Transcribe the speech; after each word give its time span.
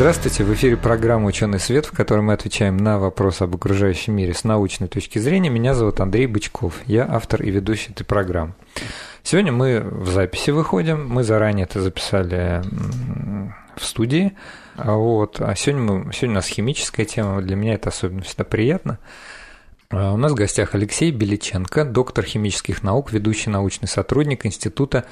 Здравствуйте, 0.00 0.44
в 0.44 0.54
эфире 0.54 0.78
программа 0.78 1.26
«Ученый 1.26 1.60
свет», 1.60 1.84
в 1.84 1.92
которой 1.92 2.22
мы 2.22 2.32
отвечаем 2.32 2.78
на 2.78 2.98
вопросы 2.98 3.42
об 3.42 3.54
окружающем 3.54 4.14
мире 4.14 4.32
с 4.32 4.44
научной 4.44 4.88
точки 4.88 5.18
зрения. 5.18 5.50
Меня 5.50 5.74
зовут 5.74 6.00
Андрей 6.00 6.26
Бычков, 6.26 6.80
я 6.86 7.06
автор 7.06 7.42
и 7.42 7.50
ведущий 7.50 7.92
этой 7.92 8.04
программы. 8.04 8.54
Сегодня 9.22 9.52
мы 9.52 9.80
в 9.82 10.08
записи 10.08 10.52
выходим, 10.52 11.06
мы 11.06 11.22
заранее 11.22 11.64
это 11.64 11.82
записали 11.82 12.62
в 13.76 13.84
студии, 13.84 14.32
а 14.74 14.94
вот, 14.94 15.38
а 15.38 15.54
сегодня, 15.54 15.82
мы, 15.82 16.12
сегодня 16.14 16.30
у 16.30 16.36
нас 16.36 16.46
химическая 16.46 17.04
тема, 17.04 17.42
для 17.42 17.54
меня 17.54 17.74
это 17.74 17.90
особенно 17.90 18.22
всегда 18.22 18.44
приятно. 18.44 18.98
А 19.90 20.14
у 20.14 20.16
нас 20.16 20.32
в 20.32 20.34
гостях 20.34 20.74
Алексей 20.74 21.10
Беличенко, 21.10 21.84
доктор 21.84 22.24
химических 22.24 22.82
наук, 22.82 23.12
ведущий 23.12 23.50
научный 23.50 23.86
сотрудник 23.86 24.46
Института 24.46 25.04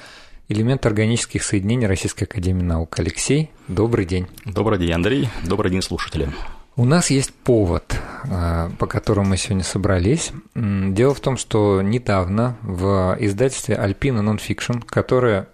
элемент 0.49 0.85
органических 0.85 1.43
соединений 1.43 1.87
Российской 1.87 2.23
Академии 2.23 2.63
Наук. 2.63 2.99
Алексей, 2.99 3.51
добрый 3.67 4.05
день. 4.05 4.27
Добрый 4.45 4.79
день, 4.79 4.91
Андрей. 4.91 5.29
Добрый 5.45 5.71
день, 5.71 5.81
слушатели. 5.81 6.27
У 6.75 6.85
нас 6.85 7.09
есть 7.09 7.33
повод, 7.33 7.95
а, 8.29 8.71
по 8.79 8.87
которому 8.87 9.29
мы 9.29 9.37
сегодня 9.37 9.63
собрались. 9.63 10.31
Дело 10.55 11.13
в 11.13 11.19
том, 11.19 11.37
что 11.37 11.81
недавно 11.81 12.57
в 12.61 13.15
издательстве 13.19 13.75
Alpina 13.75 14.21
Nonfiction, 14.21 14.83
которое, 14.85 15.49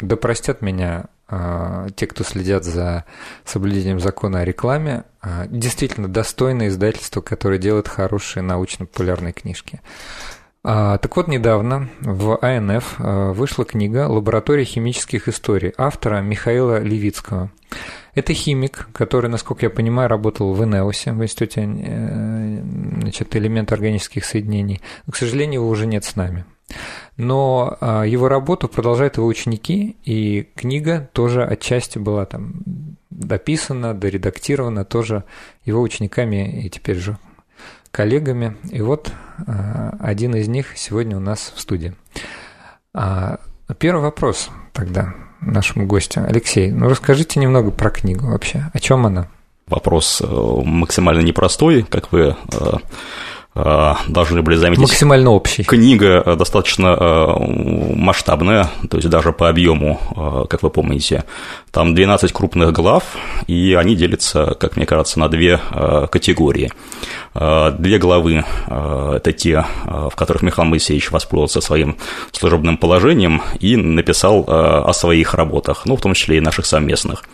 да 0.00 0.16
простят 0.16 0.60
меня 0.60 1.06
а, 1.28 1.88
те, 1.94 2.06
кто 2.06 2.24
следят 2.24 2.64
за 2.64 3.04
соблюдением 3.44 4.00
закона 4.00 4.40
о 4.40 4.44
рекламе, 4.44 5.04
а, 5.20 5.46
действительно 5.46 6.08
достойное 6.08 6.68
издательство, 6.68 7.20
которое 7.20 7.58
делает 7.58 7.86
хорошие 7.86 8.42
научно-популярные 8.42 9.32
книжки. 9.32 9.80
А, 10.64 10.98
так 10.98 11.16
вот, 11.16 11.26
недавно 11.26 11.88
в 12.00 12.38
АНФ 12.40 12.94
а, 12.98 13.32
вышла 13.32 13.64
книга 13.64 14.06
«Лаборатория 14.06 14.64
химических 14.64 15.26
историй» 15.28 15.72
автора 15.76 16.20
Михаила 16.20 16.80
Левицкого. 16.80 17.50
Это 18.14 18.32
химик, 18.32 18.88
который, 18.92 19.28
насколько 19.28 19.66
я 19.66 19.70
понимаю, 19.70 20.08
работал 20.08 20.52
в 20.52 20.62
ИНЕОСе, 20.62 21.12
в 21.12 21.22
Институте 21.22 21.62
э, 21.62 22.62
значит, 23.00 23.34
элемент 23.34 23.72
органических 23.72 24.24
соединений. 24.24 24.82
К 25.10 25.16
сожалению, 25.16 25.62
его 25.62 25.68
уже 25.68 25.86
нет 25.86 26.04
с 26.04 26.14
нами. 26.14 26.44
Но 27.16 27.76
а, 27.80 28.04
его 28.04 28.28
работу 28.28 28.68
продолжают 28.68 29.16
его 29.16 29.26
ученики, 29.26 29.96
и 30.04 30.48
книга 30.54 31.10
тоже 31.12 31.44
отчасти 31.44 31.98
была 31.98 32.24
там 32.24 32.62
дописана, 33.10 33.94
доредактирована 33.94 34.84
тоже 34.84 35.24
его 35.64 35.82
учениками 35.82 36.62
и 36.62 36.70
теперь 36.70 36.96
же 36.96 37.18
коллегами. 37.92 38.56
И 38.70 38.80
вот 38.80 39.12
а, 39.46 39.96
один 40.00 40.34
из 40.34 40.48
них 40.48 40.76
сегодня 40.76 41.16
у 41.16 41.20
нас 41.20 41.52
в 41.54 41.60
студии. 41.60 41.94
А, 42.94 43.38
первый 43.78 44.02
вопрос 44.02 44.50
тогда 44.72 45.14
нашему 45.40 45.86
гостю. 45.86 46.24
Алексей, 46.26 46.72
ну 46.72 46.88
расскажите 46.88 47.38
немного 47.38 47.70
про 47.70 47.90
книгу 47.90 48.26
вообще. 48.26 48.70
О 48.72 48.78
чем 48.80 49.06
она? 49.06 49.28
Вопрос 49.66 50.20
э, 50.20 50.26
максимально 50.26 51.20
непростой, 51.20 51.84
как 51.84 52.12
вы 52.12 52.20
э, 52.20 52.34
э, 52.52 52.72
должны 53.54 54.42
были 54.42 54.56
заметить. 54.56 54.82
Максимально 54.82 55.30
общий. 55.30 55.62
Книга 55.62 56.36
достаточно 56.36 57.36
масштабная, 57.38 58.70
то 58.88 58.96
есть 58.96 59.10
даже 59.10 59.32
по 59.32 59.48
объему, 59.48 60.00
как 60.48 60.62
вы 60.62 60.70
помните. 60.70 61.24
Там 61.70 61.94
12 61.94 62.32
крупных 62.32 62.72
глав, 62.72 63.04
и 63.46 63.74
они 63.78 63.94
делятся, 63.94 64.56
как 64.58 64.76
мне 64.76 64.86
кажется, 64.86 65.18
на 65.18 65.28
две 65.28 65.60
категории. 66.10 66.72
Э, 67.34 67.72
две 67.78 67.98
главы 67.98 68.44
э,– 68.66 69.12
это 69.16 69.32
те, 69.32 69.64
э, 69.84 70.08
в 70.10 70.14
которых 70.14 70.42
Михаил 70.42 70.68
Моисеевич 70.68 71.10
воспользовался 71.10 71.60
своим 71.60 71.96
служебным 72.30 72.76
положением 72.76 73.42
и 73.58 73.76
написал 73.76 74.44
о 74.48 74.92
своих 74.92 75.34
работах, 75.34 75.82
ну, 75.86 75.96
в 75.96 76.00
том 76.00 76.14
числе 76.14 76.38
и 76.38 76.40
наших 76.40 76.66
совместных. 76.66 77.24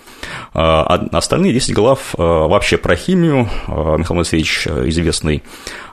А 0.54 1.06
остальные 1.12 1.52
10 1.52 1.74
глав 1.74 2.14
вообще 2.16 2.76
про 2.76 2.96
химию. 2.96 3.48
Михаил 3.66 4.16
Моисеевич 4.16 4.66
известный 4.66 5.42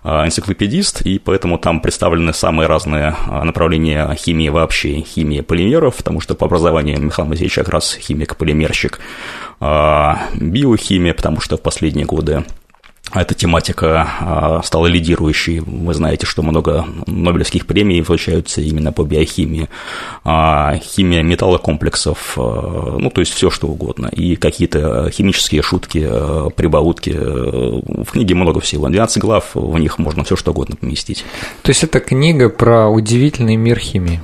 энциклопедист, 0.04 1.02
и 1.02 1.20
поэтому 1.20 1.58
там 1.58 1.80
представлены 1.80 2.34
самые 2.34 2.68
разные 2.68 3.16
направления 3.28 4.14
химии 4.16 4.50
вообще, 4.50 5.02
химия 5.02 5.44
полимеров, 5.44 5.96
потому 5.96 6.22
что 6.22 6.36
по 6.36 6.46
образованию 6.46 7.02
Михаил 7.02 7.28
Моисеевич 7.28 7.56
как 7.56 7.70
раз 7.70 7.98
химик-полимерщик, 8.00 9.00
биохимия, 9.60 11.14
потому 11.14 11.42
что 11.42 11.58
в 11.58 11.62
последние 11.62 12.06
годы 12.06 12.44
эта 13.14 13.34
тематика 13.34 14.08
а, 14.20 14.62
стала 14.64 14.88
лидирующей. 14.88 15.60
Вы 15.60 15.94
знаете, 15.94 16.26
что 16.26 16.42
много 16.42 16.86
Нобелевских 17.06 17.66
премий 17.66 18.04
получаются 18.04 18.62
именно 18.62 18.92
по 18.92 19.04
биохимии. 19.04 19.70
А, 20.24 20.78
химия 20.78 21.22
металлокомплексов, 21.22 22.34
а, 22.38 22.98
ну, 22.98 23.10
то 23.10 23.22
есть 23.22 23.34
все 23.34 23.50
что 23.50 23.68
угодно. 23.68 24.08
И 24.08 24.36
какие-то 24.36 25.10
химические 25.12 25.62
шутки, 25.62 26.10
прибаутки. 26.56 27.12
В 27.12 28.12
книге 28.12 28.36
много 28.36 28.60
всего. 28.60 28.90
12 28.90 29.20
глав, 29.20 29.52
в 29.54 29.78
них 29.78 29.98
можно 30.00 30.24
все 30.24 30.36
что 30.36 30.52
угодно 30.52 30.76
поместить. 30.76 31.24
То 31.62 31.70
есть 31.70 31.84
это 31.84 32.00
книга 32.00 32.50
про 32.50 32.90
удивительный 32.90 33.56
мир 33.56 33.80
химии? 33.80 34.20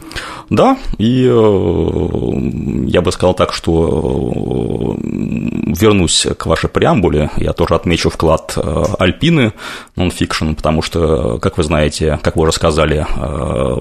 Да, 0.51 0.77
и 0.97 1.25
э, 1.31 2.87
я 2.87 3.01
бы 3.01 3.13
сказал 3.13 3.33
так, 3.33 3.53
что 3.53 4.97
э, 4.97 5.01
вернусь 5.01 6.27
к 6.37 6.45
вашей 6.45 6.67
преамбуле, 6.67 7.29
я 7.37 7.53
тоже 7.53 7.75
отмечу 7.75 8.09
вклад 8.09 8.55
э, 8.57 8.83
Альпины 8.99 9.53
нонфикшн, 9.95 10.51
потому 10.55 10.81
что, 10.81 11.37
как 11.39 11.57
вы 11.57 11.63
знаете, 11.63 12.19
как 12.21 12.35
вы 12.35 12.41
уже 12.43 12.51
сказали, 12.51 13.07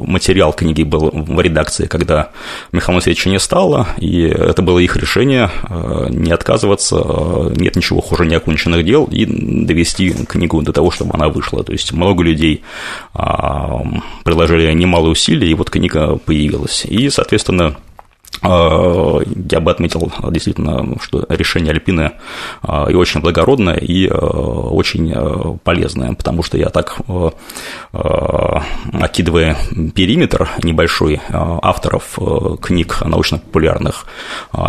материал 0.07 0.53
книги 0.53 0.85
был 0.85 1.11
в 1.13 1.41
редакции, 1.41 1.87
когда 1.87 2.31
Михаила 2.71 2.99
Моисеевича 2.99 3.31
не 3.31 3.41
стало, 3.41 3.89
и 3.99 4.21
это 4.23 4.63
было 4.63 4.79
их 4.79 4.97
решение 4.97 5.51
не 6.09 6.31
отказываться, 6.31 7.51
нет 7.57 7.75
ничего 7.75 8.01
хуже 8.01 8.27
неоконченных 8.27 8.85
дел, 8.85 9.09
и 9.11 9.25
довести 9.27 10.13
книгу 10.13 10.63
до 10.63 10.73
того, 10.73 10.93
чтобы 10.93 11.15
она 11.15 11.29
вышла. 11.29 11.65
То 11.65 11.73
есть 11.73 11.93
много 11.93 12.23
людей 12.23 12.63
приложили 13.13 14.73
немало 14.73 15.09
усилий, 15.09 15.51
и 15.51 15.55
вот 15.55 15.71
книга 15.71 16.17
появилась 16.17 16.60
появилась. 16.61 16.85
И, 16.85 17.09
соответственно, 17.11 17.77
я 18.43 19.61
бы 19.61 19.71
отметил 19.71 20.13
действительно, 20.31 20.97
что 21.01 21.27
решение 21.29 21.73
Альпины 21.73 22.13
а, 22.63 22.87
и 22.91 22.95
очень 22.95 23.21
благородное, 23.21 23.77
и 23.77 24.09
очень 24.09 25.13
полезное, 25.63 26.15
потому 26.15 26.43
что 26.43 26.57
я 26.57 26.69
так, 26.71 26.97
окидывая 28.93 29.57
периметр 29.95 30.49
небольшой 30.63 31.21
авторов 31.31 32.19
книг 32.61 33.03
научно-популярных, 33.05 34.07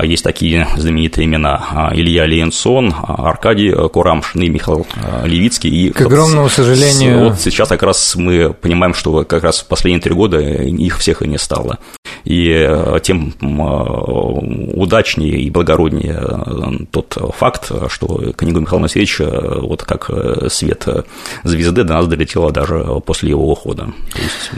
есть 0.03 0.23
такие 0.23 0.67
знаменитые 0.75 1.25
имена 1.25 1.91
Илья 1.93 2.25
Ленсон, 2.25 2.93
Аркадий 3.03 3.71
Курамшин 3.71 4.41
и 4.41 4.49
Михаил 4.49 4.85
Левицкий. 5.23 5.69
И 5.69 5.91
К 5.91 6.01
огромному 6.01 6.43
вот, 6.43 6.51
сожалению... 6.51 7.29
Вот 7.29 7.39
сейчас 7.39 7.69
как 7.69 7.83
раз 7.83 8.15
мы 8.15 8.53
понимаем, 8.53 8.93
что 8.93 9.23
как 9.23 9.43
раз 9.43 9.59
в 9.61 9.67
последние 9.67 10.01
три 10.01 10.13
года 10.13 10.39
их 10.39 10.97
всех 10.97 11.21
и 11.21 11.27
не 11.27 11.37
стало. 11.37 11.79
И 12.23 12.69
тем 13.03 13.33
удачнее 13.61 15.41
и 15.41 15.49
благороднее 15.49 16.19
э, 16.21 16.85
тот 16.91 17.17
факт, 17.35 17.71
что 17.89 18.33
книга 18.33 18.59
Михаила 18.59 18.81
Моисеевича 18.81 19.59
вот 19.61 19.83
как 19.83 20.09
э, 20.09 20.49
свет 20.49 20.87
звезды 21.43 21.83
до 21.83 21.93
нас 21.93 22.07
долетела 22.07 22.51
даже 22.51 22.83
после 23.05 23.29
его 23.29 23.51
ухода. 23.51 23.89
есть... 24.15 24.51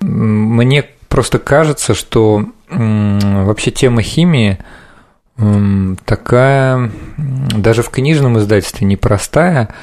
Мне 0.00 0.84
просто 1.08 1.38
кажется, 1.38 1.94
что 1.94 2.44
вообще 2.70 3.70
тема 3.70 4.02
химии 4.02 4.58
такая, 6.04 6.92
даже 7.16 7.82
в 7.82 7.90
книжном 7.90 8.38
издательстве 8.38 8.86
непростая, 8.86 9.74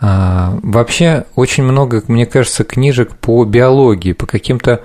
а, 0.00 0.58
Вообще 0.62 1.24
очень 1.34 1.62
много, 1.62 2.02
мне 2.08 2.26
кажется, 2.26 2.64
книжек 2.64 3.16
по 3.16 3.44
биологии, 3.44 4.12
по 4.12 4.26
каким-то 4.26 4.82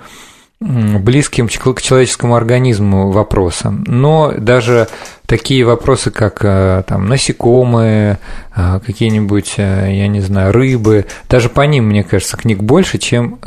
близким 0.60 1.48
к 1.48 1.80
человеческому 1.80 2.36
организму 2.36 3.10
вопросам. 3.10 3.82
Но 3.86 4.32
даже 4.36 4.88
такие 5.24 5.64
вопросы, 5.64 6.10
как 6.10 6.44
э, 6.44 6.82
там, 6.86 7.08
насекомые, 7.08 8.18
э, 8.54 8.80
какие-нибудь, 8.84 9.54
э, 9.56 9.88
я 9.92 10.06
не 10.06 10.20
знаю, 10.20 10.52
рыбы, 10.52 11.06
даже 11.30 11.48
по 11.48 11.62
ним, 11.62 11.86
мне 11.86 12.04
кажется, 12.04 12.36
книг 12.36 12.58
больше, 12.62 12.98
чем, 12.98 13.38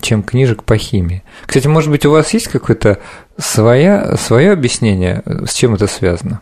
чем 0.00 0.22
книжек 0.22 0.64
по 0.64 0.78
химии. 0.78 1.22
Кстати, 1.44 1.66
может 1.66 1.90
быть, 1.90 2.06
у 2.06 2.10
вас 2.10 2.32
есть 2.32 2.48
какое-то 2.48 2.98
свое, 3.36 4.16
свое 4.16 4.52
объяснение, 4.52 5.22
с 5.46 5.52
чем 5.52 5.74
это 5.74 5.86
связано? 5.86 6.40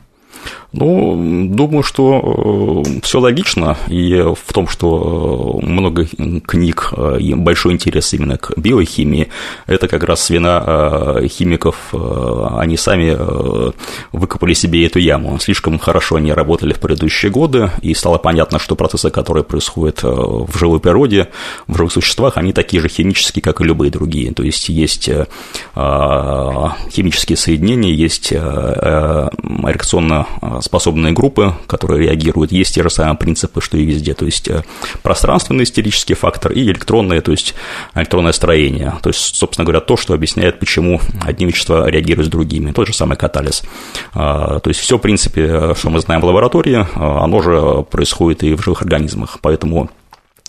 Ну, 0.72 1.48
думаю, 1.50 1.82
что 1.82 2.82
э, 2.86 3.00
все 3.02 3.20
логично, 3.20 3.76
и 3.88 4.14
в 4.22 4.52
том, 4.54 4.66
что 4.68 5.60
э, 5.62 5.66
много 5.66 6.06
книг 6.46 6.94
э, 6.96 7.18
и 7.20 7.34
большой 7.34 7.74
интерес 7.74 8.14
именно 8.14 8.38
к 8.38 8.56
биохимии, 8.56 9.28
это 9.66 9.86
как 9.86 10.02
раз 10.02 10.30
вина 10.30 11.20
химиков, 11.28 11.92
они 11.92 12.78
сами 12.78 13.16
выкопали 14.12 14.54
себе 14.54 14.86
эту 14.86 14.98
яму. 14.98 15.38
Слишком 15.40 15.78
хорошо 15.78 16.16
они 16.16 16.32
работали 16.32 16.72
в 16.72 16.80
предыдущие 16.80 17.30
годы, 17.30 17.70
и 17.82 17.92
стало 17.92 18.16
понятно, 18.18 18.58
что 18.58 18.74
процессы, 18.74 19.10
которые 19.10 19.44
происходят 19.44 20.02
в 20.02 20.58
живой 20.58 20.80
природе, 20.80 21.28
в 21.66 21.76
живых 21.76 21.92
существах, 21.92 22.38
они 22.38 22.52
такие 22.54 22.80
же 22.80 22.88
химические, 22.88 23.42
как 23.42 23.60
и 23.60 23.64
любые 23.64 23.90
другие. 23.90 24.32
То 24.32 24.42
есть 24.42 24.70
есть 24.70 25.10
химические 25.74 27.36
соединения, 27.36 27.92
есть 27.92 28.32
реакционно 28.32 30.26
способные 30.62 31.12
группы, 31.12 31.54
которые 31.66 32.08
реагируют, 32.08 32.52
есть 32.52 32.74
те 32.74 32.82
же 32.82 32.90
самые 32.90 33.16
принципы, 33.16 33.60
что 33.60 33.76
и 33.76 33.84
везде, 33.84 34.14
то 34.14 34.24
есть 34.24 34.48
э, 34.48 34.64
пространственный 35.02 35.64
истерический 35.64 36.14
фактор 36.14 36.52
и 36.52 36.62
электронное, 36.62 37.20
то 37.20 37.32
есть 37.32 37.54
электронное 37.94 38.32
строение, 38.32 38.94
то 39.02 39.10
есть, 39.10 39.36
собственно 39.36 39.64
говоря, 39.64 39.80
то, 39.80 39.96
что 39.96 40.14
объясняет, 40.14 40.58
почему 40.58 41.00
одни 41.20 41.46
вещества 41.46 41.90
реагируют 41.90 42.28
с 42.28 42.30
другими, 42.30 42.72
тот 42.72 42.86
же 42.86 42.94
самый 42.94 43.16
катализ. 43.16 43.62
А, 44.14 44.60
то 44.60 44.70
есть 44.70 44.80
все, 44.80 44.98
в 44.98 45.00
принципе, 45.00 45.74
что 45.74 45.90
мы 45.90 46.00
знаем 46.00 46.20
в 46.20 46.24
лаборатории, 46.24 46.86
а, 46.94 47.24
оно 47.24 47.42
же 47.42 47.84
происходит 47.90 48.42
и 48.42 48.54
в 48.54 48.62
живых 48.62 48.82
организмах, 48.82 49.38
поэтому 49.40 49.90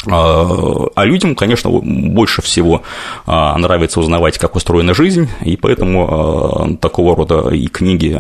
а, 0.08 0.88
а 0.96 1.06
людям, 1.06 1.36
конечно, 1.36 1.70
больше 1.70 2.42
всего 2.42 2.84
а, 3.26 3.58
нравится 3.58 4.00
узнавать, 4.00 4.38
как 4.38 4.56
устроена 4.56 4.94
жизнь, 4.94 5.30
и 5.42 5.58
поэтому 5.58 6.08
а, 6.10 6.76
такого 6.78 7.16
рода 7.16 7.50
и 7.50 7.68
книги, 7.68 8.20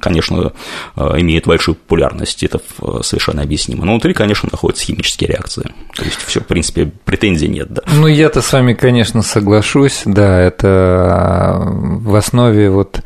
конечно, 0.00 0.52
имеют 0.96 1.46
большую 1.46 1.74
популярность, 1.74 2.42
это 2.42 2.60
совершенно 3.02 3.42
объяснимо. 3.42 3.84
Но 3.84 3.92
внутри, 3.92 4.14
конечно, 4.14 4.48
находятся 4.50 4.84
химические 4.84 5.28
реакции. 5.28 5.64
То 5.94 6.04
есть 6.04 6.18
все, 6.26 6.40
в 6.40 6.46
принципе, 6.46 6.90
претензий 7.04 7.48
нет. 7.48 7.72
Да. 7.72 7.82
Ну, 7.92 8.06
я-то 8.06 8.42
с 8.42 8.52
вами, 8.52 8.74
конечно, 8.74 9.22
соглашусь, 9.22 10.02
да, 10.04 10.40
это 10.40 11.62
в 11.64 12.14
основе 12.14 12.70
вот 12.70 13.02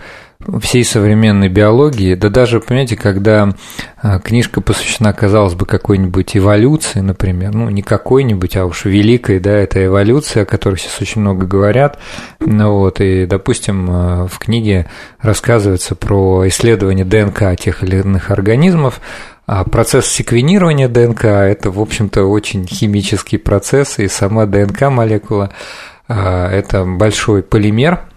всей 0.61 0.85
современной 0.85 1.49
биологии, 1.49 2.15
да 2.15 2.29
даже, 2.29 2.61
понимаете, 2.61 2.97
когда 2.97 3.55
а, 4.01 4.19
книжка 4.19 4.61
посвящена, 4.61 5.13
казалось 5.13 5.55
бы, 5.55 5.67
какой-нибудь 5.67 6.37
эволюции, 6.37 7.01
например, 7.01 7.55
ну, 7.55 7.71
не 7.71 7.83
какой-нибудь, 7.83 8.57
а 8.57 8.67
уж 8.67 8.85
великой, 8.85 9.41
да, 9.41 9.53
это 9.53 9.85
эволюция, 9.85 10.43
о 10.43 10.47
которой 10.47 10.77
сейчас 10.77 11.01
очень 11.01 11.23
много 11.23 11.47
говорят, 11.47 11.99
ну, 12.41 12.75
вот, 12.75 13.01
и, 13.01 13.27
допустим, 13.27 13.87
а, 13.91 14.27
в 14.27 14.39
книге 14.39 14.87
рассказывается 15.21 15.95
про 15.95 16.47
исследование 16.49 17.05
ДНК 17.05 17.59
тех 17.59 17.83
или 17.83 17.99
иных 17.99 18.31
организмов, 18.31 19.01
а 19.47 19.65
процесс 19.65 20.07
секвенирования 20.07 20.89
ДНК– 20.89 21.25
это, 21.25 21.71
в 21.71 21.81
общем-то, 21.81 22.25
очень 22.25 22.67
химический 22.67 23.39
процесс, 23.39 23.99
и 23.99 24.09
сама 24.09 24.45
ДНК-молекула– 24.47 25.51
это 26.09 26.85
большой 26.85 27.43
полимер– 27.43 28.01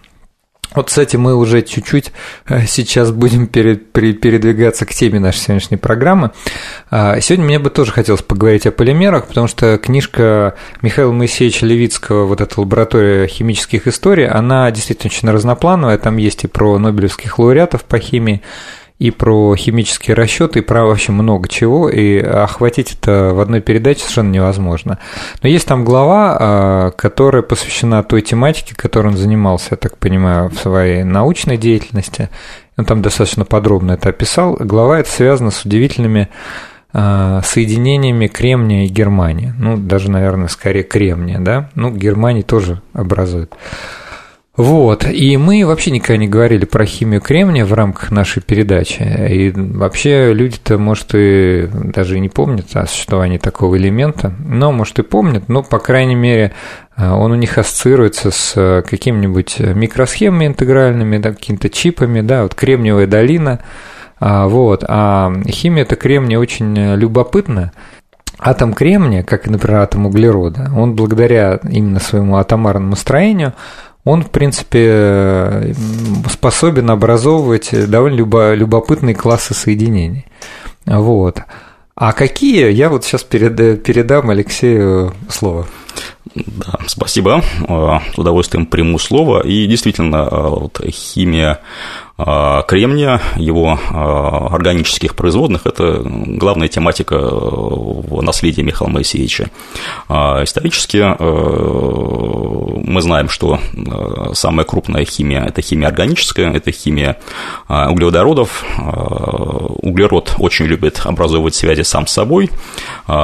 вот, 0.74 0.86
кстати, 0.86 1.16
мы 1.16 1.34
уже 1.34 1.62
чуть-чуть 1.62 2.12
э, 2.48 2.64
сейчас 2.66 3.10
будем 3.10 3.48
передвигаться 3.48 4.86
к 4.86 4.94
теме 4.94 5.18
нашей 5.18 5.38
сегодняшней 5.38 5.76
программы. 5.78 6.30
А, 6.90 7.20
сегодня 7.20 7.44
мне 7.44 7.58
бы 7.58 7.70
тоже 7.70 7.90
хотелось 7.90 8.22
поговорить 8.22 8.66
о 8.66 8.70
полимерах, 8.70 9.26
потому 9.26 9.48
что 9.48 9.78
книжка 9.78 10.54
Михаила 10.80 11.10
Моисеевича 11.10 11.66
Левицкого, 11.66 12.26
вот 12.26 12.40
эта 12.40 12.60
лаборатория 12.60 13.26
химических 13.26 13.88
историй, 13.88 14.28
она 14.28 14.70
действительно 14.70 15.10
очень 15.10 15.28
разноплановая. 15.30 15.98
Там 15.98 16.18
есть 16.18 16.44
и 16.44 16.46
про 16.46 16.78
нобелевских 16.78 17.38
лауреатов 17.40 17.84
по 17.84 17.98
химии, 17.98 18.42
и 19.00 19.10
про 19.10 19.56
химические 19.56 20.14
расчеты, 20.14 20.58
и 20.58 20.62
про 20.62 20.84
вообще 20.84 21.10
много 21.10 21.48
чего, 21.48 21.88
и 21.88 22.18
охватить 22.18 22.92
это 22.92 23.32
в 23.32 23.40
одной 23.40 23.62
передаче 23.62 24.00
совершенно 24.00 24.30
невозможно. 24.30 24.98
Но 25.42 25.48
есть 25.48 25.66
там 25.66 25.86
глава, 25.86 26.36
а, 26.38 26.90
которая 26.90 27.42
посвящена 27.42 28.02
той 28.02 28.20
тематике, 28.20 28.74
которой 28.76 29.08
он 29.08 29.16
занимался, 29.16 29.68
я 29.70 29.76
так 29.78 29.96
понимаю, 29.96 30.50
в 30.50 30.54
своей 30.54 31.02
научной 31.02 31.56
деятельности. 31.56 32.28
Он 32.76 32.84
там 32.84 33.00
достаточно 33.00 33.46
подробно 33.46 33.92
это 33.92 34.10
описал. 34.10 34.56
Глава 34.60 35.00
это 35.00 35.10
связана 35.10 35.50
с 35.50 35.64
удивительными 35.64 36.28
а, 36.92 37.40
соединениями 37.42 38.26
кремния 38.26 38.84
и 38.84 38.88
германия. 38.88 39.54
Ну, 39.58 39.78
даже, 39.78 40.10
наверное, 40.10 40.48
скорее 40.48 40.82
кремния, 40.82 41.38
да? 41.38 41.70
Ну, 41.74 41.90
германий 41.90 42.42
тоже 42.42 42.82
образует. 42.92 43.54
Вот, 44.56 45.06
и 45.06 45.36
мы 45.36 45.64
вообще 45.64 45.92
никогда 45.92 46.16
не 46.16 46.26
говорили 46.26 46.64
про 46.64 46.84
химию 46.84 47.20
кремния 47.20 47.64
в 47.64 47.72
рамках 47.72 48.10
нашей 48.10 48.42
передачи, 48.42 49.00
и 49.00 49.52
вообще 49.54 50.32
люди-то, 50.34 50.76
может, 50.76 51.14
и 51.14 51.68
даже 51.72 52.16
и 52.16 52.20
не 52.20 52.28
помнят 52.28 52.66
о 52.74 52.86
существовании 52.86 53.38
такого 53.38 53.78
элемента, 53.78 54.34
но, 54.44 54.72
может, 54.72 54.98
и 54.98 55.02
помнят, 55.02 55.48
но, 55.48 55.62
по 55.62 55.78
крайней 55.78 56.16
мере, 56.16 56.52
он 56.96 57.30
у 57.30 57.36
них 57.36 57.58
ассоциируется 57.58 58.32
с 58.32 58.82
какими-нибудь 58.88 59.60
микросхемами 59.60 60.48
интегральными, 60.48 61.18
да, 61.18 61.30
какими-то 61.30 61.70
чипами, 61.70 62.20
да, 62.20 62.42
вот 62.42 62.56
кремниевая 62.56 63.06
долина, 63.06 63.60
а, 64.18 64.48
вот, 64.48 64.84
а 64.86 65.32
химия 65.48 65.84
это 65.84 65.94
кремния 65.94 66.40
очень 66.40 66.96
любопытна, 66.96 67.72
Атом 68.42 68.72
кремния, 68.72 69.22
как, 69.22 69.46
например, 69.48 69.80
атом 69.80 70.06
углерода, 70.06 70.70
он 70.74 70.94
благодаря 70.94 71.60
именно 71.70 72.00
своему 72.00 72.36
атомарному 72.36 72.96
строению 72.96 73.52
он, 74.04 74.22
в 74.22 74.30
принципе, 74.30 75.74
способен 76.30 76.90
образовывать 76.90 77.70
довольно 77.90 78.54
любопытные 78.54 79.14
классы 79.14 79.54
соединений. 79.54 80.26
Вот. 80.86 81.42
А 81.94 82.12
какие, 82.12 82.70
я 82.70 82.88
вот 82.88 83.04
сейчас 83.04 83.24
передам 83.24 84.30
Алексею 84.30 85.12
слово. 85.28 85.66
Да, 86.34 86.78
спасибо. 86.86 87.42
С 87.68 88.18
удовольствием 88.18 88.64
приму 88.64 88.98
слово. 88.98 89.42
И 89.46 89.66
действительно, 89.66 90.28
вот 90.30 90.80
химия 90.90 91.60
кремния, 92.66 93.20
его 93.36 93.78
а, 93.90 94.48
органических 94.54 95.14
производных– 95.14 95.62
это 95.66 96.02
главная 96.04 96.68
тематика 96.68 97.14
э, 97.14 97.18
в 97.20 98.22
наследии 98.22 98.62
Михаила 98.62 98.92
Моисеевича. 98.92 99.50
А, 100.08 100.42
исторически 100.44 100.98
э, 100.98 101.14
мы 102.84 103.02
знаем, 103.02 103.28
что 103.28 103.58
э, 103.72 104.34
самая 104.34 104.64
крупная 104.64 105.04
химия– 105.04 105.44
это 105.48 105.62
химия 105.62 105.88
органическая, 105.88 106.52
это 106.52 106.72
химия 106.72 107.16
углеводородов. 107.68 108.64
Углерод 109.82 110.34
очень 110.38 110.66
любит 110.66 111.00
образовывать 111.04 111.54
связи 111.54 111.82
сам 111.82 112.06
с 112.06 112.12
собой. 112.12 112.50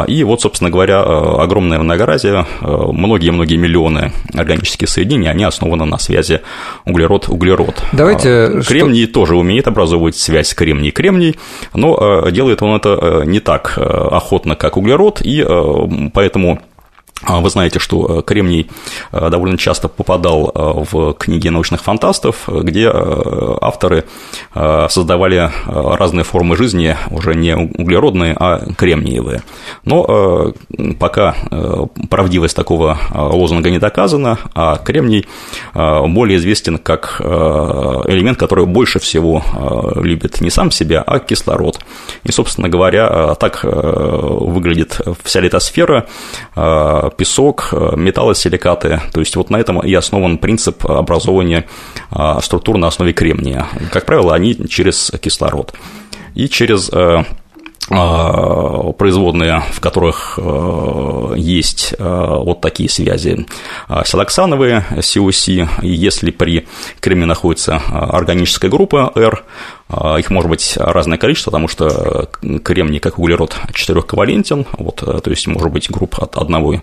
И 0.07 0.25
вот, 0.25 0.41
собственно 0.41 0.71
говоря, 0.71 1.03
огромное 1.03 1.79
многообразие, 1.79 2.47
многие-многие 2.61 3.57
миллионы 3.57 4.13
органических 4.35 4.89
соединений, 4.89 5.31
они 5.31 5.45
основаны 5.45 5.85
на 5.85 5.99
связи 5.99 6.41
углерод-углерод. 6.85 7.83
Давайте… 7.93 8.62
Крем 8.67 8.86
Кремний 8.87 9.07
тоже 9.07 9.37
умеет 9.37 9.66
образовывать 9.66 10.16
связь 10.16 10.55
кремний-кремний, 10.55 11.37
но 11.75 12.25
э, 12.26 12.31
делает 12.31 12.62
он 12.62 12.76
это 12.76 12.90
э, 12.90 13.25
не 13.26 13.40
так 13.40 13.75
э, 13.76 13.81
охотно, 13.83 14.55
как 14.55 14.76
углерод, 14.76 15.21
и 15.23 15.45
поэтому 16.14 16.61
вы 17.23 17.49
знаете, 17.49 17.78
что 17.78 18.18
э, 18.18 18.23
кремний 18.23 18.70
э, 19.11 19.30
довольно 19.30 19.56
часто 19.56 19.88
попадал 19.88 20.52
э, 20.54 20.85
в 20.90 21.14
книги 21.14 21.49
научных 21.49 21.82
фантастов, 21.82 22.49
где 22.49 22.90
авторы 23.61 24.04
создавали 24.52 25.50
разные 25.66 26.25
формы 26.25 26.56
жизни, 26.56 26.96
уже 27.11 27.35
не 27.35 27.56
углеродные, 27.56 28.37
а 28.38 28.58
кремниевые. 28.76 29.42
Но 29.85 30.52
пока 30.99 31.35
правдивость 32.11 32.56
такого 32.56 32.99
лозунга 33.14 33.70
не 33.70 33.78
доказана, 33.78 34.38
а 34.54 34.76
кремний 34.76 35.26
более 35.75 36.38
известен 36.38 36.78
как 36.78 37.20
элемент, 37.20 38.38
который 38.38 38.66
больше 38.66 38.99
всего 38.99 39.42
любит 39.96 40.40
не 40.40 40.50
сам 40.50 40.70
себя, 40.70 41.02
а 41.06 41.18
кислород. 41.18 41.80
И, 42.25 42.32
собственно 42.32 42.68
говоря, 42.68 43.35
так 43.35 43.61
выглядит 43.62 45.00
вся 45.23 45.40
литосфера 45.40 46.06
песок, 47.11 47.69
э, 47.73 47.93
металлосиликаты. 47.97 49.01
То 49.13 49.21
есть 49.21 49.37
вот 49.37 49.51
на 49.51 49.57
этом 49.57 49.81
и 49.81 49.93
основан 49.95 50.39
принцип 50.39 50.85
образования 50.87 51.67
э, 52.11 52.39
структур 52.43 52.79
на 52.79 52.89
основе 52.89 53.13
кремния. 53.13 53.67
Как 53.93 54.07
правило, 54.07 54.35
они 54.35 54.57
через 54.69 55.13
кислород. 55.21 55.75
И 56.35 56.49
через 56.49 56.91
э, 56.93 57.25
производные, 57.89 59.63
в 59.73 59.79
которых 59.79 60.41
есть 61.37 61.95
вот 62.01 62.61
такие 62.61 62.89
связи 62.89 63.47
силоксановые, 64.05 64.85
COC, 64.91 65.69
и 65.83 65.89
если 65.89 66.33
при 66.33 66.67
кремне 66.99 67.27
находится 67.27 67.77
органическая 67.77 68.73
группа 68.73 69.13
R, 69.15 69.45
их 69.88 70.31
может 70.31 70.50
быть 70.50 70.76
разное 70.76 71.16
количество, 71.16 71.50
потому 71.50 71.69
что 71.69 72.28
кремний, 72.64 72.99
как 72.99 73.19
углерод, 73.19 73.57
четырехковалентен, 73.73 74.66
вот, 74.73 74.97
то 74.97 75.31
есть 75.31 75.47
может 75.47 75.71
быть 75.73 75.88
групп 75.90 76.16
от 76.21 76.37
одного 76.37 76.83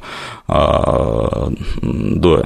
до 1.82 2.46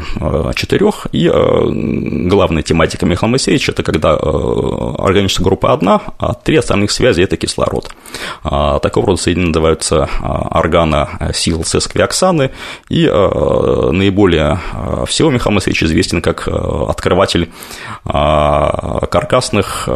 четырех, 0.55 1.05
и 1.11 1.29
главная 1.29 2.63
тематика 2.63 3.05
Михаила 3.05 3.31
Моисеевича– 3.31 3.71
это 3.73 3.83
когда 3.83 4.13
органическая 4.15 5.45
группа 5.45 5.73
одна, 5.73 6.01
а 6.17 6.33
три 6.33 6.57
остальных 6.57 6.89
связи– 6.89 7.21
это 7.23 7.37
кислород. 7.37 7.93
Такого 8.43 9.05
рода 9.05 9.21
соединения 9.21 9.49
называются 9.49 10.09
органа 10.49 11.31
сил 11.33 11.63
сесквиоксаны, 11.63 12.49
и 12.89 13.05
наиболее 13.05 14.59
всего 15.05 15.29
Михаил 15.29 15.53
Моисеевич 15.53 15.83
известен 15.83 16.21
как 16.23 16.47
открыватель 16.47 17.51
каркасных 18.03 19.87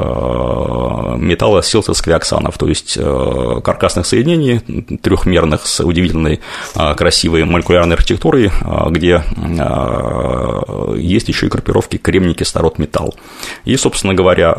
металлосилцев-сквиоксанов, 1.17 2.57
то 2.57 2.67
есть 2.67 2.97
каркасных 3.63 4.05
соединений 4.05 4.59
трехмерных 4.97 5.65
с 5.65 5.79
удивительной 5.83 6.39
красивой 6.73 7.43
молекулярной 7.45 7.95
архитектурой, 7.95 8.51
где 8.89 9.23
есть 10.97 11.29
еще 11.29 11.45
и 11.47 11.49
группировки 11.49 11.97
кремний, 11.97 12.33
кислород, 12.33 12.79
металл. 12.79 13.15
И, 13.65 13.75
собственно 13.77 14.13
говоря, 14.13 14.55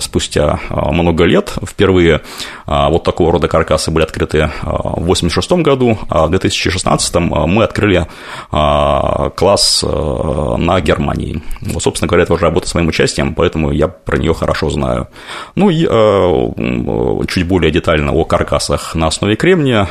спустя 0.00 0.60
много 0.70 1.24
лет 1.24 1.52
впервые 1.66 2.20
вот 2.66 3.04
такого 3.04 3.32
рода 3.32 3.48
каркасы 3.48 3.90
были 3.90 4.04
открыты 4.04 4.50
в 4.62 5.10
1986 5.10 5.52
году, 5.62 5.98
а 6.08 6.26
в 6.26 6.30
2016 6.30 7.14
мы 7.16 7.64
открыли 7.64 8.06
класс 8.50 9.82
на 9.82 10.80
Германии. 10.80 11.42
Вот, 11.60 11.82
собственно 11.82 12.08
говоря, 12.08 12.24
это 12.24 12.34
уже 12.34 12.44
работа 12.44 12.68
с 12.68 12.74
моим 12.74 12.88
участием, 12.88 13.34
поэтому 13.34 13.70
я 13.72 13.88
про 13.88 14.18
нее 14.18 14.34
хорошо 14.34 14.70
знаю. 14.70 15.08
Ну 15.54 15.70
и 15.70 15.82
чуть 17.26 17.46
более 17.46 17.70
детально 17.70 18.12
о 18.12 18.24
каркасах 18.24 18.94
на 18.94 19.08
основе 19.08 19.36
кремния. 19.36 19.88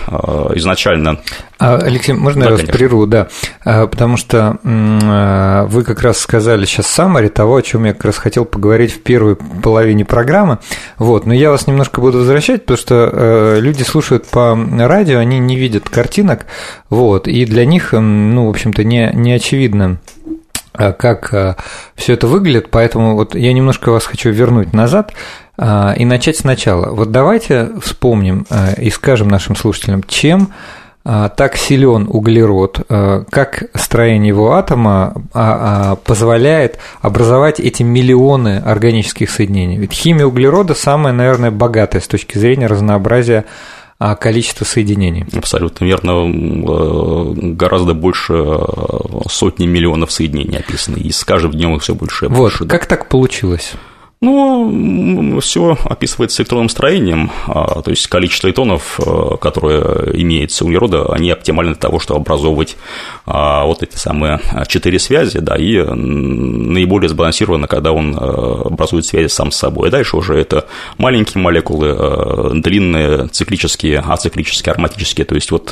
Изначально 0.55 1.19
а, 1.59 1.77
Алексей, 1.77 2.13
можно 2.13 2.43
да, 2.43 2.49
я 2.51 2.55
вас 2.55 2.65
прерву, 2.65 3.07
да, 3.07 3.29
а, 3.65 3.87
потому 3.87 4.17
что 4.17 4.59
вы 5.69 5.83
как 5.83 6.01
раз 6.01 6.19
сказали 6.19 6.65
сейчас 6.65 6.87
саммари 6.87 7.29
того, 7.29 7.55
о 7.55 7.61
чем 7.61 7.85
я 7.85 7.93
как 7.93 8.05
раз 8.05 8.17
хотел 8.17 8.45
поговорить 8.45 8.91
в 8.91 9.01
первой 9.01 9.35
половине 9.35 10.05
программы, 10.05 10.59
вот, 10.97 11.25
но 11.25 11.33
я 11.33 11.49
вас 11.49 11.67
немножко 11.67 11.99
буду 11.99 12.19
возвращать, 12.19 12.61
потому 12.61 12.77
что 12.77 13.09
э, 13.11 13.59
люди 13.59 13.83
слушают 13.83 14.27
по 14.27 14.57
радио, 14.77 15.19
они 15.19 15.39
не 15.39 15.55
видят 15.55 15.89
картинок, 15.89 16.45
вот, 16.89 17.27
и 17.27 17.45
для 17.45 17.65
них, 17.65 17.93
ну, 17.93 18.45
в 18.45 18.49
общем-то, 18.49 18.83
не, 18.83 19.11
не 19.13 19.33
очевидно, 19.33 19.99
как 20.77 21.57
все 21.95 22.13
это 22.13 22.27
выглядит, 22.27 22.69
поэтому 22.69 23.15
вот 23.15 23.35
я 23.35 23.53
немножко 23.53 23.91
вас 23.91 24.05
хочу 24.05 24.29
вернуть 24.29 24.73
назад 24.73 25.13
и 25.59 26.05
начать 26.05 26.37
сначала. 26.37 26.91
Вот 26.91 27.11
давайте 27.11 27.69
вспомним 27.81 28.45
и 28.77 28.89
скажем 28.89 29.27
нашим 29.27 29.55
слушателям, 29.55 30.03
чем 30.03 30.53
а, 31.09 31.29
так 31.29 31.55
силен 31.55 32.07
углерод, 32.09 32.81
а, 32.89 33.23
как 33.29 33.63
строение 33.75 34.27
его 34.27 34.55
атома 34.55 35.13
а, 35.33 35.95
позволяет 35.95 36.79
образовать 36.99 37.61
эти 37.61 37.81
миллионы 37.81 38.57
органических 38.57 39.29
соединений. 39.29 39.77
Ведь 39.77 39.93
химия 39.93 40.25
углерода 40.25 40.73
самая, 40.73 41.13
наверное, 41.13 41.49
богатая 41.49 42.01
с 42.01 42.09
точки 42.09 42.37
зрения 42.37 42.67
разнообразия 42.67 43.45
количества 43.99 44.65
соединений. 44.65 45.25
Абсолютно 45.33 45.85
верно. 45.85 47.33
Гораздо 47.55 47.93
больше 47.93 48.45
сотни 49.29 49.65
миллионов 49.65 50.11
соединений 50.11 50.57
описаны, 50.57 50.97
и 50.97 51.11
с 51.11 51.23
каждым 51.23 51.51
днем 51.53 51.75
их 51.75 51.81
все 51.81 51.95
больше 51.95 52.25
и 52.25 52.27
больше. 52.29 52.63
Вот, 52.63 52.69
как 52.69 52.85
так 52.85 53.09
получилось? 53.09 53.73
Ну, 54.19 55.39
все 55.41 55.77
описывается 55.83 56.41
электронным 56.41 56.69
строением, 56.69 57.29
а, 57.45 57.83
то 57.83 57.91
есть 57.91 58.07
количество 58.07 58.47
электронов, 58.47 58.99
э, 58.99 59.37
которое 59.39 60.11
имеется 60.13 60.63
у 60.65 60.67
углерода, 60.67 61.13
они 61.13 61.29
оптимальны 61.29 61.73
для 61.73 61.79
того, 61.79 61.99
чтобы 61.99 62.21
образовывать 62.21 62.77
а, 63.27 63.65
вот 63.65 63.83
эти 63.83 63.95
самые 63.95 64.39
четыре 64.67 64.97
связи, 64.97 65.37
да, 65.37 65.55
и 65.55 65.83
наиболее 65.83 67.09
сбалансировано, 67.09 67.67
когда 67.67 67.91
он 67.91 68.15
э, 68.15 68.19
образует 68.65 69.05
связи 69.05 69.27
сам 69.27 69.51
с 69.51 69.57
собой. 69.57 69.91
Дальше 69.91 70.17
уже 70.17 70.33
это 70.33 70.65
маленькие 70.97 71.43
молекулы, 71.43 71.95
э, 71.95 72.49
длинные, 72.55 73.27
циклические, 73.27 73.99
ациклические, 73.99 74.73
ароматические, 74.73 75.25
то 75.25 75.35
есть 75.35 75.51
вот, 75.51 75.69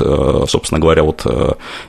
собственно 0.48 0.78
говоря, 0.78 1.02
вот, 1.02 1.26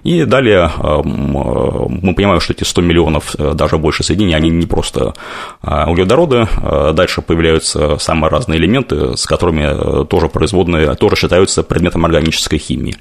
и 0.04 0.24
далее 0.24 0.72
мы 0.78 2.14
понимаем, 2.16 2.40
что 2.40 2.54
эти 2.54 2.64
100 2.64 2.82
миллионов, 2.82 3.36
даже 3.36 3.78
больше 3.78 4.04
соединений, 4.04 4.36
они 4.36 4.50
не 4.50 4.66
просто 4.66 5.14
углеводороды, 5.62 6.47
дальше 6.94 7.22
появляются 7.22 7.98
самые 7.98 8.30
разные 8.30 8.60
элементы, 8.60 9.16
с 9.18 9.26
которыми 9.26 10.02
э, 10.02 10.06
тоже 10.06 10.30
производные, 10.30 10.96
тоже 10.96 11.16
считаются 11.16 11.64
предметом 11.64 12.06
органической 12.06 12.58
химии. 12.58 12.98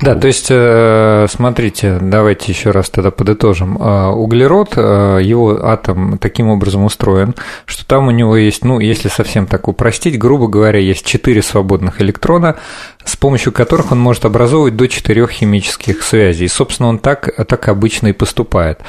Да, 0.00 0.14
то 0.14 0.28
есть, 0.28 0.46
э, 0.50 1.26
смотрите, 1.28 1.98
давайте 2.00 2.52
еще 2.52 2.70
раз 2.70 2.88
тогда 2.88 3.10
подытожим. 3.10 3.76
Углерод, 3.80 4.76
его 4.76 5.64
атом 5.64 6.18
таким 6.18 6.50
образом 6.50 6.84
устроен, 6.84 7.34
что 7.64 7.84
там 7.84 8.06
у 8.06 8.10
него 8.12 8.36
есть, 8.36 8.64
ну, 8.64 8.78
если 8.78 9.08
совсем 9.08 9.46
так 9.46 9.66
упростить, 9.66 10.18
грубо 10.18 10.46
говоря, 10.46 10.78
есть 10.78 11.04
четыре 11.04 11.42
свободных 11.42 12.00
электрона, 12.00 12.56
с 13.04 13.16
помощью 13.16 13.52
которых 13.52 13.90
он 13.90 13.98
может 13.98 14.24
образовывать 14.24 14.76
до 14.76 14.86
четырех 14.86 15.30
химических 15.30 16.02
связей. 16.02 16.44
И, 16.44 16.48
собственно, 16.48 16.88
он 16.88 16.98
так, 17.00 17.34
так 17.48 17.68
обычно 17.68 18.08
и 18.08 18.12
поступает. 18.12 18.80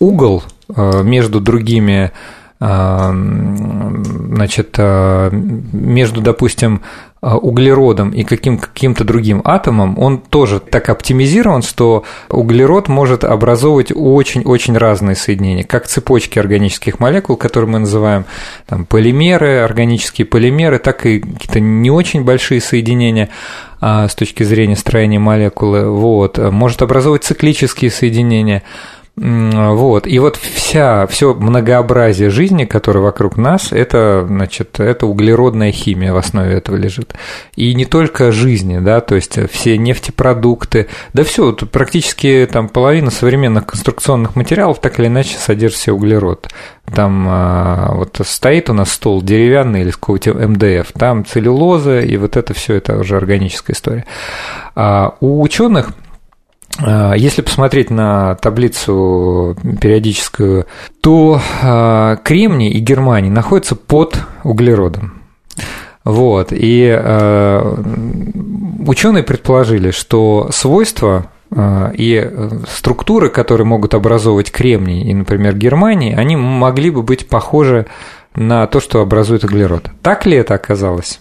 Угол 0.00 0.42
между 0.76 1.40
другими 1.40 2.12
значит, 2.60 4.74
а, 4.78 5.30
между, 5.30 6.20
допустим, 6.20 6.82
а, 7.22 7.38
углеродом 7.38 8.10
и 8.10 8.22
каким, 8.22 8.58
каким-то 8.58 9.02
другим 9.02 9.40
атомом, 9.44 9.98
он 9.98 10.18
тоже 10.18 10.60
так 10.60 10.90
оптимизирован, 10.90 11.62
что 11.62 12.04
углерод 12.28 12.88
может 12.88 13.24
образовывать 13.24 13.92
очень-очень 13.94 14.76
разные 14.76 15.16
соединения, 15.16 15.64
как 15.64 15.86
цепочки 15.86 16.38
органических 16.38 17.00
молекул, 17.00 17.36
которые 17.36 17.70
мы 17.70 17.78
называем 17.78 18.26
там, 18.66 18.84
полимеры, 18.84 19.60
органические 19.60 20.26
полимеры, 20.26 20.78
так 20.78 21.06
и 21.06 21.20
какие-то 21.20 21.60
не 21.60 21.90
очень 21.90 22.24
большие 22.24 22.60
соединения 22.60 23.30
а, 23.80 24.06
с 24.06 24.14
точки 24.14 24.42
зрения 24.42 24.76
строения 24.76 25.18
молекулы, 25.18 25.90
вот, 25.90 26.36
может 26.36 26.82
образовывать 26.82 27.24
циклические 27.24 27.90
соединения– 27.90 28.62
вот. 29.22 30.06
И 30.06 30.18
вот 30.18 30.36
вся, 30.36 31.06
все 31.06 31.34
многообразие 31.34 32.30
жизни, 32.30 32.64
которое 32.64 33.00
вокруг 33.00 33.36
нас, 33.36 33.70
это, 33.70 34.24
значит, 34.26 34.80
это 34.80 35.06
углеродная 35.06 35.72
химия 35.72 36.14
в 36.14 36.16
основе 36.16 36.54
этого 36.54 36.76
лежит. 36.76 37.12
И 37.54 37.74
не 37.74 37.84
только 37.84 38.32
жизни, 38.32 38.78
да, 38.78 39.02
то 39.02 39.16
есть 39.16 39.38
все 39.50 39.76
нефтепродукты, 39.76 40.88
да 41.12 41.22
все, 41.22 41.46
вот 41.46 41.70
практически 41.70 42.48
там 42.50 42.70
половина 42.70 43.10
современных 43.10 43.66
конструкционных 43.66 44.36
материалов 44.36 44.80
так 44.80 44.98
или 44.98 45.08
иначе 45.08 45.36
содержит 45.36 45.78
в 45.78 45.82
себе 45.82 45.92
углерод. 45.92 46.48
Там 46.86 47.26
а, 47.28 47.92
вот 47.92 48.18
стоит 48.24 48.70
у 48.70 48.72
нас 48.72 48.90
стол 48.90 49.20
деревянный 49.20 49.82
или 49.82 49.90
какого-то 49.90 50.32
МДФ, 50.32 50.92
там 50.92 51.26
целлюлоза, 51.26 52.00
и 52.00 52.16
вот 52.16 52.38
это 52.38 52.54
все 52.54 52.76
это 52.76 52.96
уже 52.96 53.18
органическая 53.18 53.76
история. 53.76 54.06
А 54.74 55.14
у 55.20 55.42
ученых 55.42 55.90
а, 55.90 56.09
если 57.16 57.42
посмотреть 57.42 57.90
на 57.90 58.34
таблицу 58.36 59.56
периодическую, 59.80 60.66
то 61.00 61.40
а, 61.62 62.16
кремний 62.16 62.70
и 62.70 62.78
германий 62.78 63.30
находятся 63.30 63.76
под 63.76 64.18
углеродом. 64.44 65.14
Вот. 66.04 66.48
И 66.52 66.86
э, 66.88 67.74
ученые 68.86 69.22
предположили, 69.22 69.90
что 69.90 70.48
свойства 70.50 71.26
и 71.52 72.30
структуры, 72.68 73.28
которые 73.28 73.66
могут 73.66 73.94
образовывать 73.94 74.52
кремний 74.52 75.02
и, 75.02 75.12
например, 75.12 75.56
германий, 75.56 76.14
они 76.14 76.36
могли 76.36 76.90
бы 76.90 77.02
быть 77.02 77.28
похожи 77.28 77.86
на 78.34 78.66
то, 78.66 78.80
что 78.80 79.00
образует 79.00 79.44
углерод. 79.44 79.90
Так 80.02 80.26
ли 80.26 80.36
это 80.36 80.54
оказалось? 80.54 81.20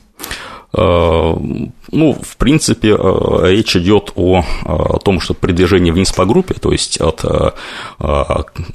Ну, 0.72 2.14
в 2.14 2.38
принципе, 2.38 2.96
э, 2.98 3.40
речь 3.50 3.76
идет 3.76 4.12
о, 4.16 4.44
о 4.66 5.00
том, 5.00 5.20
что 5.20 5.34
при 5.34 5.52
движении 5.52 5.92
вниз 5.92 6.12
по 6.12 6.26
группе, 6.26 6.54
то 6.54 6.72
есть 6.72 7.02
от 7.02 7.24
э, 7.24 7.52
э, 8.00 8.24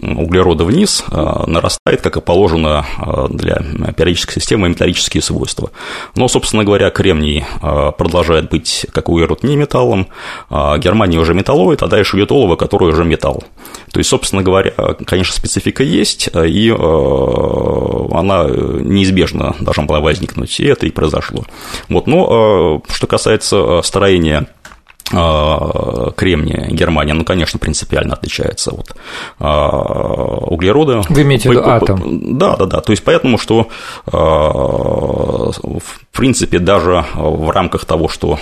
углерода 0.00 0.64
вниз, 0.64 1.04
нарастает, 1.10 2.00
как 2.00 2.16
и 2.16 2.20
положено 2.20 2.84
для 3.30 3.62
периодической 3.96 4.34
системы, 4.34 4.68
металлические 4.68 5.22
свойства. 5.22 5.70
Но, 6.16 6.28
собственно 6.28 6.64
говоря, 6.64 6.90
кремний 6.90 7.44
продолжает 7.60 8.50
быть, 8.50 8.86
как 8.92 9.08
углерод, 9.08 9.42
не 9.42 9.56
металлом, 9.56 10.08
а 10.50 10.76
германий 10.78 11.18
уже 11.18 11.34
металлоид, 11.34 11.82
а 11.82 11.86
дальше 11.86 12.16
идет 12.16 12.32
олово, 12.32 12.56
который 12.56 12.88
уже 12.88 13.04
металл. 13.04 13.44
То 13.92 13.98
есть, 13.98 14.10
собственно 14.10 14.42
говоря, 14.42 14.72
конечно, 15.06 15.34
специфика 15.34 15.82
есть, 15.82 16.28
и 16.34 16.70
она 16.70 18.44
неизбежно 18.44 19.54
должна 19.60 19.84
была 19.84 20.00
возникнуть, 20.00 20.58
и 20.58 20.64
это 20.64 20.86
и 20.86 20.90
произошло. 20.90 21.44
Вот, 21.88 22.06
но 22.06 22.82
что 22.88 23.04
что 23.04 23.06
касается 23.06 23.56
э, 23.56 23.82
строения 23.82 24.46
Э, 24.46 24.63
кремния 25.10 26.68
Германия, 26.70 27.14
ну, 27.14 27.24
конечно, 27.24 27.58
принципиально 27.58 28.14
отличается 28.14 28.70
от 28.70 28.94
э, 29.38 29.44
углерода. 29.44 31.02
Вы 31.10 31.22
имеете 31.22 31.50
в 31.50 31.52
виду 31.52 31.64
атом? 31.64 32.38
Да, 32.38 32.56
да, 32.56 32.66
да. 32.66 32.80
То 32.80 32.92
есть, 32.92 33.04
поэтому, 33.04 33.36
что 33.36 33.68
э, 34.06 34.10
в 34.10 36.00
принципе, 36.12 36.58
даже 36.58 37.04
в 37.14 37.50
рамках 37.50 37.84
того, 37.84 38.08
что 38.08 38.38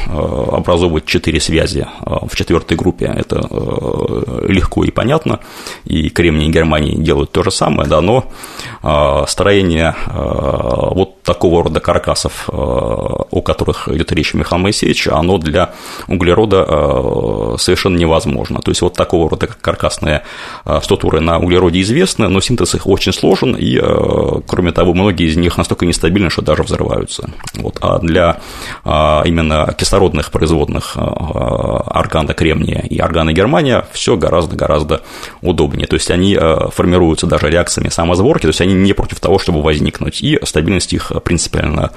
образовывать 0.53 1.07
четыре 1.07 1.41
связи 1.41 1.87
в 2.01 2.37
четвертой 2.37 2.77
группе, 2.77 3.07
это 3.07 3.39
легко 4.47 4.85
и 4.85 4.91
понятно, 4.91 5.41
и 5.85 6.11
Кремний 6.11 6.47
и 6.47 6.51
Германии 6.51 6.97
делают 6.97 7.33
то 7.33 7.43
же 7.43 7.51
самое, 7.51 7.89
да, 7.89 8.01
но 8.01 8.27
строение 9.27 9.95
вот 10.07 11.23
такого 11.23 11.65
рода 11.65 11.81
каркасов, 11.81 12.49
о 12.49 13.43
которых 13.43 13.89
идет 13.89 14.13
речь 14.13 14.35
Михаил 14.35 14.63
Моисеевич, 14.63 15.09
оно 15.09 15.39
для 15.39 15.73
углерода 16.09 16.52
углерода 16.53 17.55
э, 17.55 17.59
совершенно 17.59 17.97
невозможно. 17.97 18.61
То 18.61 18.71
есть 18.71 18.83
вот 18.83 18.95
такого 18.95 19.31
рода 19.31 19.47
каркасные 19.47 20.23
э, 20.65 20.81
структуры 20.83 21.21
на 21.21 21.39
углероде 21.39 21.81
известны, 21.81 22.29
но 22.29 22.41
синтез 22.41 22.75
их 22.75 22.87
очень 22.87 23.13
сложен, 23.13 23.55
и, 23.55 23.79
э, 23.79 24.41
кроме 24.47 24.73
того, 24.73 24.95
многие 24.95 25.29
из 25.29 25.37
них 25.37 25.57
настолько 25.57 25.87
нестабильны, 25.87 26.31
что 26.31 26.43
даже 26.43 26.63
взрываются. 26.63 27.31
Вот. 27.55 27.79
А 27.81 27.99
для 27.99 28.41
именно 28.85 29.75
кислородных 29.77 30.31
производных 30.31 30.97
органа 30.97 32.35
кремния 32.35 32.81
и 32.81 32.99
органа 33.01 33.33
германия 33.33 33.85
все 33.93 34.17
гораздо-гораздо 34.17 35.03
удобнее. 35.41 35.87
То 35.87 35.95
есть 35.95 36.11
они 36.11 36.39
формируются 36.71 37.27
даже 37.27 37.51
реакциями 37.51 37.89
самосборки, 37.89 38.43
то 38.43 38.49
есть 38.49 38.61
они 38.61 38.75
не 38.75 38.93
против 38.93 39.21
того, 39.21 39.39
чтобы 39.39 39.63
возникнуть, 39.63 40.23
и 40.23 40.39
стабильность 40.43 40.93
их 40.93 41.13
принципиально 41.25 41.91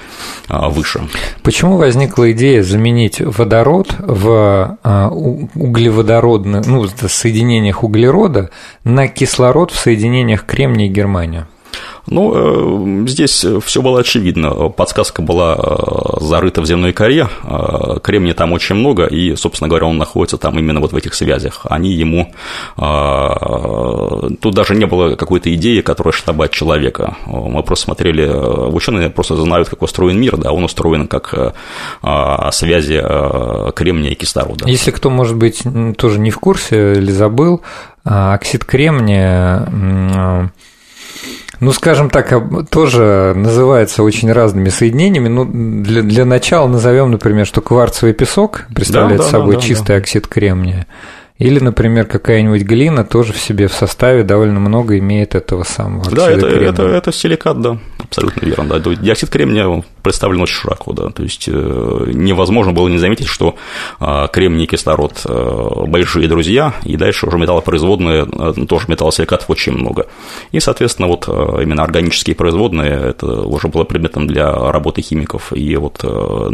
выше. 0.49 1.01
Почему 1.43 1.77
возникла 1.77 2.31
идея 2.31 2.63
заменить 2.63 3.21
водород 3.21 3.95
в 3.99 4.44
а, 4.83 5.09
углеводородных, 5.09 6.65
ну, 6.67 6.85
соединениях 6.87 7.83
углерода 7.83 8.49
на 8.83 9.07
кислород 9.07 9.71
в 9.71 9.79
соединениях 9.79 10.45
кремния 10.45 10.87
и 10.87 10.89
германия? 10.89 11.47
Ну, 12.07 13.03
э, 13.05 13.07
здесь 13.07 13.45
все 13.63 13.81
было 13.81 13.99
очевидно. 14.01 14.69
Подсказка 14.69 15.21
была 15.21 15.55
э, 15.57 16.23
зарыта 16.23 16.61
в 16.61 16.65
земной 16.65 16.93
коре, 16.93 17.27
э, 17.43 17.99
кремния 18.03 18.33
там 18.33 18.51
очень 18.53 18.75
много, 18.75 19.05
и, 19.05 19.35
собственно 19.35 19.67
говоря, 19.67 19.87
он 19.87 19.97
находится 19.97 20.37
там 20.37 20.59
именно 20.59 20.79
вот 20.79 20.93
в 20.93 20.95
этих 20.95 21.13
связях. 21.13 21.65
Они 21.69 21.91
ему... 21.91 22.31
Тут 22.75 24.53
даже 24.53 24.75
не 24.75 24.85
было 24.85 25.15
какой-то 25.15 25.53
идеи, 25.55 25.81
которая 25.81 26.11
шла 26.11 26.33
бы 26.33 26.45
от 26.45 26.51
человека. 26.51 27.15
Мы 27.25 27.63
просто 27.63 27.85
смотрели... 27.85 28.25
Ученые 28.27 29.09
просто 29.09 29.35
знают, 29.35 29.69
как 29.69 29.81
устроен 29.81 30.19
мир, 30.19 30.37
да, 30.37 30.51
он 30.51 30.63
устроен 30.63 31.07
как 31.07 31.55
связи 32.51 33.03
кремния 33.73 34.11
и 34.11 34.15
кислорода. 34.15 34.67
Если 34.67 34.91
кто, 34.91 35.09
может 35.09 35.37
быть, 35.37 35.63
тоже 35.97 36.19
не 36.19 36.31
в 36.31 36.39
курсе 36.39 36.93
или 36.93 37.11
забыл, 37.11 37.61
оксид 38.03 38.65
кремния 38.65 40.51
ну, 41.59 41.71
скажем 41.71 42.09
так, 42.09 42.33
тоже 42.69 43.33
называется 43.35 44.03
очень 44.03 44.31
разными 44.31 44.69
соединениями. 44.69 45.27
Ну, 45.27 45.45
для, 45.45 46.01
для 46.01 46.25
начала 46.25 46.67
назовем, 46.67 47.11
например, 47.11 47.45
что 47.45 47.61
кварцевый 47.61 48.13
песок 48.13 48.65
представляет 48.73 49.19
да, 49.19 49.23
да, 49.23 49.29
собой 49.29 49.55
да, 49.55 49.61
чистый 49.61 49.87
да. 49.87 49.95
оксид 49.95 50.27
кремния. 50.27 50.87
Или, 51.37 51.59
например, 51.59 52.05
какая-нибудь 52.05 52.61
глина 52.61 53.03
тоже 53.03 53.33
в 53.33 53.37
себе 53.37 53.67
в 53.67 53.73
составе 53.73 54.23
довольно 54.23 54.59
много 54.59 54.97
имеет 54.99 55.35
этого 55.35 55.63
самого 55.63 56.09
Да, 56.09 56.31
это, 56.31 56.47
это, 56.47 56.83
это 56.83 57.11
силикат, 57.11 57.59
да, 57.59 57.77
абсолютно 58.07 58.45
верно. 58.45 58.79
Да. 58.79 58.95
Диоксид 58.95 59.29
кремния 59.29 59.83
представлен 60.01 60.41
очень 60.41 60.55
широко, 60.55 60.93
да, 60.93 61.09
то 61.09 61.23
есть 61.23 61.45
э, 61.47 62.11
невозможно 62.13 62.73
было 62.73 62.87
не 62.87 62.99
заметить, 62.99 63.27
что 63.27 63.55
э, 63.99 64.27
кремний 64.31 64.65
и 64.65 64.67
кислород 64.67 65.21
э, 65.25 65.85
большие 65.87 66.27
друзья, 66.27 66.75
и 66.83 66.95
дальше 66.95 67.25
уже 67.25 67.37
металлопроизводные, 67.37 68.25
тоже 68.67 68.85
металлосиликатов 68.87 69.49
очень 69.49 69.73
много. 69.73 70.05
И, 70.51 70.59
соответственно, 70.59 71.07
вот 71.07 71.27
именно 71.27 71.83
органические 71.83 72.35
производные, 72.35 72.91
это 72.91 73.25
уже 73.25 73.67
было 73.67 73.83
предметом 73.83 74.27
для 74.27 74.51
работы 74.51 75.01
химиков, 75.01 75.51
и 75.53 75.75
вот 75.75 76.05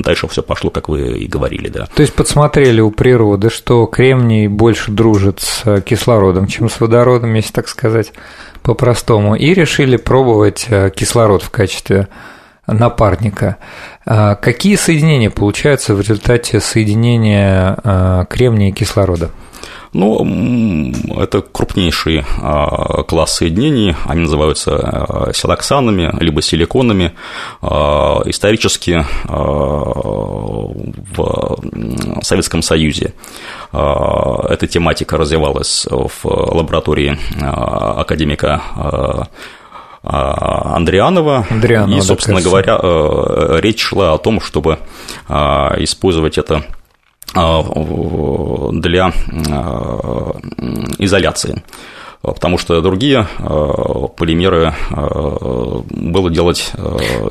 дальше 0.01 0.27
все 0.29 0.41
пошло, 0.41 0.69
как 0.69 0.87
вы 0.87 1.19
и 1.19 1.27
говорили, 1.27 1.67
да. 1.67 1.87
То 1.93 2.01
есть 2.01 2.13
подсмотрели 2.13 2.79
у 2.79 2.91
природы, 2.91 3.49
что 3.49 3.85
кремний 3.85 4.47
больше 4.47 4.91
дружит 4.91 5.41
с 5.41 5.81
кислородом, 5.81 6.47
чем 6.47 6.69
с 6.69 6.79
водородом, 6.79 7.33
если 7.33 7.51
так 7.51 7.67
сказать 7.67 8.13
по-простому, 8.63 9.35
и 9.35 9.53
решили 9.53 9.97
пробовать 9.97 10.67
э, 10.69 10.91
кислород 11.41 11.43
в 11.43 11.49
качестве 11.49 12.07
напарника. 12.67 13.57
А 14.05 14.35
какие 14.35 14.75
соединения 14.75 15.29
получаются 15.29 15.93
в 15.93 16.01
результате 16.01 16.59
соединения 16.59 17.77
э, 17.83 18.25
кремния 18.29 18.69
и 18.69 18.71
кислорода? 18.71 19.31
Ну, 19.93 20.93
это 21.17 21.41
крупнейший 21.41 22.23
а, 22.41 23.03
класс 23.03 23.35
соединений, 23.35 23.93
они 24.05 24.21
называются 24.21 24.71
а, 24.77 25.33
силоксанами, 25.33 26.09
либо 26.21 26.41
силиконами. 26.41 27.11
А, 27.61 28.21
исторически 28.25 29.05
в 31.11 31.59
Советском 32.21 32.61
Союзе 32.61 33.13
эта 33.73 34.67
тематика 34.69 35.17
развивалась 35.17 35.87
в 35.89 36.25
лаборатории 36.25 37.17
академика 37.41 39.27
Андрианова. 40.03 41.45
Андрианова 41.49 41.97
и, 41.97 42.01
собственно 42.01 42.41
да, 42.41 42.43
говоря, 42.43 42.79
речь 43.59 43.81
шла 43.81 44.13
о 44.13 44.17
том, 44.17 44.41
чтобы 44.41 44.79
использовать 45.27 46.37
это 46.37 46.63
а, 47.33 47.63
для 48.73 49.13
а, 49.49 50.31
изоляции 50.97 51.63
потому 52.21 52.57
что 52.57 52.81
другие 52.81 53.27
а, 53.39 54.07
полимеры 54.07 54.73
было 54.91 56.29
делать... 56.29 56.71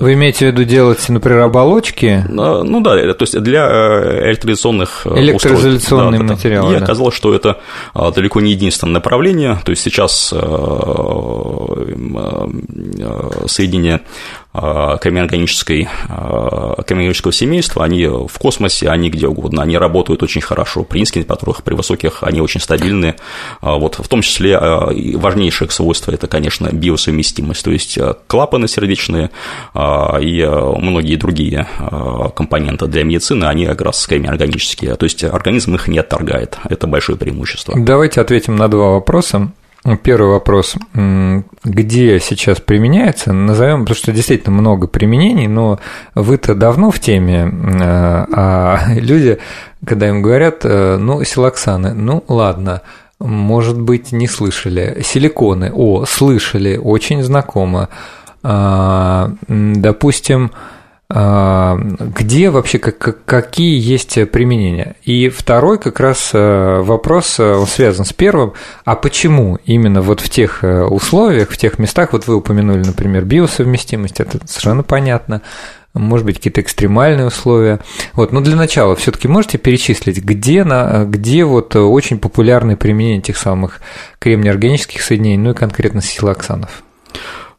Вы 0.01 0.15
имеете 0.15 0.47
в 0.47 0.53
виду 0.53 0.65
делать, 0.65 1.09
например, 1.09 1.43
оболочки? 1.43 2.25
Ну 2.29 2.81
да, 2.81 2.97
то 3.15 3.23
есть 3.23 3.39
для 3.41 3.67
электролизационных 4.29 5.07
Электроизоляционные 5.07 6.21
да, 6.21 6.35
материалы. 6.35 6.75
И 6.75 6.79
да. 6.79 6.85
оказалось, 6.85 7.15
что 7.15 7.35
это 7.35 7.59
далеко 7.95 8.41
не 8.41 8.53
единственное 8.53 8.95
направление, 8.95 9.59
то 9.65 9.71
есть 9.71 9.83
сейчас 9.83 10.35
соединение 13.47 14.01
Э, 14.53 14.97
кремиорганической, 15.01 15.83
э, 16.09 16.83
кремиорганического 16.85 17.33
семейства, 17.33 17.85
они 17.85 18.07
в 18.09 18.37
космосе, 18.41 18.89
они 18.89 19.09
где 19.09 19.29
угодно, 19.29 19.63
они 19.63 19.79
работают 19.79 20.25
очень 20.25 20.41
хорошо, 20.41 20.83
при 20.83 20.99
низких 20.99 21.23
температурах, 21.23 21.63
при 21.63 21.75
высоких 21.75 22.25
они 22.25 22.41
очень 22.41 22.61
стабильны, 22.61 23.15
э, 23.15 23.15
вот, 23.63 24.01
в 24.01 24.09
том 24.09 24.23
числе 24.23 24.59
важнейшее 24.59 25.71
свойство– 25.71 26.11
это, 26.13 26.27
конечно, 26.27 26.69
биосовместимость, 26.73 27.65
то 27.65 27.71
есть 27.71 27.97
клапаны 28.27 28.67
сердечные 28.67 29.31
и 30.21 30.45
многие 30.79 31.17
другие 31.17 31.67
компоненты 32.35 32.87
для 32.87 33.05
медицины, 33.05 33.45
они 33.45 33.67
как 33.67 33.81
раз 33.83 34.05
кремиорганические, 34.07 34.97
то 34.97 35.05
есть 35.05 35.23
организм 35.23 35.77
их 35.77 35.87
не 35.87 35.99
отторгает, 35.99 36.59
это 36.69 36.89
большое 36.89 37.17
преимущество. 37.17 37.75
Давайте 37.77 38.21
ответим 38.21 38.57
на 38.57 38.69
два 38.69 38.91
вопроса. 38.91 39.53
Первый 40.03 40.33
вопрос. 40.33 40.77
Где 41.65 42.21
сейчас 42.21 42.61
применяется? 42.61 43.33
Назовем, 43.33 43.81
потому 43.81 43.97
что 43.97 44.13
действительно 44.13 44.55
много 44.55 44.87
применений, 44.87 45.47
но 45.47 45.81
вы-то 46.15 46.55
давно 46.55 46.91
в 46.91 47.01
теме, 47.01 47.51
э, 47.51 47.81
а 47.83 48.79
люди, 48.95 49.39
когда 49.87 50.09
им 50.09 50.21
говорят, 50.21 50.61
э, 50.65 50.99
ну, 50.99 51.25
силоксаны, 51.25 51.95
ну, 51.95 52.23
ладно, 52.29 52.83
может 53.21 53.81
быть, 53.81 54.13
не 54.13 54.27
слышали. 54.27 55.01
Силиконы, 55.03 55.73
о, 55.75 56.05
слышали, 56.05 56.77
очень 56.77 57.23
знакомо. 57.23 57.89
А, 58.43 59.33
допустим, 59.49 60.51
где 61.11 62.51
вообще 62.51 62.79
как, 62.79 63.25
какие 63.25 63.81
есть 63.81 64.15
применения. 64.31 64.95
И 65.03 65.29
второй 65.29 65.79
как 65.79 65.99
раз 65.99 66.31
э, 66.33 66.81
вопрос, 66.83 67.41
э, 67.41 67.53
он 67.53 67.67
связан 67.67 68.05
с 68.05 68.13
первым, 68.13 68.53
а 68.85 68.95
почему 68.95 69.59
именно 69.65 70.03
вот 70.03 70.21
в 70.21 70.29
тех 70.29 70.63
э, 70.63 70.85
условиях, 70.85 71.51
в 71.51 71.57
тех 71.57 71.81
местах, 71.81 72.13
вот 72.13 72.29
вы 72.29 72.37
упомянули, 72.37 72.85
например, 72.85 73.25
биосовместимость, 73.25 74.21
это 74.21 74.39
совершенно 74.47 74.85
понятно, 74.85 75.43
может 75.95 76.25
быть, 76.25 76.37
какие-то 76.37 76.61
экстремальные 76.61 77.27
условия. 77.27 77.81
Вот, 78.13 78.31
но 78.31 78.41
для 78.41 78.55
начала 78.55 78.95
все-таки 78.95 79.27
можете 79.27 79.59
перечислить, 79.59 80.23
где, 80.23 80.63
на, 80.63 81.07
где 81.07 81.45
вот 81.45 81.75
очень 81.75 82.21
популярные 82.21 82.77
применения 82.77 83.19
этих 83.19 83.37
самых 83.37 83.81
кремнеорганических 84.21 85.03
соединений, 85.03 85.39
ну 85.39 85.51
и 85.51 85.55
конкретно 85.55 86.03
силоксанов? 86.03 86.85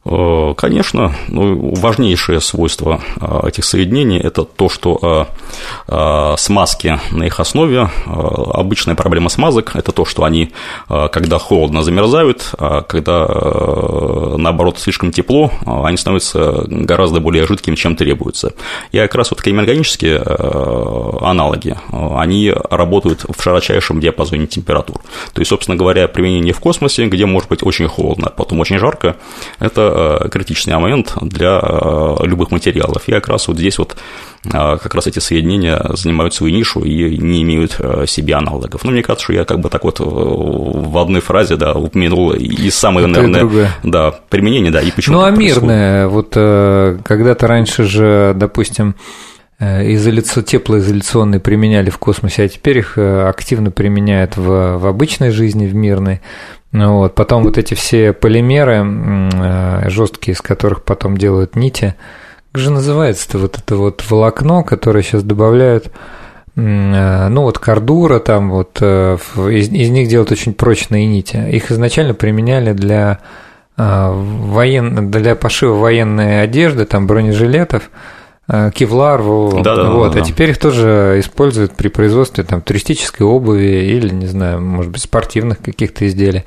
Э, 0.04 0.54
конечно, 0.56 1.14
ну, 1.28 1.74
важнейшее 1.76 2.40
свойство 2.40 3.00
э, 3.20 3.48
этих 3.48 3.64
соединений– 3.64 4.18
это 4.22 4.42
то, 4.42 4.68
что 4.68 5.28
э, 5.86 6.34
смазки 6.38 6.98
на 7.12 7.24
их 7.24 7.38
основе, 7.38 7.88
обычная 8.06 8.94
проблема 8.94 9.28
смазок– 9.28 9.72
это 9.76 9.92
то, 9.92 10.04
что 10.04 10.24
они, 10.24 10.52
когда 10.88 11.38
холодно, 11.38 11.82
замерзают, 11.82 12.54
а 12.58 12.82
когда, 12.82 13.26
наоборот, 14.36 14.78
слишком 14.78 15.12
тепло, 15.12 15.50
они 15.66 15.96
становятся 15.96 16.64
гораздо 16.68 17.20
более 17.20 17.46
жидкими, 17.46 17.74
чем 17.74 17.96
требуется. 17.96 18.54
И 18.92 18.98
как 18.98 19.14
раз 19.14 19.30
вот 19.30 19.42
кремиорганические 19.42 20.18
аналоги, 21.20 21.76
они 21.90 22.52
работают 22.70 23.24
в 23.28 23.42
широчайшем 23.42 24.00
диапазоне 24.00 24.46
температур. 24.46 24.98
То 25.32 25.40
есть, 25.40 25.50
собственно 25.50 25.76
говоря, 25.76 26.08
применение 26.08 26.54
в 26.54 26.60
космосе, 26.60 27.06
где 27.06 27.26
может 27.26 27.48
быть 27.48 27.62
очень 27.62 27.88
холодно, 27.88 28.28
а 28.28 28.30
потом 28.30 28.60
очень 28.60 28.78
жарко, 28.78 29.16
это 29.58 29.91
Э, 29.94 30.28
критичный 30.30 30.76
момент 30.78 31.14
для 31.20 31.60
э, 31.62 32.16
любых 32.24 32.50
материалов. 32.50 33.02
И 33.06 33.12
как 33.12 33.28
раз 33.28 33.48
вот 33.48 33.58
здесь 33.58 33.78
вот 33.78 33.96
э, 34.44 34.50
как 34.50 34.94
раз 34.94 35.06
эти 35.06 35.18
соединения 35.18 35.80
занимают 35.94 36.34
свою 36.34 36.54
нишу 36.54 36.80
и 36.80 37.18
не 37.18 37.42
имеют 37.42 37.78
себе 38.06 38.34
аналогов. 38.34 38.84
Ну, 38.84 38.92
мне 38.92 39.02
кажется, 39.02 39.24
что 39.24 39.32
я 39.34 39.44
как 39.44 39.60
бы 39.60 39.68
так 39.68 39.84
вот 39.84 40.00
в 40.00 40.98
одной 40.98 41.20
фразе, 41.20 41.56
да, 41.56 41.74
упомянул 41.74 42.32
и 42.32 42.70
самое, 42.70 43.06
Это 43.06 43.20
наверное, 43.20 43.66
и 43.82 43.88
да, 43.88 44.14
применение, 44.28 44.72
да, 44.72 44.80
и 44.80 44.90
почему 44.90 45.18
Ну, 45.18 45.24
а 45.24 45.30
мирное, 45.30 46.08
вот 46.08 46.30
когда-то 46.30 47.46
раньше 47.46 47.84
же, 47.84 48.32
допустим, 48.36 48.94
изоляци... 49.62 50.42
теплоизоляционные 50.42 51.40
применяли 51.40 51.90
в 51.90 51.98
космосе, 51.98 52.44
а 52.44 52.48
теперь 52.48 52.78
их 52.78 52.98
активно 52.98 53.70
применяют 53.70 54.36
в, 54.36 54.78
в 54.78 54.86
обычной 54.86 55.30
жизни, 55.30 55.66
в 55.66 55.74
мирной. 55.74 56.20
Ну 56.72 56.98
вот. 56.98 57.14
Потом 57.14 57.44
вот 57.44 57.58
эти 57.58 57.74
все 57.74 58.12
полимеры 58.12 58.82
э, 58.82 59.90
жесткие, 59.90 60.32
из 60.32 60.40
которых 60.40 60.82
потом 60.82 61.16
делают 61.16 61.54
нити. 61.54 61.94
Как 62.50 62.62
же 62.62 62.70
называется-то 62.70 63.38
вот 63.38 63.58
это 63.58 63.76
вот 63.76 64.02
волокно, 64.10 64.64
которое 64.64 65.02
сейчас 65.02 65.22
добавляют 65.22 65.90
э, 66.56 67.28
ну 67.28 67.42
вот 67.42 67.58
кордура 67.58 68.18
там 68.20 68.50
вот 68.50 68.78
э, 68.80 69.18
из, 69.36 69.68
из 69.68 69.90
них 69.90 70.08
делают 70.08 70.32
очень 70.32 70.54
прочные 70.54 71.06
нити. 71.06 71.36
Их 71.50 71.70
изначально 71.70 72.14
применяли 72.14 72.72
для 72.72 73.20
воен... 73.76 75.10
для 75.10 75.34
пошива 75.34 75.74
военной 75.74 76.42
одежды, 76.42 76.84
там 76.84 77.06
бронежилетов. 77.06 77.90
Э, 78.48 78.72
кевлар, 78.74 79.22
да, 79.62 79.76
да, 79.76 79.90
вот, 79.90 80.14
да, 80.14 80.20
а 80.20 80.24
теперь 80.24 80.50
их 80.50 80.58
тоже 80.58 81.14
используют 81.20 81.76
при 81.76 81.86
производстве 81.86 82.42
там 82.42 82.60
туристической 82.60 83.24
обуви 83.24 83.84
или, 83.84 84.12
не 84.12 84.26
знаю, 84.26 84.60
может 84.60 84.90
быть, 84.90 85.00
спортивных 85.00 85.60
каких-то 85.60 86.08
изделий. 86.08 86.42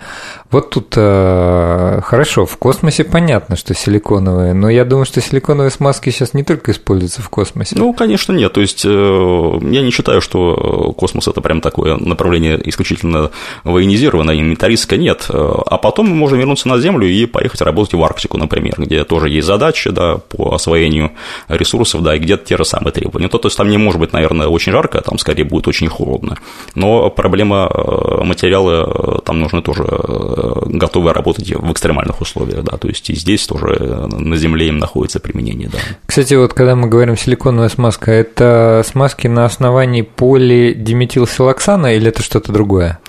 Вот 0.51 0.71
тут 0.71 0.93
э, 0.97 2.01
хорошо, 2.03 2.45
в 2.45 2.57
космосе 2.57 3.05
понятно, 3.05 3.55
что 3.55 3.73
силиконовые, 3.73 4.53
но 4.53 4.69
я 4.69 4.83
думаю, 4.83 5.05
что 5.05 5.21
силиконовые 5.21 5.71
смазки 5.71 6.09
сейчас 6.09 6.33
не 6.33 6.43
только 6.43 6.73
используются 6.73 7.21
в 7.21 7.29
космосе. 7.29 7.77
Ну, 7.79 7.93
конечно, 7.93 8.33
нет. 8.33 8.51
То 8.51 8.59
есть, 8.59 8.83
э, 8.83 8.89
я 8.89 9.81
не 9.81 9.91
считаю, 9.91 10.19
что 10.19 10.93
космос– 10.97 11.27
это 11.29 11.39
прям 11.39 11.61
такое 11.61 11.95
направление 11.95 12.61
исключительно 12.67 13.31
военизированное, 13.63 14.35
милитаристское, 14.35 14.99
нет. 14.99 15.27
А 15.29 15.77
потом 15.77 16.09
мы 16.09 16.15
можем 16.15 16.39
вернуться 16.39 16.67
на 16.67 16.77
Землю 16.77 17.07
и 17.07 17.25
поехать 17.25 17.61
работать 17.61 17.93
в 17.93 18.03
Арктику, 18.03 18.37
например, 18.37 18.73
где 18.79 19.05
тоже 19.05 19.29
есть 19.29 19.47
задачи 19.47 19.91
да, 19.91 20.17
по 20.17 20.53
освоению 20.53 21.11
ресурсов 21.47 21.84
ресурсов, 21.85 22.03
да, 22.03 22.15
и 22.15 22.19
где-то 22.19 22.45
те 22.45 22.57
же 22.57 22.65
самые 22.65 22.91
требования. 22.91 23.29
То, 23.29 23.37
то 23.37 23.47
есть 23.47 23.57
там 23.57 23.69
не 23.69 23.77
может 23.77 23.99
быть, 23.99 24.13
наверное, 24.13 24.47
очень 24.47 24.71
жарко, 24.71 25.01
там 25.01 25.17
скорее 25.17 25.43
будет 25.43 25.67
очень 25.67 25.87
холодно. 25.87 26.37
Но 26.75 27.09
проблема 27.09 27.69
э, 27.73 28.23
материала, 28.23 29.17
э, 29.17 29.21
там 29.23 29.39
нужно 29.39 29.61
тоже 29.61 29.85
э, 29.87 30.53
готовы 30.65 31.13
работать 31.13 31.51
в 31.51 31.71
экстремальных 31.71 32.21
условиях, 32.21 32.63
да, 32.63 32.77
то 32.77 32.87
есть 32.87 33.09
и 33.09 33.15
здесь 33.15 33.47
тоже 33.47 34.07
на 34.09 34.37
Земле 34.37 34.67
им 34.67 34.79
находится 34.79 35.19
применение, 35.19 35.69
да. 35.69 35.77
Кстати, 36.05 36.33
вот 36.33 36.53
когда 36.53 36.75
мы 36.75 36.89
говорим 36.89 37.17
силиконовая 37.17 37.69
смазка, 37.69 38.11
это 38.11 38.83
смазки 38.85 39.27
на 39.27 39.45
основании 39.45 40.01
полидиметилсилоксана 40.01 41.95
или 41.95 42.07
это 42.07 42.23
что-то 42.23 42.51
другое? 42.51 42.99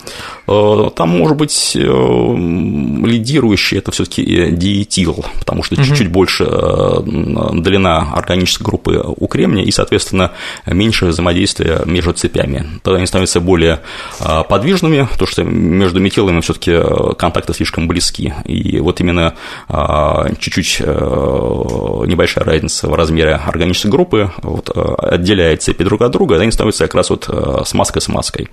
Там 0.47 1.09
может 1.09 1.37
быть 1.37 1.73
лидирующий 1.75 3.79
это 3.79 3.91
все-таки 3.91 4.51
диэтил, 4.51 5.25
потому 5.39 5.65
что 5.65 5.75
угу. 5.75 5.85
чуть-чуть 5.85 6.09
больше 6.09 6.45
длина 6.45 8.13
органической 8.15 8.66
группы 8.67 9.03
у 9.05 9.27
кремния 9.29 9.65
и, 9.65 9.71
соответственно, 9.71 10.33
меньше 10.67 11.07
взаимодействия 11.07 11.83
между 11.87 12.13
цепями. 12.13 12.67
Тогда 12.83 12.99
они 12.99 13.07
становятся 13.07 13.41
более 13.41 13.81
а, 14.21 14.43
подвижными, 14.43 15.09
потому 15.11 15.29
что 15.29 15.45
между 15.45 16.01
метилами 16.01 16.41
все-таки 16.41 16.73
э, 16.73 17.15
контакты 17.17 17.55
слишком 17.55 17.87
близки. 17.87 18.35
И 18.45 18.81
вот 18.81 19.01
именно 19.01 19.35
а, 19.69 20.27
чуть-чуть 20.39 20.79
э, 20.81 20.85
небольшая 22.07 22.45
разница 22.45 22.89
в 22.89 22.95
размере 22.95 23.35
органической 23.35 23.89
группы 23.89 24.33
вот, 24.43 24.71
э, 24.75 24.95
отделяет 24.99 25.63
цепи 25.63 25.85
друг 25.85 26.03
от 26.03 26.11
друга, 26.11 26.37
и 26.37 26.41
они 26.41 26.51
становятся 26.51 26.85
как 26.85 26.95
раз 26.95 27.11
вот 27.11 27.29
смазкой-смазкой. 27.67 28.49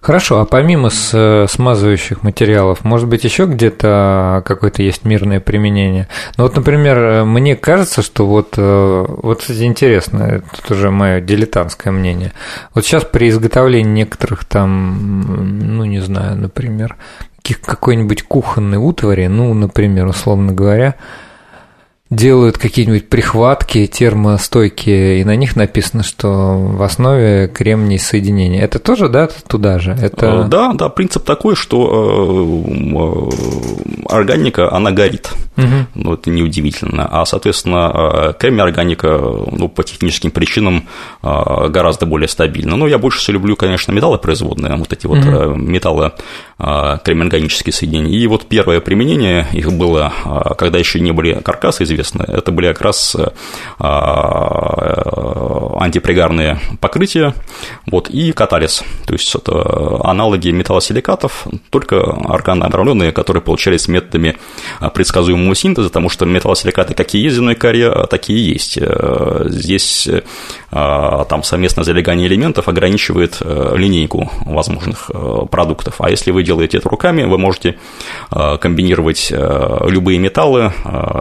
Хорошо, 0.00 0.40
а 0.40 0.44
помимо 0.44 0.90
э, 1.12 1.46
смазывающих 1.48 2.22
материалов, 2.22 2.84
может 2.84 3.08
быть, 3.08 3.24
еще 3.24 3.46
где-то 3.46 4.42
какое-то 4.44 4.82
есть 4.82 5.04
мирное 5.04 5.40
применение? 5.40 6.08
Ну 6.36 6.44
вот, 6.44 6.56
например, 6.56 6.98
э, 6.98 7.24
мне 7.24 7.56
кажется, 7.56 8.02
что 8.02 8.26
вот, 8.26 8.54
э, 8.56 9.04
вот 9.08 9.40
кстати, 9.40 9.62
интересно, 9.62 10.22
это 10.22 10.74
уже 10.74 10.90
мое 10.90 11.20
дилетантское 11.20 11.92
мнение. 11.92 12.32
Вот 12.74 12.84
сейчас 12.84 13.04
при 13.04 13.28
изготовлении 13.28 13.90
некоторых 13.90 14.44
там, 14.44 15.76
ну 15.76 15.84
не 15.84 16.00
знаю, 16.00 16.36
например, 16.36 16.96
какой-нибудь 17.54 18.22
кухонной 18.24 18.78
утвари, 18.78 19.26
ну, 19.26 19.52
например, 19.54 20.06
условно 20.06 20.52
говоря, 20.52 20.96
делают 22.08 22.56
какие-нибудь 22.56 23.08
прихватки 23.08 23.86
термостойкие, 23.86 25.20
и 25.20 25.24
на 25.24 25.34
них 25.34 25.56
написано, 25.56 26.04
что 26.04 26.28
в 26.56 26.80
основе 26.82 27.48
кремний 27.48 27.98
соединения. 27.98 28.62
Это 28.62 28.78
тоже, 28.78 29.08
да, 29.08 29.28
туда 29.48 29.80
же? 29.80 29.90
Это... 30.00 30.26
Э, 30.26 30.48
да, 30.48 30.72
да, 30.72 30.88
принцип 30.88 31.24
такой, 31.24 31.56
что 31.56 32.64
э, 32.64 32.72
э, 32.94 34.14
органика, 34.14 34.72
она 34.72 34.92
горит. 34.92 35.32
Угу. 35.56 35.86
Ну, 35.94 36.14
это 36.14 36.30
неудивительно. 36.30 37.08
А, 37.10 37.24
соответственно, 37.24 38.34
кремний 38.38 38.62
органика 38.62 39.08
ну, 39.08 39.68
по 39.68 39.82
техническим 39.82 40.30
причинам 40.30 40.86
гораздо 41.22 42.04
более 42.04 42.28
стабильна. 42.28 42.76
Но 42.76 42.86
я 42.86 42.98
больше 42.98 43.18
всего 43.18 43.34
люблю, 43.34 43.56
конечно, 43.56 43.90
металлопроизводные, 43.90 44.76
вот 44.76 44.92
эти 44.92 45.06
вот 45.06 45.18
угу. 45.18 45.54
металлы 45.54 46.12
кремнеорганические 46.58 47.72
соединения. 47.72 48.18
И 48.18 48.26
вот 48.26 48.46
первое 48.46 48.80
применение 48.80 49.46
их 49.52 49.72
было, 49.72 50.12
когда 50.58 50.78
еще 50.78 51.00
не 51.00 51.12
были 51.12 51.40
каркасы 51.40 51.84
известны, 51.84 51.95
известны. 51.96 52.24
Это 52.28 52.52
были 52.52 52.68
как 52.68 52.80
раз 52.82 53.16
э, 53.16 53.28
а, 53.78 55.76
антипригарные 55.80 56.60
покрытия 56.80 57.34
вот, 57.90 58.08
и 58.10 58.32
катализ. 58.32 58.82
То 59.06 59.14
есть 59.14 59.34
это 59.34 60.00
аналоги 60.04 60.50
металлосиликатов, 60.50 61.46
только 61.70 62.02
органообрамленные, 62.02 63.12
которые 63.12 63.42
получались 63.42 63.88
методами 63.88 64.36
предсказуемого 64.94 65.54
синтеза, 65.54 65.88
потому 65.88 66.08
что 66.08 66.26
металлосиликаты 66.26 66.94
какие 66.94 67.24
есть 67.24 67.38
в 67.38 67.54
коре, 67.54 68.06
такие 68.10 68.52
есть. 68.52 68.78
Э, 68.80 69.44
здесь 69.46 70.08
э, 70.08 70.22
там 70.70 71.42
совместное 71.42 71.84
залегание 71.84 72.28
элементов 72.28 72.68
ограничивает 72.68 73.40
линейку 73.40 74.30
возможных 74.44 75.10
продуктов. 75.50 76.00
А 76.00 76.10
если 76.10 76.30
вы 76.30 76.42
делаете 76.42 76.78
это 76.78 76.88
руками, 76.88 77.24
вы 77.24 77.38
можете 77.38 77.78
комбинировать 78.30 79.30
любые 79.30 80.18
металлы, 80.18 80.72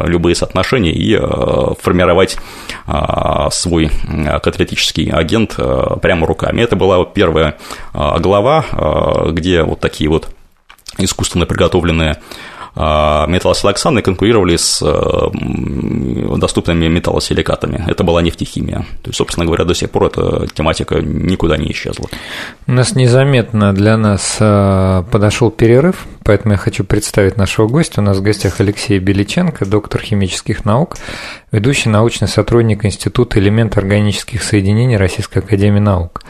любые 0.05 0.35
соотношения 0.35 0.64
отношения 0.65 0.91
и 0.91 1.15
э, 1.15 1.73
формировать 1.79 2.37
э, 2.87 3.47
свой 3.51 3.91
каталитический 4.41 5.09
агент 5.11 5.55
э, 5.57 5.97
прямо 6.01 6.25
руками. 6.25 6.61
Это 6.61 6.75
была 6.75 7.05
первая 7.05 7.57
глава, 7.93 8.65
где 9.31 9.63
вот 9.63 9.79
такие 9.79 10.09
вот 10.09 10.29
искусственно 10.97 11.45
приготовленные 11.45 12.17
металлосилоксаны 12.75 14.01
конкурировали 14.01 14.57
с 14.57 14.81
э, 14.81 16.37
доступными 16.37 16.87
металлосиликатами. 16.87 17.83
Это 17.87 18.03
была 18.03 18.21
нефтехимия. 18.21 18.85
То 19.01 19.09
есть, 19.09 19.17
собственно 19.17 19.45
говоря, 19.45 19.63
до 19.63 19.73
сих 19.73 19.89
пор 19.89 20.05
эта 20.05 20.47
тематика 20.53 20.99
никуда 21.01 21.57
не 21.57 21.71
исчезла. 21.71 22.07
У 22.67 22.71
нас 22.73 22.95
незаметно 22.95 23.73
для 23.73 23.95
нас 23.97 24.37
э, 24.39 25.03
подошел 25.09 25.51
перерыв, 25.51 26.05
поэтому 26.23 26.53
я 26.53 26.57
хочу 26.57 26.83
представить 26.83 27.37
нашего 27.37 27.67
гостя. 27.67 28.01
У 28.01 28.03
нас 28.03 28.17
в 28.17 28.21
гостях 28.21 28.59
Алексей 28.59 28.99
Беличенко, 28.99 29.65
доктор 29.65 30.01
химических 30.01 30.65
наук, 30.65 30.97
ведущий 31.51 31.89
научный 31.89 32.27
сотрудник 32.27 32.83
Института 32.83 33.39
элемент 33.39 33.77
органических 33.77 34.43
соединений 34.43 34.97
Российской 34.97 35.39
Академии 35.39 35.79
Наук. 35.79 36.23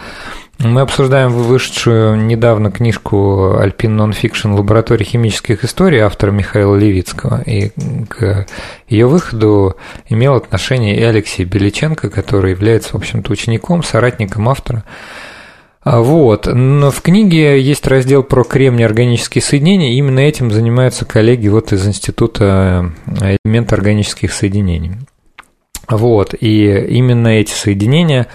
Мы 0.60 0.82
обсуждаем 0.82 1.32
вышедшую 1.32 2.16
недавно 2.16 2.72
книжку 2.72 3.56
Alpine 3.60 3.98
Nonfiction 3.98 4.56
«Лаборатория 4.56 5.04
химических 5.04 5.66
историй» 5.66 6.00
автора 6.00 6.32
Михаила 6.32 6.76
Левицкого. 6.76 7.42
И 7.42 7.72
к 8.08 8.48
ее 8.88 9.08
выходу 9.08 9.76
имел 10.08 10.36
отношение 10.36 10.98
и 10.98 11.04
Алексей 11.04 11.44
Беличенко, 11.44 12.10
который 12.10 12.52
является, 12.52 12.94
в 12.94 12.96
общем-то, 12.96 13.32
учеником, 13.34 13.84
соратником 13.84 14.48
автора. 14.48 14.86
А, 15.84 16.00
вот. 16.00 16.48
Но 16.48 16.90
в 16.90 17.02
книге 17.02 17.62
есть 17.62 17.86
раздел 17.86 18.24
про 18.24 18.44
кремний 18.44 18.86
органические 18.86 19.42
соединения, 19.42 19.92
и 19.92 19.98
именно 19.98 20.20
этим 20.20 20.52
занимаются 20.52 21.06
коллеги 21.06 21.50
вот 21.50 21.74
из 21.74 21.86
Института 21.86 22.92
элемент 23.20 23.74
органических 23.74 24.32
соединений. 24.32 24.94
Вот. 25.90 26.34
И 26.40 26.66
именно 26.90 27.28
эти 27.28 27.52
соединения 27.52 28.28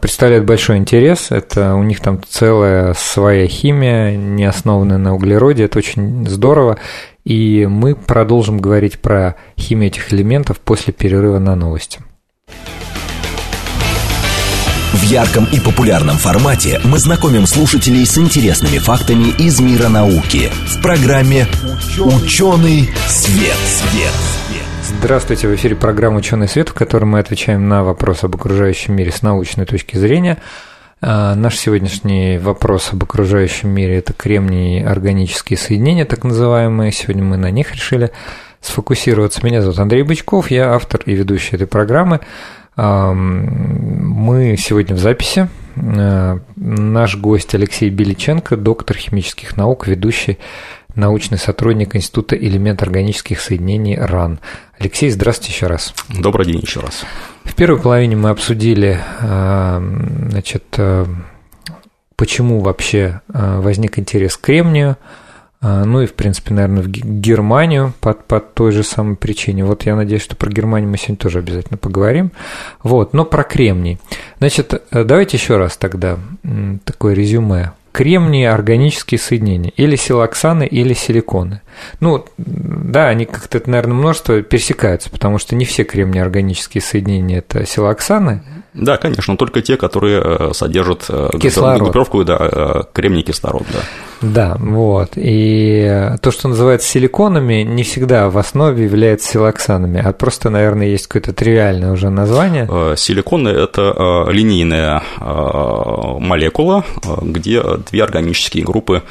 представляют 0.00 0.44
большой 0.44 0.76
интерес. 0.78 1.30
Это 1.30 1.74
у 1.74 1.82
них 1.82 2.00
там 2.00 2.20
целая 2.28 2.94
своя 2.94 3.46
химия, 3.46 4.16
не 4.16 4.44
основанная 4.44 4.98
на 4.98 5.14
углероде. 5.14 5.64
Это 5.64 5.78
очень 5.78 6.28
здорово. 6.28 6.78
И 7.24 7.66
мы 7.66 7.94
продолжим 7.94 8.58
говорить 8.58 8.98
про 9.00 9.36
химию 9.58 9.88
этих 9.88 10.12
элементов 10.12 10.60
после 10.60 10.92
перерыва 10.92 11.38
на 11.38 11.54
новости. 11.56 12.00
В 14.92 15.02
ярком 15.04 15.46
и 15.50 15.58
популярном 15.58 16.16
формате 16.16 16.80
мы 16.84 16.98
знакомим 16.98 17.46
слушателей 17.46 18.06
с 18.06 18.18
интересными 18.18 18.78
фактами 18.78 19.30
из 19.38 19.58
мира 19.58 19.88
науки 19.88 20.50
в 20.66 20.82
программе 20.82 21.46
«Ученый 21.98 22.90
свет». 23.08 23.56
свет. 23.66 24.41
Здравствуйте, 25.04 25.48
в 25.48 25.54
эфире 25.56 25.74
программа 25.74 26.18
«Ученый 26.18 26.46
свет», 26.46 26.68
в 26.68 26.74
которой 26.74 27.06
мы 27.06 27.18
отвечаем 27.18 27.68
на 27.68 27.82
вопросы 27.82 28.26
об 28.26 28.36
окружающем 28.36 28.94
мире 28.94 29.10
с 29.10 29.20
научной 29.20 29.66
точки 29.66 29.96
зрения. 29.96 30.38
А, 31.00 31.34
наш 31.34 31.56
сегодняшний 31.56 32.38
вопрос 32.38 32.90
об 32.92 33.02
окружающем 33.02 33.70
мире– 33.70 33.96
это 33.98 34.12
кремний 34.12 34.80
органические 34.80 35.58
соединения, 35.58 36.04
так 36.04 36.22
называемые. 36.22 36.92
Сегодня 36.92 37.24
мы 37.24 37.36
на 37.36 37.50
них 37.50 37.74
решили 37.74 38.12
сфокусироваться. 38.60 39.44
Меня 39.44 39.60
зовут 39.60 39.80
Андрей 39.80 40.04
Бычков, 40.04 40.52
я 40.52 40.72
автор 40.72 41.00
и 41.04 41.14
ведущий 41.14 41.56
этой 41.56 41.66
программы. 41.66 42.20
Мы 42.76 44.56
сегодня 44.56 44.94
в 44.94 45.00
записи. 45.00 45.48
А, 45.76 46.38
наш 46.54 47.16
гость 47.16 47.54
Алексей 47.56 47.90
Беличенко, 47.90 48.56
доктор 48.56 48.96
химических 48.96 49.56
наук, 49.56 49.88
ведущий 49.88 50.38
научный 50.94 51.38
сотрудник 51.38 51.96
Института 51.96 52.36
элемент 52.36 52.82
органических 52.82 53.40
соединений 53.40 53.96
РАН. 53.96 54.38
Алексей, 54.78 55.10
здравствуйте 55.10 55.52
еще 55.52 55.66
раз. 55.66 55.94
Добрый 56.08 56.46
день 56.46 56.60
еще 56.60 56.80
раз. 56.80 57.04
В 57.44 57.54
первой 57.54 57.80
половине 57.80 58.16
мы 58.16 58.30
обсудили, 58.30 58.98
а, 59.20 59.82
значит, 60.30 60.64
а, 60.78 61.06
почему 62.16 62.60
вообще 62.60 63.20
возник 63.28 63.98
интерес 63.98 64.36
к 64.36 64.42
кремнию, 64.42 64.96
ну 65.60 66.00
и, 66.00 66.06
в 66.06 66.14
принципе, 66.14 66.54
наверное, 66.54 66.82
в 66.82 66.88
Германию 66.88 67.92
под, 68.00 68.24
под 68.24 68.54
той 68.54 68.72
же 68.72 68.82
самой 68.82 69.14
причине. 69.14 69.64
Вот 69.64 69.84
я 69.84 69.94
надеюсь, 69.94 70.22
что 70.22 70.34
про 70.34 70.50
Германию 70.50 70.90
мы 70.90 70.96
сегодня 70.98 71.18
тоже 71.18 71.38
обязательно 71.38 71.78
поговорим. 71.78 72.32
Вот, 72.82 73.12
но 73.12 73.24
про 73.24 73.44
кремний. 73.44 74.00
Значит, 74.38 74.74
э, 74.90 75.04
давайте 75.04 75.36
еще 75.36 75.58
раз 75.58 75.76
тогда 75.76 76.18
такое 76.84 77.14
резюме. 77.14 77.72
Кремний 77.92 78.48
органические 78.48 79.18
соединения, 79.18 79.70
или 79.76 79.96
силоксаны, 79.96 80.66
или 80.66 80.94
силиконы. 80.94 81.60
Ну, 82.00 82.24
да, 82.38 83.08
они 83.08 83.26
как-то, 83.26 83.62
наверное, 83.66 83.94
множество 83.94 84.42
пересекаются, 84.42 85.10
потому 85.10 85.38
что 85.38 85.54
не 85.54 85.64
все 85.64 85.84
кремний 85.84 86.22
органические 86.22 86.80
соединения– 86.82 87.38
это 87.38 87.66
силоксаны, 87.66 88.42
да, 88.74 88.96
конечно, 88.96 89.36
только 89.36 89.60
те, 89.60 89.76
которые 89.76 90.22
э, 90.24 90.52
содержат 90.54 91.04
э, 91.10 91.28
кислород. 91.38 91.82
группировку, 91.82 92.24
да, 92.24 92.86
кремний 92.94 93.22
кислород, 93.22 93.64
да. 93.70 93.80
Да, 94.22 94.56
вот. 94.60 95.12
И 95.16 96.10
то, 96.20 96.30
что 96.30 96.48
называется 96.48 96.88
силиконами, 96.88 97.62
не 97.62 97.82
всегда 97.82 98.30
в 98.30 98.38
основе 98.38 98.84
является 98.84 99.32
силоксанами, 99.32 100.00
а 100.02 100.12
просто, 100.12 100.48
наверное, 100.48 100.86
есть 100.86 101.08
какое-то 101.08 101.32
тривиальное 101.32 101.90
уже 101.90 102.08
название. 102.08 102.68
Э, 102.70 102.94
силиконы– 102.96 103.48
это 103.50 104.26
э, 104.28 104.32
линейная 104.32 105.02
э, 105.20 105.24
молекула, 106.20 106.84
где 107.20 107.62
две 107.90 108.04
органические 108.04 108.64
группы 108.64 109.02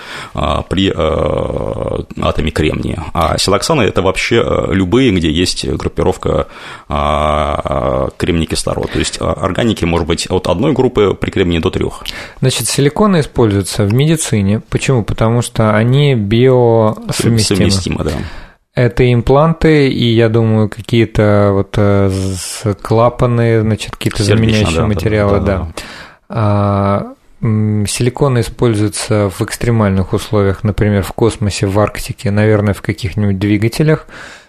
при 0.70 0.92
атоме 0.92 2.52
кремния. 2.52 3.04
А 3.14 3.38
силоксаны– 3.38 3.82
это 3.82 4.02
вообще 4.02 4.68
любые, 4.70 5.12
где 5.12 5.32
есть 5.32 5.68
группировка 5.68 6.48
кремний-кислород. 6.88 8.92
То 8.92 9.00
есть 9.00 9.20
органики 9.20 9.86
может 9.86 10.08
быть 10.08 10.28
от 10.30 10.48
одной 10.48 10.74
группы 10.74 11.18
при 11.20 11.32
кремнии 11.32 11.60
до 11.60 11.70
трех. 11.70 12.04
Значит, 12.40 12.68
силиконы 12.68 13.20
используются 13.20 13.84
в 13.84 13.94
медицине. 13.94 14.62
Почему? 14.70 15.01
Потому 15.04 15.42
что 15.42 15.76
они 15.76 16.16
биосовместимы. 16.16 17.40
Совместимы, 17.40 18.04
да. 18.04 18.12
Это 18.74 19.12
импланты 19.12 19.90
и, 19.90 20.14
я 20.14 20.30
думаю, 20.30 20.70
какие-то 20.70 21.50
вот 21.52 21.74
э, 21.78 22.10
клапаны, 22.82 23.62
значит, 23.62 23.92
какие-то 23.98 24.24
заменяющие 24.24 24.82
да, 24.82 24.88
материалы, 24.88 25.40
да. 25.40 25.46
да. 25.46 25.58
да. 25.58 25.68
А, 26.30 27.14
силиконы 27.42 28.40
используются 28.40 29.30
в 29.30 29.42
экстремальных 29.42 30.14
условиях, 30.14 30.64
например, 30.64 31.04
в 31.04 31.12
космосе, 31.12 31.66
в 31.68 31.78
Арктике, 31.80 32.32
наверное, 32.32 32.74
в 32.74 32.82
каких-нибудь 32.82 33.40
двигателях. 33.40 34.08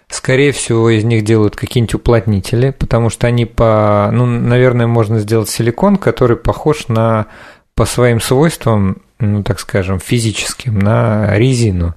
Скорее 0.09 0.53
всего, 0.53 0.91
из 0.91 1.03
них 1.03 1.25
делают 1.25 1.57
какие-нибудь 1.57 1.95
уплотнители, 1.95 2.71
потому 2.71 3.09
что 3.09 3.27
они 3.27 3.47
по... 3.47 4.11
Ну, 4.13 4.27
наверное, 4.27 4.87
можно 4.87 5.19
сделать 5.19 5.49
силикон, 5.49 5.97
который 5.97 6.37
похож 6.37 6.89
на 6.89 7.27
по 7.75 7.87
своим 7.87 8.21
свойствам 8.21 8.99
ну, 9.23 9.43
так 9.43 9.61
скажем, 9.61 9.99
физическим 9.99 10.79
на 10.79 11.37
резину. 11.37 11.95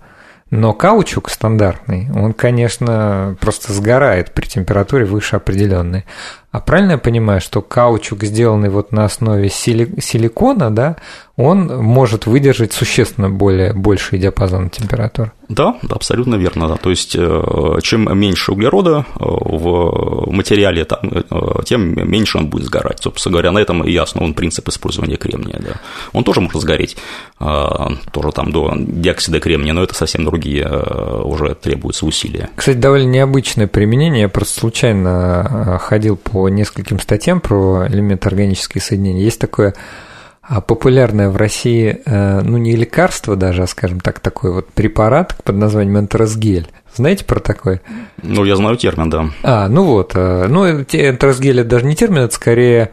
Но 0.51 0.73
каучук 0.73 1.29
стандартный, 1.29 2.07
он, 2.13 2.33
конечно, 2.33 3.35
просто 3.41 3.73
сгорает 3.73 4.31
при 4.31 4.45
температуре 4.45 5.03
выше 5.03 5.35
определенной. 5.35 6.05
А 6.51 6.59
правильно 6.61 6.93
я 6.93 6.97
понимаю, 6.97 7.41
что 7.41 7.61
каучук, 7.61 8.23
сделанный 8.23 8.69
вот 8.69 8.91
на 8.91 9.05
основе 9.05 9.49
силикона, 9.49 10.69
да, 10.69 10.97
он 11.37 11.67
может 11.67 12.27
выдержать 12.27 12.71
существенно 12.71 13.29
более, 13.29 13.73
больший 13.73 14.19
диапазон 14.19 14.69
температур? 14.69 15.33
Да, 15.49 15.75
абсолютно 15.89 16.35
верно. 16.35 16.69
Да. 16.69 16.77
То 16.77 16.89
есть, 16.89 17.13
э, 17.17 17.79
чем 17.83 18.17
меньше 18.17 18.53
углерода 18.53 19.05
э, 19.19 19.19
в 19.19 20.31
материале, 20.31 20.87
э, 20.89 21.63
тем 21.65 22.09
меньше 22.09 22.37
он 22.37 22.47
будет 22.47 22.67
сгорать. 22.67 23.01
Собственно 23.01 23.33
говоря, 23.33 23.51
на 23.51 23.59
этом 23.59 23.83
и 23.83 23.93
основан 23.97 24.33
принцип 24.33 24.69
использования 24.69 25.17
кремния. 25.17 25.59
Да. 25.59 25.81
Он 26.13 26.23
тоже 26.23 26.39
может 26.39 26.61
сгореть, 26.61 26.95
тоже 27.37 28.31
там 28.33 28.51
до 28.51 28.73
диоксида 28.77 29.39
кремния, 29.39 29.73
но 29.73 29.83
это 29.83 29.93
совсем 29.93 30.23
другие 30.23 30.65
уже 31.23 31.53
требуются 31.55 32.05
усилия. 32.05 32.49
Кстати, 32.55 32.77
довольно 32.77 33.09
необычное 33.09 33.67
применение. 33.67 34.21
Я 34.21 34.29
просто 34.29 34.59
случайно 34.59 35.79
ходил 35.81 36.15
по 36.15 36.47
нескольким 36.49 36.99
статьям 36.99 37.41
про 37.41 37.87
элементы 37.87 38.27
органические 38.29 38.81
соединения. 38.81 39.23
Есть 39.23 39.39
такое 39.39 39.75
популярное 40.61 41.29
в 41.29 41.37
России, 41.37 42.01
э, 42.05 42.41
ну 42.41 42.57
не 42.57 42.75
лекарство 42.75 43.35
даже, 43.35 43.63
а 43.63 43.67
скажем 43.67 43.99
так, 43.99 44.19
такой 44.19 44.51
вот 44.51 44.67
препарат 44.69 45.35
под 45.43 45.55
названием 45.55 45.97
энтеросгель. 45.97 46.67
Знаете 46.93 47.25
про 47.25 47.39
такой? 47.39 47.81
Ну, 48.21 48.45
я 48.45 48.55
знаю 48.55 48.77
термин, 48.77 49.09
да. 49.09 49.25
А, 49.43 49.67
ну 49.67 49.83
вот. 49.85 50.11
Э, 50.15 50.45
ну, 50.47 50.69
энтеросгель– 50.69 51.59
это 51.61 51.69
даже 51.69 51.85
не 51.85 51.95
термин, 51.95 52.23
это 52.23 52.35
скорее 52.35 52.91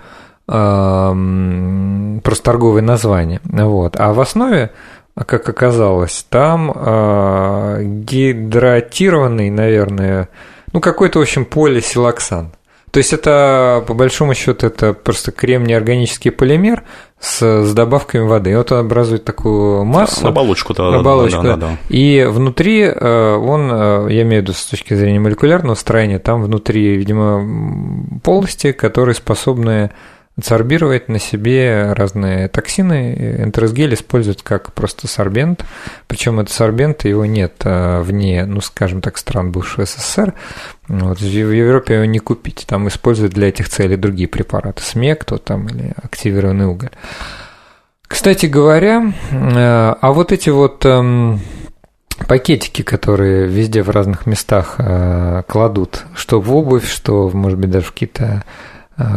э, 0.49 2.21
просто 2.25 2.45
торговое 2.45 2.83
название. 2.83 3.41
Вот. 3.45 3.97
А 3.99 4.13
в 4.13 4.21
основе, 4.21 4.71
как 5.15 5.49
оказалось, 5.49 6.25
там 6.29 6.73
э, 6.75 7.83
гидратированный, 7.85 9.51
наверное, 9.51 10.31
ну, 10.73 10.81
какой-то, 10.81 11.19
в 11.19 11.23
общем, 11.23 11.45
полисилоксан– 11.45 12.53
то 12.93 12.99
есть 12.99 13.15
это, 13.15 13.83
по 13.87 13.95
большому 13.95 14.35
счету, 14.35 14.67
это 14.67 14.93
просто 14.93 15.33
кремний 15.33 15.75
органический 15.75 16.31
полимер 16.31 16.85
с, 17.23 17.63
с 17.63 17.73
добавками 17.73 18.27
воды. 18.27 18.51
И 18.51 18.55
вот 18.57 18.73
он 18.73 18.81
образует 18.81 19.25
такую 19.25 19.85
массу. 19.85 20.27
Оболочку, 20.27 20.75
да. 20.75 20.97
Оболочку, 20.97 21.43
да, 21.43 21.57
да, 21.57 21.69
да. 21.69 21.77
И 21.89 22.27
внутри 22.29 22.83
э, 22.83 23.37
он, 23.37 23.71
э, 23.73 24.07
я 24.11 24.23
имею 24.23 24.43
в 24.43 24.47
виду 24.47 24.53
с 24.53 24.67
точки 24.67 24.95
зрения 24.95 25.21
молекулярного 25.21 25.77
строения, 25.77 26.19
там 26.19 26.43
внутри, 26.43 26.97
видимо, 26.97 28.19
полости, 28.25 28.73
которые 28.73 29.15
способны 29.15 29.93
Сорбировать 30.41 31.11
на 31.11 31.19
себе 31.19 31.93
разные 31.93 32.49
токсины. 32.49 33.37
Энтеросгель 33.43 33.93
используют 33.93 34.41
как 34.41 34.73
просто 34.73 35.07
сорбент, 35.07 35.63
причем 36.07 36.41
этот 36.41 36.55
сорбент, 36.55 37.05
его 37.05 37.27
нет 37.27 37.57
а, 37.65 38.03
вне, 38.03 38.47
ну, 38.47 38.63
скажем 38.63 39.03
так, 39.03 39.19
стран 39.19 39.53
бывшего 39.53 39.85
СССР. 39.85 40.33
Вот, 40.89 41.21
в 41.21 41.23
Европе 41.23 41.97
его 41.97 42.07
не 42.07 42.19
купить, 42.19 42.65
там 42.67 42.89
используют 42.89 43.35
для 43.35 43.51
этих 43.51 43.69
целей 43.69 43.97
другие 43.97 44.27
препараты, 44.27 44.83
СМЕК, 44.83 45.23
то 45.27 45.37
там, 45.37 45.67
или 45.67 45.93
активированный 46.03 46.65
уголь. 46.65 46.91
Кстати 48.09 48.47
говоря, 48.47 49.13
а, 49.33 49.99
а 50.01 50.13
вот 50.13 50.33
эти 50.33 50.49
вот 50.49 50.87
эм, 50.87 51.41
пакетики, 52.27 52.81
которые 52.81 53.49
везде 53.49 53.83
в 53.83 53.91
разных 53.91 54.25
местах 54.25 54.77
а, 54.79 55.43
кладут, 55.43 56.05
что 56.15 56.41
в 56.41 56.57
обувь, 56.57 56.89
что, 56.91 57.29
может 57.35 57.59
быть, 57.59 57.71
даже 57.71 57.85
в 57.85 57.93
какие-то 57.93 58.23
Э, 58.25 58.72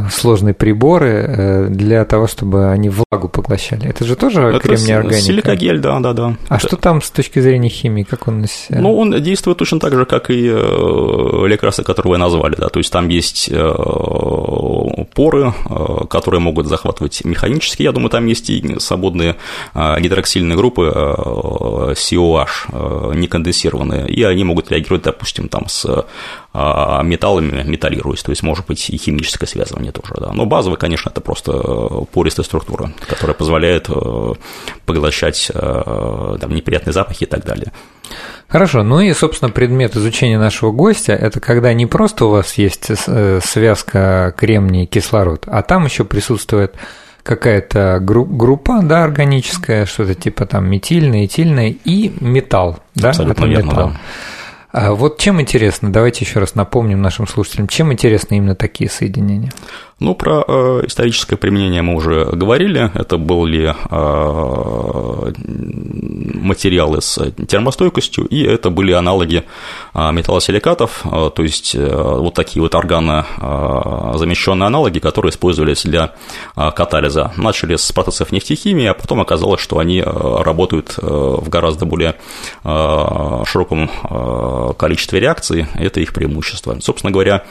сложные 0.10 0.54
приборы 0.54 1.26
э, 1.28 1.68
для 1.70 2.06
того, 2.06 2.28
чтобы 2.28 2.70
они 2.70 2.90
влагу 2.90 3.28
поглощали. 3.28 3.90
Это 3.90 4.06
же 4.06 4.16
тоже 4.16 4.42
Это 4.42 4.60
кремний 4.60 4.96
органика? 4.96 5.22
Силикогель, 5.22 5.80
да, 5.80 6.00
да, 6.00 6.14
да. 6.14 6.38
А 6.48 6.56
Это... 6.56 6.68
что 6.68 6.78
там 6.78 7.02
с 7.02 7.12
точки 7.12 7.40
зрения 7.40 7.70
химии, 7.70 8.04
как 8.04 8.28
он 8.28 8.46
себя... 8.48 8.80
Ну, 8.80 8.96
он 8.98 9.22
действует 9.22 9.58
точно 9.58 9.80
так 9.80 9.94
же, 9.94 10.06
как 10.06 10.30
и 10.30 10.48
э, 10.48 11.48
лекарства, 11.48 11.84
которые 11.84 12.12
вы 12.12 12.18
назвали, 12.18 12.56
да, 12.56 12.70
то 12.70 12.80
есть 12.80 12.92
там 12.92 13.10
есть 13.10 13.52
поры, 15.14 15.54
которые 16.10 16.40
могут 16.40 16.68
захватывать 16.68 17.24
механически, 17.26 17.84
я 17.84 17.92
думаю, 17.92 18.10
там 18.10 18.26
есть 18.26 18.50
и 18.50 18.80
свободные 18.80 19.36
гидроксильные 19.74 20.58
группы 20.58 20.84
COH, 21.96 23.16
неконденсированные, 23.16 24.08
и 24.08 24.24
они 24.24 24.44
могут 24.44 24.72
реагировать, 24.72 25.04
допустим, 25.04 25.50
там 25.50 25.68
с 25.68 26.06
металлами, 27.04 27.64
металлируясь, 27.64 28.24
то 28.24 28.30
есть 28.32 28.42
может 28.42 28.66
быть 28.66 28.90
и 28.90 28.98
химическая 28.98 29.48
связь 29.48 29.66
связывание 29.66 29.92
тоже, 29.92 30.14
да. 30.20 30.32
Но 30.34 30.46
базовый, 30.46 30.78
конечно, 30.78 31.10
это 31.10 31.22
просто 31.22 31.52
э, 31.52 32.06
пористая 32.12 32.46
структура, 32.46 32.92
которая 33.08 33.34
позволяет 33.34 33.90
э, 33.90 34.34
поглощать 34.86 35.52
э, 35.54 36.38
там, 36.40 36.52
неприятные 36.52 36.94
запахи 36.94 37.24
и 37.24 37.28
так 37.28 37.44
далее. 37.44 37.72
Хорошо, 38.48 38.84
ну 38.84 39.00
и, 39.00 39.12
собственно, 39.14 39.52
предмет 39.52 39.96
изучения 39.96 40.38
нашего 40.38 40.72
гостя– 40.72 41.14
это 41.14 41.40
когда 41.40 41.74
не 41.74 41.88
просто 41.88 42.26
у 42.26 42.30
вас 42.30 42.58
есть 42.58 42.92
связка 43.44 44.34
кремний 44.38 44.84
и 44.84 44.86
кислород, 44.88 45.46
а 45.48 45.64
там 45.64 45.86
еще 45.86 46.04
присутствует 46.04 46.76
какая-то 47.24 47.98
группа, 48.02 48.82
да, 48.84 49.04
органическая, 49.04 49.88
что-то 49.88 50.14
типа 50.14 50.46
там 50.46 50.70
метильная, 50.70 51.26
этильная 51.26 51.76
и 51.84 52.14
металл, 52.20 52.80
да, 52.94 53.10
Абсолютно 53.10 53.46
верно, 53.46 53.72
металл. 53.72 53.90
да. 53.90 54.00
А 54.78 54.92
вот 54.94 55.18
чем 55.20 55.40
интересно, 55.40 55.90
давайте 55.90 56.26
еще 56.26 56.42
раз 56.42 56.54
напомним 56.54 57.02
нашим 57.02 57.28
слушателям, 57.28 57.70
чем 57.70 57.94
интересны 57.94 58.36
именно 58.36 58.56
такие 58.56 58.90
соединения? 58.90 59.54
Ну, 60.02 60.14
про 60.14 60.44
э, 60.46 60.82
историческое 60.88 61.38
применение 61.38 61.82
мы 61.82 61.96
уже 61.96 62.26
говорили. 62.26 62.92
Это 62.94 63.18
были 63.18 63.74
э, 63.74 65.34
материалы 66.34 67.02
с 67.02 67.32
термостойкостью, 67.48 68.26
и 68.26 68.44
это 68.44 68.70
были 68.70 68.92
аналоги 68.92 69.46
э, 69.94 70.12
металлосиликатов, 70.12 71.06
э, 71.06 71.32
то 71.34 71.42
есть 71.44 71.76
э, 71.76 71.88
вот 71.90 72.34
такие 72.34 72.62
вот 72.62 72.76
органозамещенные 72.76 74.68
аналоги, 74.68 75.00
которые 75.00 75.30
использовались 75.30 75.84
для 75.84 76.14
э, 76.58 76.72
катализа. 76.72 77.32
Начали 77.38 77.78
с 77.78 77.90
процессов 77.94 78.34
нефтехимии, 78.34 78.88
а 78.88 78.94
потом 78.94 79.22
оказалось, 79.22 79.62
что 79.62 79.80
они 79.80 80.00
э, 80.00 80.04
работают 80.06 80.96
э, 81.02 81.06
в 81.06 81.48
гораздо 81.48 81.86
более 81.86 82.16
э, 82.66 83.44
широком 83.46 83.90
э, 84.04 84.65
количестве 84.74 85.20
реакций, 85.20 85.68
это 85.76 86.00
их 86.00 86.14
преимущество. 86.14 86.78
Собственно 86.80 87.12
говоря, 87.12 87.44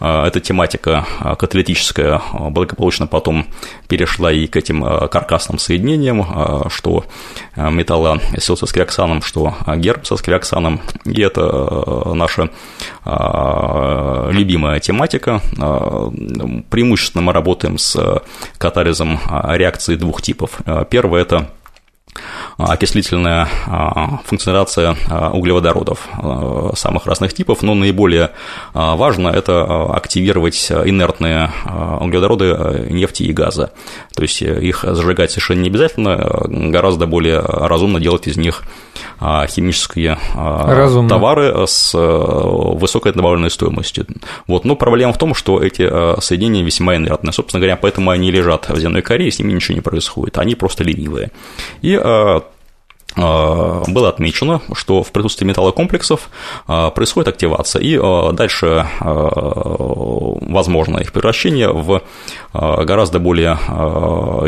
э, 0.00 0.24
эта 0.26 0.40
тематика 0.40 1.06
э, 1.20 1.36
каталитическая 1.36 1.90
химическая 1.90 2.20
благополучно 2.50 3.06
потом 3.06 3.46
перешла 3.88 4.32
и 4.32 4.46
к 4.46 4.56
этим 4.56 4.84
э, 4.84 5.08
каркасным 5.08 5.58
соединениям, 5.58 6.20
э, 6.22 6.68
что 6.68 7.04
э, 7.56 7.70
металлосил 7.70 8.56
со 8.56 8.66
сквиоксаном, 8.66 9.22
что 9.22 9.54
герб 9.76 10.06
со 10.06 10.16
сквиоксаном, 10.16 10.80
и 11.04 11.20
это 11.20 11.40
наша 12.14 12.50
любимая 13.04 14.80
тематика. 14.80 15.40
Преимущественно 16.70 17.22
мы 17.22 17.32
работаем 17.32 17.78
с 17.78 18.22
катализом 18.58 19.18
реакции 19.48 19.96
двух 19.96 20.22
типов. 20.22 20.60
Первое– 20.90 21.22
это 21.22 21.50
окислительная 22.68 23.48
а, 23.66 24.20
функционация 24.24 24.96
а, 25.08 25.30
углеводородов 25.30 26.08
а, 26.12 26.72
самых 26.74 27.06
разных 27.06 27.34
типов, 27.34 27.62
но 27.62 27.74
наиболее 27.74 28.30
важно 28.74 29.28
это 29.28 29.92
активировать 29.94 30.70
инертные 30.70 31.50
углеводороды 32.00 32.86
нефти 32.90 33.24
и 33.24 33.32
газа. 33.32 33.72
То 34.14 34.22
есть 34.22 34.42
их 34.42 34.84
зажигать 34.86 35.30
совершенно 35.30 35.60
не 35.60 35.68
обязательно, 35.68 36.16
гораздо 36.46 37.06
более 37.06 37.40
разумно 37.40 38.00
делать 38.00 38.26
из 38.26 38.36
них 38.36 38.62
химические 39.48 40.18
Разумно. 40.34 41.08
товары 41.08 41.66
с 41.66 41.92
высокой 41.94 43.12
добавленной 43.12 43.50
стоимостью. 43.50 44.06
Вот. 44.46 44.64
Но 44.64 44.76
проблема 44.76 45.12
в 45.12 45.18
том, 45.18 45.34
что 45.34 45.62
эти 45.62 45.88
соединения 46.20 46.64
весьма 46.64 46.96
инертные. 46.96 47.32
Собственно 47.32 47.60
говоря, 47.60 47.76
поэтому 47.76 48.10
они 48.10 48.30
лежат 48.30 48.68
в 48.68 48.78
земной 48.78 49.02
коре, 49.02 49.28
и 49.28 49.30
с 49.30 49.38
ними 49.38 49.52
ничего 49.52 49.74
не 49.74 49.80
происходит. 49.80 50.38
Они 50.38 50.54
просто 50.54 50.84
ленивые. 50.84 51.30
И 51.82 52.00
Э, 52.02 52.40
было 53.16 54.08
отмечено, 54.08 54.60
что 54.72 55.02
в 55.02 55.10
присутствии 55.12 55.44
металлокомплексов 55.44 56.30
э, 56.68 56.90
происходит 56.94 57.28
активация, 57.28 57.82
и 57.82 57.96
э, 57.96 58.32
дальше 58.32 58.86
возможно 59.00 60.98
их 60.98 61.12
превращение 61.12 61.72
в 61.72 62.02
гораздо 62.52 63.18
более 63.18 63.52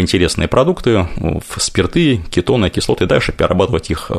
интересные 0.00 0.48
продукты, 0.48 1.06
в 1.16 1.60
спирты, 1.60 2.18
кетоны, 2.30 2.70
кислоты, 2.70 3.04
и 3.04 3.06
дальше 3.06 3.32
перерабатывать 3.32 3.90
их 3.90 4.10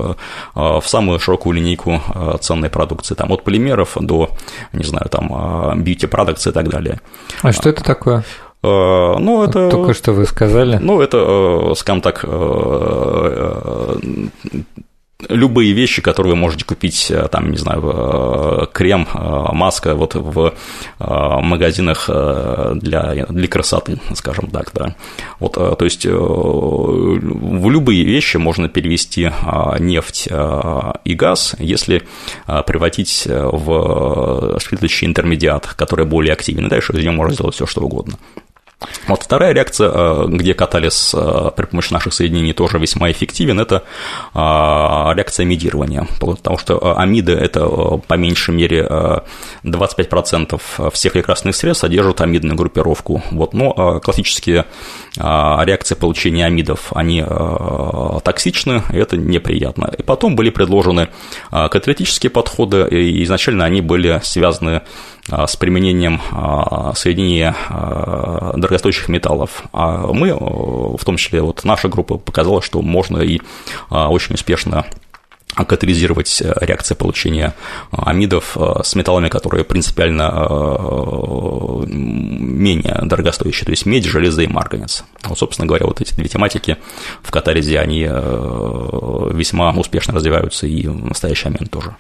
в 0.55 0.83
самую 0.85 1.19
широкую 1.19 1.55
линейку 1.55 2.01
ценной 2.41 2.69
продукции, 2.69 3.15
там 3.15 3.31
от 3.31 3.43
полимеров 3.43 3.97
до, 3.99 4.29
не 4.71 4.83
знаю, 4.83 5.09
там, 5.09 5.81
бьюти-продукции 5.81 6.49
и 6.49 6.53
так 6.53 6.69
далее. 6.69 6.99
А 7.41 7.51
что 7.51 7.69
это 7.69 7.83
такое? 7.83 8.23
Э, 8.63 9.15
ну, 9.19 9.43
это... 9.43 9.69
Только 9.69 9.93
что 9.93 10.13
вы 10.13 10.25
сказали. 10.25 10.79
Ну, 10.81 11.01
это, 11.01 11.17
э, 11.71 11.75
скажем 11.75 12.01
так, 12.01 12.21
э, 12.23 13.95
любые 15.29 15.73
вещи, 15.73 16.01
которые 16.01 16.33
вы 16.33 16.39
можете 16.39 16.65
купить, 16.65 17.11
там, 17.31 17.51
не 17.51 17.57
знаю, 17.57 18.69
крем, 18.73 19.07
маска 19.13 19.95
вот 19.95 20.15
в 20.15 20.53
магазинах 20.99 22.09
для, 22.09 23.25
для 23.29 23.47
красоты, 23.47 24.01
скажем 24.15 24.47
так, 24.47 24.71
да. 24.73 24.95
Вот, 25.39 25.53
то 25.53 25.85
есть 25.85 26.05
в 26.05 27.69
любые 27.69 28.03
вещи 28.03 28.35
можно 28.35 28.67
перевести 28.67 29.31
нефть 29.79 30.27
и 31.05 31.13
газ, 31.13 31.55
если 31.57 32.03
превратить 32.45 33.25
в 33.25 34.59
следующий 34.59 35.05
интермедиат, 35.05 35.67
который 35.67 36.05
более 36.05 36.33
активен. 36.33 36.67
Дальше 36.67 36.91
из 36.91 37.01
него 37.01 37.13
можно 37.13 37.33
сделать 37.33 37.55
все, 37.55 37.65
что 37.65 37.79
угодно. 37.79 38.17
Вот 39.07 39.23
вторая 39.23 39.53
реакция, 39.53 39.91
э, 39.93 40.25
где 40.27 40.53
катализ 40.53 41.13
э, 41.13 41.51
при 41.55 41.65
помощи 41.65 41.91
наших 41.91 42.13
соединений 42.13 42.53
тоже 42.53 42.79
весьма 42.79 43.11
эффективен, 43.11 43.59
это 43.59 43.83
э, 44.33 44.37
реакция 44.37 45.43
амидирования, 45.43 46.07
потому 46.19 46.57
что 46.57 46.97
амиды– 46.97 47.31
это 47.33 47.65
по 47.65 48.13
меньшей 48.15 48.53
мере 48.53 49.23
25% 49.63 50.91
всех 50.91 51.15
лекарственных 51.15 51.55
средств 51.55 51.81
содержат 51.81 52.21
амидную 52.21 52.55
группировку. 52.55 53.21
Вот, 53.31 53.53
но 53.53 53.99
классические 53.99 54.65
реакции 55.15 55.95
получения 55.95 56.45
амидов, 56.45 56.93
они 56.93 57.23
токсичны, 58.23 58.83
и 58.91 58.97
это 58.97 59.17
неприятно. 59.17 59.93
И 59.97 60.01
потом 60.01 60.35
были 60.35 60.49
предложены 60.49 61.09
каталитические 61.51 62.29
подходы, 62.29 62.87
и 62.89 63.23
изначально 63.23 63.65
они 63.65 63.81
были 63.81 64.21
связаны 64.23 64.73
а, 64.73 64.83
с 65.29 65.55
применением 65.55 66.21
а, 66.31 66.93
соединения 66.95 67.55
а, 67.69 68.53
дорогостоящих 68.57 69.07
металлов. 69.07 69.63
А 69.71 70.11
мы, 70.11 70.33
в 70.33 71.03
том 71.05 71.17
числе 71.17 71.41
вот 71.41 71.63
наша 71.63 71.87
группа, 71.87 72.17
показала, 72.17 72.61
что 72.61 72.81
можно 72.81 73.19
и 73.19 73.39
очень 73.89 74.35
успешно 74.35 74.85
катализировать 75.55 76.41
реакции 76.61 76.95
получения 76.95 77.53
амидов 77.91 78.57
с 78.83 78.95
металлами, 78.95 79.29
которые 79.29 79.63
принципиально 79.63 80.31
менее 81.87 82.99
дорогостоящие, 83.03 83.65
то 83.65 83.71
есть 83.71 83.85
медь, 83.85 84.05
железо 84.05 84.41
и 84.41 84.47
марганец. 84.47 85.03
Вот, 85.23 85.37
собственно 85.37 85.67
говоря, 85.67 85.85
вот 85.85 86.01
эти 86.01 86.15
две 86.15 86.27
тематики 86.27 86.77
в 87.21 87.29
катализе, 87.29 87.79
они 87.79 88.01
весьма 88.01 89.71
успешно 89.73 90.15
развиваются 90.15 90.65
и 90.65 90.87
в 90.87 91.05
настоящий 91.05 91.49
момент 91.49 91.69
тоже. 91.69 91.95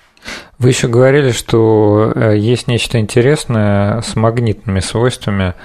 Вы 0.59 0.69
еще 0.69 0.87
говорили, 0.87 1.31
что 1.31 2.13
э, 2.15 2.37
есть 2.37 2.67
нечто 2.67 2.99
интересное 2.99 4.01
с 4.01 4.15
магнитными 4.15 4.79
свойствами 4.79 5.55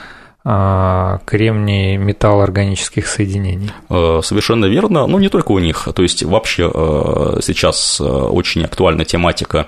кремний 0.44 1.96
металл 1.96 2.40
органических 2.40 3.06
соединений. 3.06 3.70
Э, 3.90 4.20
совершенно 4.22 4.64
верно, 4.66 5.06
но 5.06 5.18
не 5.18 5.28
только 5.28 5.52
у 5.52 5.58
них. 5.58 5.88
То 5.94 6.02
есть 6.02 6.22
вообще 6.22 6.70
э, 6.72 7.40
сейчас 7.42 8.00
очень 8.00 8.64
актуальна 8.64 9.04
тематика 9.04 9.66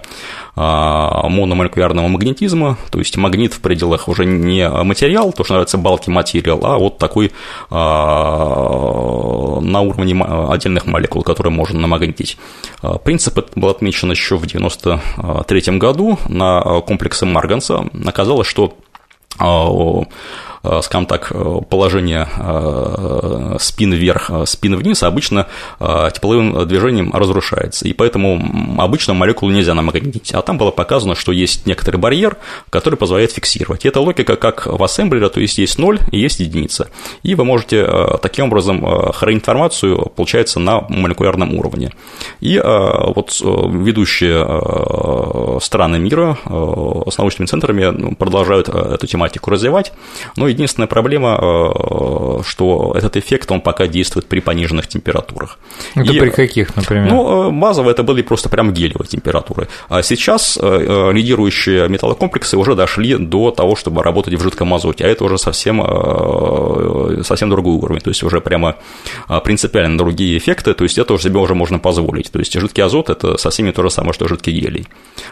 а, 0.56 1.28
мономолекулярного 1.28 2.08
магнетизма, 2.08 2.76
то 2.90 2.98
есть 2.98 3.16
магнит 3.16 3.54
в 3.54 3.60
пределах 3.60 4.08
уже 4.08 4.26
не 4.26 4.68
материал, 4.68 5.32
то, 5.32 5.44
что 5.44 5.54
называется 5.54 5.78
bulky 5.78 6.10
материал, 6.10 6.60
а 6.64 6.76
вот 6.76 6.98
такой 6.98 7.32
а, 7.70 9.60
на 9.60 9.80
уровне 9.80 10.22
отдельных 10.22 10.86
молекул, 10.86 11.22
которые 11.22 11.52
можно 11.52 11.80
намагнитить. 11.80 12.36
А, 12.82 12.98
принцип 12.98 13.38
был 13.54 13.68
отмечен 13.68 14.10
еще 14.10 14.36
в 14.36 14.44
1993 14.44 15.78
году 15.78 16.18
на 16.28 16.80
комплексе 16.80 17.26
Марганса. 17.26 17.84
Оказалось, 18.04 18.48
что 18.48 18.74
скажем 20.82 21.06
так, 21.06 21.32
положение 21.68 22.28
спин 23.58 23.92
вверх, 23.92 24.30
спин 24.46 24.76
вниз 24.76 25.02
обычно 25.02 25.46
тепловым 25.78 26.66
движением 26.66 27.12
разрушается. 27.12 27.88
И 27.88 27.92
поэтому 27.92 28.76
обычно 28.78 29.14
молекулу 29.14 29.52
нельзя 29.52 29.74
намагнитить. 29.74 30.32
А 30.34 30.42
там 30.42 30.58
было 30.58 30.70
показано, 30.70 31.14
что 31.14 31.32
есть 31.32 31.66
некоторый 31.66 31.96
барьер, 31.96 32.36
который 32.70 32.96
позволяет 32.96 33.32
фиксировать. 33.32 33.84
И 33.84 33.88
это 33.88 34.00
логика 34.00 34.36
как 34.36 34.66
в 34.66 34.82
ассемблере, 34.82 35.28
то 35.28 35.40
есть 35.40 35.58
есть 35.58 35.78
ноль 35.78 35.98
и 36.12 36.18
есть 36.18 36.40
единица. 36.40 36.88
И 37.22 37.34
вы 37.34 37.44
можете 37.44 37.86
таким 38.20 38.46
образом 38.46 39.12
хранить 39.12 39.42
информацию, 39.42 40.10
получается, 40.14 40.60
на 40.60 40.82
молекулярном 40.88 41.54
уровне. 41.54 41.92
И 42.40 42.58
вот 42.58 43.40
ведущие 43.40 45.60
страны 45.60 45.98
мира 45.98 46.38
с 46.44 47.18
научными 47.18 47.46
центрами 47.46 47.84
ну, 47.86 48.14
продолжают 48.14 48.68
эту 48.68 49.06
тематику 49.06 49.50
развивать, 49.50 49.92
но 50.36 50.48
единственная 50.50 50.86
проблема, 50.86 52.42
что 52.44 52.92
этот 52.94 53.16
эффект, 53.16 53.50
он 53.50 53.60
пока 53.60 53.86
действует 53.86 54.26
при 54.26 54.40
пониженных 54.40 54.86
температурах. 54.86 55.58
Это 55.94 56.12
и, 56.12 56.20
при 56.20 56.30
каких, 56.30 56.76
например? 56.76 57.08
Ну, 57.08 57.50
базово 57.50 57.90
это 57.90 58.02
были 58.02 58.22
просто 58.22 58.48
прям 58.48 58.72
гелевые 58.72 59.08
температуры. 59.08 59.68
А 59.88 60.02
сейчас 60.02 60.58
лидирующие 60.60 61.88
металлокомплексы 61.88 62.56
уже 62.56 62.74
дошли 62.74 63.16
до 63.16 63.50
того, 63.50 63.76
чтобы 63.76 64.02
работать 64.02 64.34
в 64.34 64.42
жидком 64.42 64.74
азоте, 64.74 65.04
а 65.04 65.08
это 65.08 65.24
уже 65.24 65.38
совсем, 65.38 65.82
совсем 67.24 67.48
другой 67.50 67.76
уровень, 67.76 68.00
то 68.00 68.10
есть 68.10 68.22
уже 68.22 68.40
прямо 68.40 68.76
принципиально 69.44 69.96
другие 69.96 70.36
эффекты, 70.36 70.74
то 70.74 70.84
есть 70.84 70.98
это 70.98 71.14
уже 71.14 71.24
себе 71.24 71.38
уже 71.38 71.54
можно 71.54 71.78
позволить. 71.78 72.30
То 72.30 72.38
есть 72.38 72.52
жидкий 72.52 72.82
азот– 72.82 73.08
это 73.10 73.38
совсем 73.38 73.66
не 73.66 73.72
то 73.72 73.82
же 73.82 73.90
самое, 73.90 74.12
что 74.12 74.28
жидкий 74.28 74.52
гелий. 74.52 74.86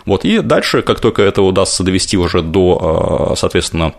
Вот, 0.07 0.24
и 0.24 0.38
дальше, 0.38 0.82
как 0.82 1.01
только 1.01 1.22
это 1.22 1.42
удастся 1.42 1.82
довести 1.82 2.16
уже 2.16 2.40
до, 2.42 3.34
соответственно, 3.36 3.95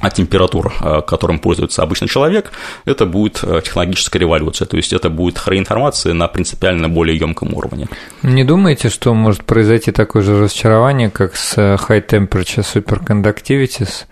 от 0.00 0.14
температур, 0.14 0.72
которым 1.06 1.38
пользуется 1.38 1.82
обычный 1.82 2.08
человек, 2.08 2.52
это 2.84 3.06
будет 3.06 3.44
технологическая 3.64 4.18
революция, 4.18 4.66
то 4.66 4.76
есть 4.76 4.92
это 4.92 5.10
будет 5.10 5.38
информации 5.48 6.12
на 6.12 6.28
принципиально 6.28 6.88
более 6.88 7.16
емком 7.16 7.54
уровне. 7.54 7.88
Не 8.22 8.44
думаете, 8.44 8.88
что 8.88 9.14
может 9.14 9.44
произойти 9.44 9.92
такое 9.92 10.22
же 10.22 10.40
разочарование, 10.40 11.10
как 11.10 11.36
с 11.36 11.56
High 11.56 12.06
Temperature 12.06 12.64
Superconductivities, 12.64 14.06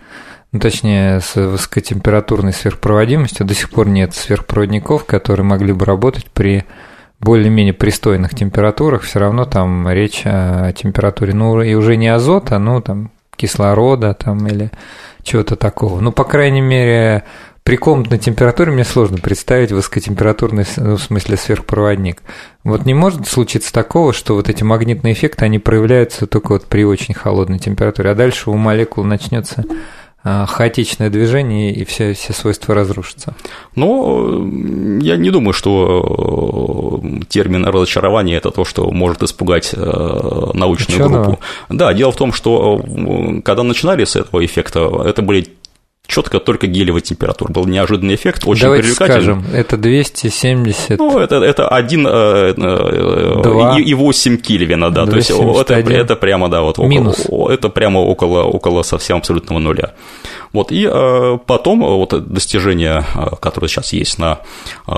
ну, 0.53 0.59
точнее, 0.59 1.21
с 1.21 1.35
высокотемпературной 1.35 2.53
сверхпроводимостью. 2.53 3.45
До 3.45 3.53
сих 3.53 3.69
пор 3.69 3.87
нет 3.87 4.13
сверхпроводников, 4.13 5.05
которые 5.05 5.45
могли 5.45 5.71
бы 5.73 5.85
работать 5.85 6.25
при 6.25 6.65
более-менее 7.19 7.73
пристойных 7.73 8.35
температурах, 8.35 9.03
все 9.03 9.19
равно 9.19 9.45
там 9.45 9.87
речь 9.89 10.23
о 10.25 10.73
температуре, 10.73 11.33
ну, 11.33 11.61
и 11.61 11.73
уже 11.73 11.95
не 11.95 12.07
азота, 12.07 12.59
ну, 12.59 12.81
там, 12.81 13.11
кислорода 13.35 14.13
там 14.13 14.45
или 14.47 14.71
чего-то 15.23 15.55
такого. 15.55 15.99
Ну, 15.99 16.11
по 16.11 16.23
крайней 16.23 16.61
мере, 16.61 17.23
при 17.63 17.75
комнатной 17.75 18.17
температуре 18.17 18.71
мне 18.71 18.83
сложно 18.83 19.17
представить 19.17 19.71
высокотемпературный, 19.71 20.65
ну, 20.77 20.95
в 20.95 21.01
смысле, 21.01 21.37
сверхпроводник. 21.37 22.23
Вот 22.63 22.85
не 22.85 22.93
может 22.93 23.27
случиться 23.27 23.71
такого, 23.71 24.13
что 24.13 24.35
вот 24.35 24.49
эти 24.49 24.63
магнитные 24.63 25.13
эффекты, 25.13 25.45
они 25.45 25.59
проявляются 25.59 26.25
только 26.25 26.53
вот 26.53 26.65
при 26.65 26.83
очень 26.83 27.13
холодной 27.13 27.59
температуре, 27.59 28.11
а 28.11 28.15
дальше 28.15 28.49
у 28.49 28.55
молекул 28.55 29.03
начнется 29.03 29.63
хаотичное 30.23 31.09
движение, 31.09 31.73
и 31.73 31.83
все, 31.83 32.13
все 32.13 32.33
свойства 32.33 32.75
разрушатся. 32.75 33.33
Но 33.75 34.47
я 35.01 35.17
не 35.17 35.31
думаю, 35.31 35.53
что 35.53 37.01
э, 37.03 37.23
термин 37.27 37.65
разочарование– 37.65 38.37
это 38.37 38.51
то, 38.51 38.63
что 38.63 38.91
может 38.91 39.23
испугать 39.23 39.73
э, 39.73 39.77
научную 40.53 41.05
Ученого? 41.05 41.23
группу. 41.23 41.39
Да, 41.69 41.93
дело 41.93 42.11
в 42.11 42.15
том, 42.17 42.33
что 42.33 42.81
э, 42.83 43.41
когда 43.41 43.63
начинали 43.63 44.05
с 44.05 44.15
этого 44.15 44.45
эффекта, 44.45 45.03
это 45.05 45.23
были 45.23 45.47
четко 46.11 46.39
только 46.39 46.67
гелевая 46.67 47.01
температура. 47.01 47.51
Был 47.51 47.65
неожиданный 47.65 48.15
эффект, 48.15 48.43
очень 48.45 48.63
Давайте 48.63 48.89
привлекательный. 48.89 49.21
скажем, 49.21 49.45
это 49.53 49.77
270... 49.77 50.99
Ну, 50.99 51.17
это, 51.17 51.35
это 51.37 51.67
1 51.69 52.03
2, 52.03 53.79
и 53.79 53.93
8 53.93 54.37
Кельвина, 54.37 54.91
да, 54.91 55.05
то 55.05 55.15
есть 55.15 55.31
это, 55.31 55.73
это 55.73 56.15
прямо, 56.15 56.49
да, 56.49 56.61
вот 56.61 56.77
Минус. 56.79 57.25
Около, 57.25 57.51
это 57.51 57.69
прямо 57.69 57.99
около, 57.99 58.43
около 58.43 58.83
совсем 58.83 59.17
абсолютного 59.17 59.59
нуля. 59.59 59.93
Вот, 60.53 60.71
и 60.71 60.85
э, 60.91 61.37
потом 61.45 61.79
вот 61.79 62.33
достижения, 62.33 63.05
которые 63.39 63.69
сейчас 63.69 63.93
есть 63.93 64.19
на 64.19 64.39
э, 64.85 64.91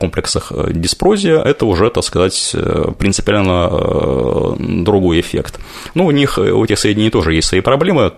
комплексах 0.00 0.52
диспрозия, 0.72 1.38
это 1.38 1.66
уже, 1.66 1.88
так 1.90 2.02
сказать, 2.02 2.56
принципиально 2.98 3.68
э, 3.70 4.54
другой 4.58 5.20
эффект. 5.20 5.60
Ну, 5.94 6.06
у 6.06 6.10
них, 6.10 6.38
у 6.38 6.64
этих 6.64 6.78
соединений 6.80 7.10
тоже 7.10 7.34
есть 7.34 7.46
свои 7.46 7.60
проблемы, 7.60 8.12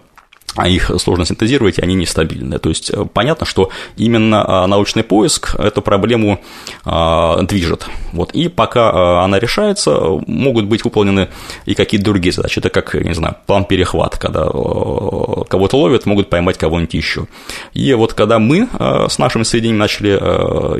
а 0.57 0.69
их 0.69 0.91
сложно 0.99 1.25
синтезировать, 1.25 1.79
и 1.79 1.83
они 1.83 1.95
нестабильны. 1.95 2.59
То 2.59 2.69
есть 2.69 2.91
э, 2.91 3.07
понятно, 3.13 3.47
что 3.47 3.71
именно 3.97 4.45
а, 4.47 4.67
научный 4.67 5.03
поиск 5.03 5.55
эту 5.59 5.83
проблему 5.83 6.41
а, 6.85 7.43
движет. 7.43 7.87
Вот. 8.13 8.33
И 8.33 8.49
пока 8.49 8.91
а, 8.91 9.25
она 9.25 9.39
решается, 9.39 9.99
могут 10.27 10.67
быть 10.67 10.85
выполнены 10.85 11.29
и 11.67 11.75
какие-то 11.75 12.05
другие 12.05 12.33
задачи. 12.33 12.59
Это 12.59 12.71
как, 12.71 12.95
не 12.95 13.15
знаю, 13.15 13.37
план 13.47 13.65
перехват, 13.65 14.19
когда 14.19 14.47
кого-то 14.47 15.77
ловят, 15.77 16.07
могут 16.07 16.29
поймать 16.31 16.59
кого-нибудь 16.59 16.95
еще. 16.95 17.27
И 17.75 17.93
вот 17.95 18.15
когда 18.15 18.39
мы 18.39 18.69
с 19.09 19.19
нашими 19.19 19.43
соединениями 19.43 19.81
начали 19.81 20.11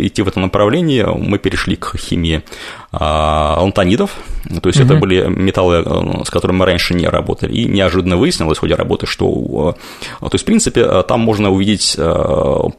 идти 0.07 0.23
в 0.23 0.29
этом 0.29 0.43
направлении, 0.43 1.03
мы 1.03 1.39
перешли 1.39 1.77
к 1.77 1.97
химии 1.97 2.43
антонидов, 2.93 4.17
то 4.63 4.69
есть 4.69 4.81
угу. 4.81 4.87
это 4.87 4.97
были 4.97 5.27
металлы, 5.29 5.85
э, 5.85 6.25
с 6.25 6.31
которыми 6.31 6.59
мы 6.59 6.67
раньше 6.67 6.95
не 6.95 7.07
работали, 7.07 7.53
и 7.53 7.67
неожиданно 7.67 8.17
выяснилось 8.17 8.59
в 8.59 8.61
ходе 8.61 8.75
работы, 8.75 9.07
что, 9.07 9.77
э, 10.21 10.29
то 10.29 10.31
есть, 10.33 10.43
в 10.43 10.47
принципе, 10.47 10.81
э, 10.81 11.03
там 11.07 11.21
можно 11.21 11.51
увидеть 11.51 11.97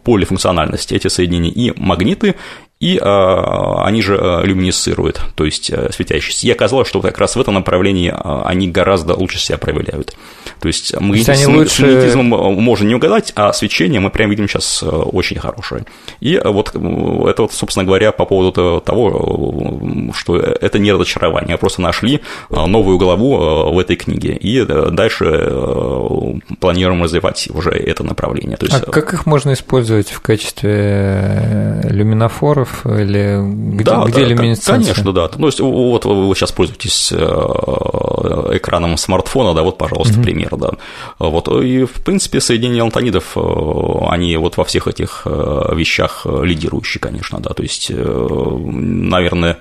полифункциональность 0.03 0.91
эти 0.91 1.07
соединения 1.07 1.51
и 1.51 1.73
магниты, 1.79 2.35
и 2.81 2.99
а, 2.99 3.85
они 3.85 4.01
же 4.01 4.17
а, 4.19 4.41
люминесцируют, 4.41 5.21
то 5.35 5.45
есть 5.45 5.71
а, 5.71 5.91
светящиеся. 5.93 6.47
И 6.47 6.51
оказалось, 6.51 6.87
что 6.87 6.99
как 6.99 7.19
раз 7.19 7.35
в 7.35 7.39
этом 7.39 7.53
направлении 7.53 8.11
они 8.43 8.67
гораздо 8.67 9.13
лучше 9.13 9.37
себя 9.37 9.59
проявляют. 9.59 10.15
То 10.59 10.67
есть 10.67 10.99
мы 10.99 11.23
то 11.23 11.31
есть 11.31 11.43
с, 11.43 11.47
лучше... 11.47 11.83
магнетизмом 11.83 12.25
можем 12.25 12.87
не 12.87 12.95
угадать, 12.95 13.33
а 13.35 13.53
свечение 13.53 13.99
мы 13.99 14.09
прям 14.09 14.31
видим 14.31 14.47
сейчас 14.47 14.83
очень 14.83 15.37
хорошее. 15.37 15.85
И 16.21 16.41
вот 16.43 16.69
это, 16.69 17.43
вот, 17.43 17.53
собственно 17.53 17.85
говоря, 17.85 18.11
по 18.11 18.25
поводу 18.25 18.81
того, 18.81 20.11
что 20.15 20.37
это 20.37 20.79
не 20.79 20.91
разочарование, 20.91 21.55
а 21.55 21.57
просто 21.57 21.81
нашли 21.81 22.21
новую 22.49 22.97
главу 22.97 23.71
в 23.73 23.79
этой 23.79 23.95
книге. 23.95 24.33
И 24.33 24.65
дальше 24.65 25.25
планируем 26.59 27.03
развивать 27.03 27.47
уже 27.53 27.71
это 27.71 28.03
направление. 28.03 28.57
То 28.57 28.65
есть... 28.65 28.83
А 28.87 28.91
как 28.91 29.13
их 29.13 29.25
можно 29.27 29.53
использовать 29.53 30.09
в 30.09 30.19
качестве 30.21 31.81
люминофоров? 31.83 32.70
Или 32.85 33.39
где, 33.75 33.83
да, 33.83 34.03
где 34.05 34.21
да, 34.21 34.27
люминесценция? 34.27 34.93
Конечно, 34.93 35.13
да. 35.13 35.29
Ну, 35.37 35.47
есть, 35.47 35.59
вот 35.59 36.05
вы 36.05 36.35
сейчас 36.35 36.51
пользуетесь 36.51 37.11
э, 37.11 37.17
экраном 38.57 38.97
смартфона, 38.97 39.53
да, 39.53 39.63
вот, 39.63 39.77
пожалуйста, 39.77 40.15
угу. 40.15 40.23
пример, 40.23 40.55
да. 40.57 40.71
Вот, 41.19 41.47
и, 41.63 41.85
в 41.85 42.03
принципе, 42.03 42.41
соединения 42.41 42.81
алтонидов, 42.81 43.33
э, 43.35 43.41
они 44.09 44.35
вот 44.37 44.57
во 44.57 44.63
всех 44.63 44.87
этих 44.87 45.23
э, 45.25 45.75
вещах 45.75 46.25
лидирующие, 46.25 47.01
конечно, 47.01 47.39
да, 47.39 47.53
то 47.53 47.63
есть, 47.63 47.91
наверное, 47.91 49.57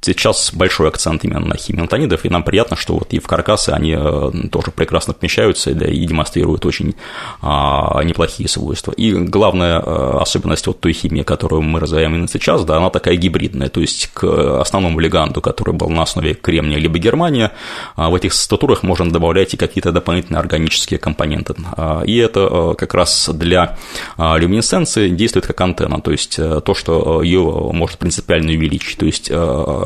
сейчас 0.00 0.52
большой 0.54 0.88
акцент 0.88 1.24
именно 1.24 1.40
на 1.40 1.56
химии 1.56 1.82
антонидов, 1.82 2.24
и 2.24 2.30
нам 2.30 2.42
приятно, 2.42 2.76
что 2.76 2.94
вот 2.94 3.12
и 3.12 3.18
в 3.18 3.26
каркасы 3.26 3.70
они 3.70 3.94
э, 3.96 4.30
тоже 4.50 4.70
прекрасно 4.70 5.12
помещаются 5.12 5.74
да, 5.74 5.86
и 5.86 6.04
демонстрируют 6.06 6.64
очень 6.66 6.94
а, 7.42 8.02
неплохие 8.02 8.48
свойства. 8.48 8.92
И 8.92 9.12
главная 9.12 9.80
э, 9.80 10.18
особенность 10.20 10.66
вот 10.66 10.80
той 10.80 10.92
химии, 10.92 11.22
которую 11.22 11.62
мы 11.62 11.80
развиваем 11.80 12.14
именно 12.14 12.28
сейчас, 12.28 12.64
да, 12.64 12.78
она 12.78 12.90
такая 12.90 13.16
гибридная, 13.16 13.68
то 13.68 13.80
есть 13.80 14.10
к 14.12 14.60
основному 14.60 14.98
леганду, 15.00 15.40
который 15.40 15.74
был 15.74 15.90
на 15.90 16.02
основе 16.02 16.34
кремния 16.34 16.78
либо 16.78 16.98
германия, 16.98 17.52
а 17.94 18.10
в 18.10 18.14
этих 18.14 18.32
статурах 18.32 18.82
можно 18.82 19.10
добавлять 19.10 19.54
и 19.54 19.56
какие-то 19.56 19.92
дополнительные 19.92 20.40
органические 20.40 20.98
компоненты. 20.98 21.54
А, 21.76 22.02
и 22.02 22.16
это 22.16 22.48
э, 22.50 22.74
как 22.78 22.94
раз 22.94 23.28
для 23.32 23.78
люминесценции 24.16 25.08
действует 25.08 25.46
как 25.46 25.60
антенна, 25.60 26.00
то 26.00 26.10
есть 26.10 26.36
то, 26.36 26.74
что 26.74 27.22
ее 27.22 27.40
может 27.72 27.98
принципиально 27.98 28.52
увеличить, 28.52 28.98
то 28.98 29.06
есть 29.06 29.30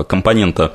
компонента 0.05 0.73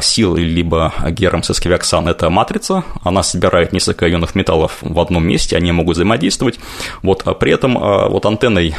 сил 0.00 0.36
либо 0.36 0.92
гером 1.10 1.42
сесквиоксан– 1.42 2.08
это 2.08 2.30
матрица, 2.30 2.84
она 3.02 3.22
собирает 3.22 3.72
несколько 3.72 4.10
ионов 4.10 4.34
металлов 4.34 4.78
в 4.80 5.00
одном 5.00 5.26
месте, 5.26 5.56
они 5.56 5.72
могут 5.72 5.96
взаимодействовать, 5.96 6.60
вот, 7.02 7.22
а 7.24 7.34
при 7.34 7.52
этом 7.52 7.76
а, 7.76 8.08
вот 8.08 8.24
антенной 8.26 8.74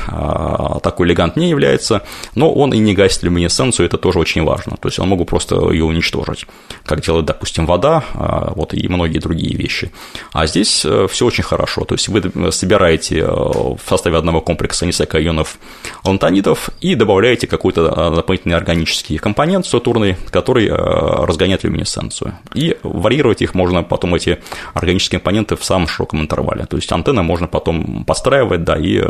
такой 0.82 1.08
легант 1.08 1.36
не 1.36 1.50
является, 1.50 2.04
но 2.36 2.54
он 2.54 2.74
и 2.74 2.78
не 2.78 2.94
гасит 2.94 3.24
люминесценцию, 3.24 3.86
это 3.88 3.98
тоже 3.98 4.20
очень 4.20 4.44
важно, 4.44 4.78
то 4.78 4.88
есть 4.88 5.00
он 5.00 5.10
могут 5.10 5.28
просто 5.28 5.56
ее 5.72 5.84
уничтожить, 5.84 6.46
как 6.86 7.02
делает, 7.02 7.26
допустим, 7.26 7.66
вода, 7.66 8.04
вот, 8.14 8.74
и 8.74 8.88
многие 8.88 9.20
другие 9.20 9.56
вещи. 9.56 9.92
А 10.32 10.48
здесь 10.48 10.86
э, 10.86 11.08
все 11.10 11.26
очень 11.26 11.44
хорошо, 11.44 11.84
то 11.84 11.96
есть 11.96 12.08
вы 12.08 12.52
собираете 12.52 13.20
э, 13.20 13.28
в 13.28 13.80
составе 13.88 14.18
одного 14.18 14.42
комплекса 14.42 14.86
несколько 14.86 15.24
ионов 15.24 15.58
лантонидов 16.04 16.70
и 16.80 16.96
добавляете 16.96 17.48
какой-то 17.48 18.12
дополнительный 18.16 18.56
органический 18.56 19.18
компонент 19.18 19.66
сатурный, 19.66 20.16
который 20.30 20.70
разгонять 20.78 21.64
люминесценцию. 21.64 22.34
И 22.54 22.78
варьировать 22.84 23.42
их 23.42 23.56
можно 23.56 23.84
потом, 23.84 24.16
эти 24.16 24.40
органические 24.74 25.20
компоненты, 25.20 25.56
в 25.56 25.64
самом 25.64 25.88
широком 25.88 26.22
интервале. 26.22 26.66
То 26.66 26.78
есть 26.78 26.92
антенны 26.92 27.24
можно 27.24 27.48
потом 27.48 28.04
подстраивать, 28.06 28.64
да, 28.64 28.78
и 28.78 29.02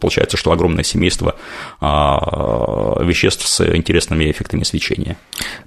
получается, 0.00 0.36
что 0.36 0.52
огромное 0.52 0.84
семейство 0.84 1.34
а, 1.80 3.02
веществ 3.02 3.46
с 3.46 3.60
интересными 3.76 4.30
эффектами 4.30 4.62
свечения. 4.62 5.16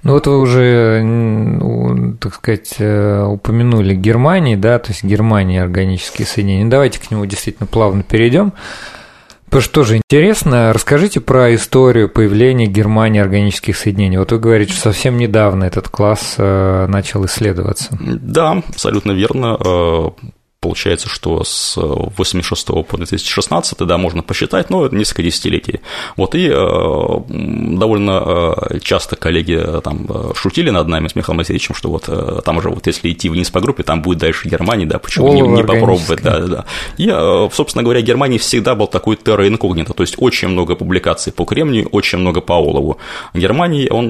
Ну 0.04 0.14
вот 0.14 0.28
вы 0.28 0.40
уже, 0.40 2.18
так 2.20 2.34
сказать, 2.34 2.74
упомянули 2.80 3.94
Германии, 3.96 4.56
да, 4.56 4.80
то 4.80 4.92
есть 4.92 5.04
Германия 5.04 5.62
органические 5.62 6.28
соединения. 6.28 6.70
Давайте 6.70 7.00
к 7.00 7.12
нему 7.12 7.26
действительно 7.26 7.68
плавно 7.68 8.04
перейдем. 8.04 8.54
Потому 9.56 9.64
что 9.64 9.74
тоже 9.74 9.96
интересно, 9.96 10.74
расскажите 10.74 11.22
про 11.22 11.56
историю 11.56 12.10
появления 12.10 12.66
Германии 12.66 13.22
органических 13.22 13.78
соединений. 13.78 14.18
Вот 14.18 14.34
вы 14.34 14.40
говорите, 14.40 14.74
что 14.74 14.82
совсем 14.92 15.18
недавно 15.18 15.64
этот 15.64 15.88
класс 15.88 16.36
э, 16.38 16.88
начал 16.88 17.26
исследоваться. 17.26 17.98
Да, 18.02 18.62
абсолютно 18.68 19.14
верно. 19.14 19.58
Э, 20.66 20.76
получается, 20.76 21.10
что 21.10 21.44
с 21.44 21.78
86 21.78 22.68
по 22.88 22.98
2016, 22.98 23.78
да, 23.80 23.98
можно 23.98 24.24
посчитать, 24.24 24.70
но 24.70 24.86
это 24.86 24.96
несколько 24.96 25.24
десятилетий. 25.24 25.82
Вот 26.18 26.36
и 26.36 26.50
э, 26.52 27.76
довольно 27.78 28.56
э, 28.72 28.80
часто 28.80 29.16
коллеги 29.16 29.58
э, 29.58 29.82
там 29.82 30.08
шутили 30.36 30.72
над 30.72 30.88
нами 30.88 31.08
с 31.08 31.16
Михаилом 31.16 31.38
Васильевичем, 31.38 31.76
что 31.76 31.90
вот 31.90 32.44
там 32.44 32.62
же 32.62 32.70
вот 32.70 32.88
если 32.88 33.12
идти 33.12 33.30
вниз 33.30 33.52
по 33.52 33.62
группе, 33.62 33.84
там 33.84 34.02
будет 34.02 34.18
дальше 34.18 34.50
Германия, 34.50 34.86
да, 34.86 35.00
почему 35.00 35.34
не, 35.34 35.42
не 35.42 35.64
попробовать, 35.64 36.22
да, 36.24 36.40
да, 36.40 36.48
да. 36.48 36.66
И, 36.98 37.08
собственно 37.54 37.84
говоря, 37.84 38.02
Германия 38.02 38.38
всегда 38.38 38.76
был 38.76 38.88
такой 38.88 39.16
терра 39.16 39.48
инкогнито, 39.48 39.94
то 39.94 40.04
есть 40.04 40.16
очень 40.18 40.48
много 40.48 40.76
публикаций 40.76 41.32
по 41.32 41.46
кремнию, 41.46 41.88
очень 41.92 42.18
много 42.18 42.42
по 42.42 42.54
олову. 42.54 42.98
Германии 43.34 43.88
он 43.90 44.10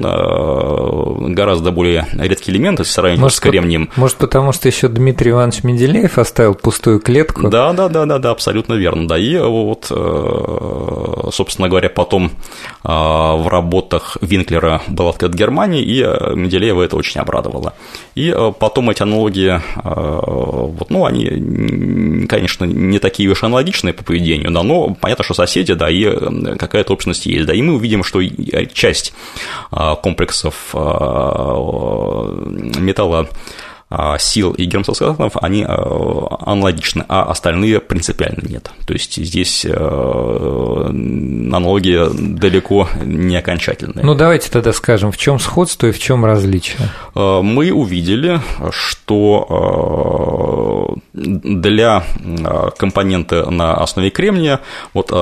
гораздо 1.34 1.70
более 1.70 2.06
редкий 2.12 2.50
элемент, 2.52 2.78
если 2.78 2.92
сравнивать 2.92 3.20
может, 3.20 3.36
с 3.36 3.40
кремнием. 3.40 3.90
Может, 3.96 4.16
потому 4.16 4.52
что 4.52 4.68
еще 4.68 4.88
Дмитрий 4.88 5.32
Иванович 5.32 5.64
Менделеев 5.64 6.18
оставил 6.18 6.45
оставил 6.46 6.54
пустую 6.54 7.00
клетку. 7.00 7.48
Да, 7.48 7.72
да, 7.72 7.88
да, 7.88 8.06
да, 8.06 8.18
да, 8.18 8.30
абсолютно 8.30 8.74
верно. 8.74 9.08
Да, 9.08 9.18
и 9.18 9.36
вот, 9.38 9.88
э, 9.90 11.30
собственно 11.32 11.68
говоря, 11.68 11.88
потом 11.88 12.26
э, 12.26 12.88
в 12.88 13.48
работах 13.48 14.16
Винклера 14.20 14.82
был 14.88 15.08
открыт 15.08 15.34
Германии, 15.34 15.82
и 15.82 16.02
э, 16.02 16.34
Менделеева 16.34 16.82
это 16.82 16.96
очень 16.96 17.20
обрадовало. 17.20 17.74
И 18.14 18.34
потом 18.58 18.90
эти 18.90 19.02
аналогии, 19.02 19.60
вот, 19.84 20.90
ну, 20.90 21.04
они, 21.04 22.26
конечно, 22.26 22.64
не 22.64 22.98
такие 22.98 23.28
уж 23.28 23.42
аналогичные 23.44 23.92
по 23.92 24.04
поведению, 24.04 24.50
да, 24.50 24.62
но 24.62 24.94
понятно, 24.94 25.24
что 25.24 25.34
соседи, 25.34 25.74
да, 25.74 25.90
и 25.90 26.56
какая-то 26.56 26.92
общность 26.92 27.26
есть, 27.26 27.46
да, 27.46 27.54
и 27.54 27.62
мы 27.62 27.74
увидим, 27.74 28.04
что 28.04 28.20
часть 28.72 29.12
комплексов 29.70 30.74
металла 32.78 33.28
сил 34.18 34.52
и 34.52 34.64
гермососкатов, 34.64 35.36
они 35.40 35.64
а, 35.66 36.36
аналогичны, 36.40 37.04
а 37.08 37.30
остальные 37.30 37.80
принципиально 37.80 38.42
нет. 38.48 38.70
То 38.84 38.94
есть 38.94 39.14
здесь 39.14 39.64
а, 39.68 40.88
аналогия 40.88 42.08
далеко 42.10 42.88
не 43.04 43.36
окончательная. 43.36 44.04
Ну, 44.04 44.16
давайте 44.16 44.50
тогда 44.50 44.72
скажем, 44.72 45.12
в 45.12 45.16
чем 45.16 45.38
сходство 45.38 45.86
и 45.86 45.92
в 45.92 46.00
чем 46.00 46.24
различие? 46.24 46.88
Мы 47.14 47.70
увидели, 47.70 48.40
что 48.70 50.96
для 51.14 52.02
компонента 52.76 53.48
на 53.50 53.74
основе 53.74 54.10
кремния 54.10 54.60
вот 54.94 55.12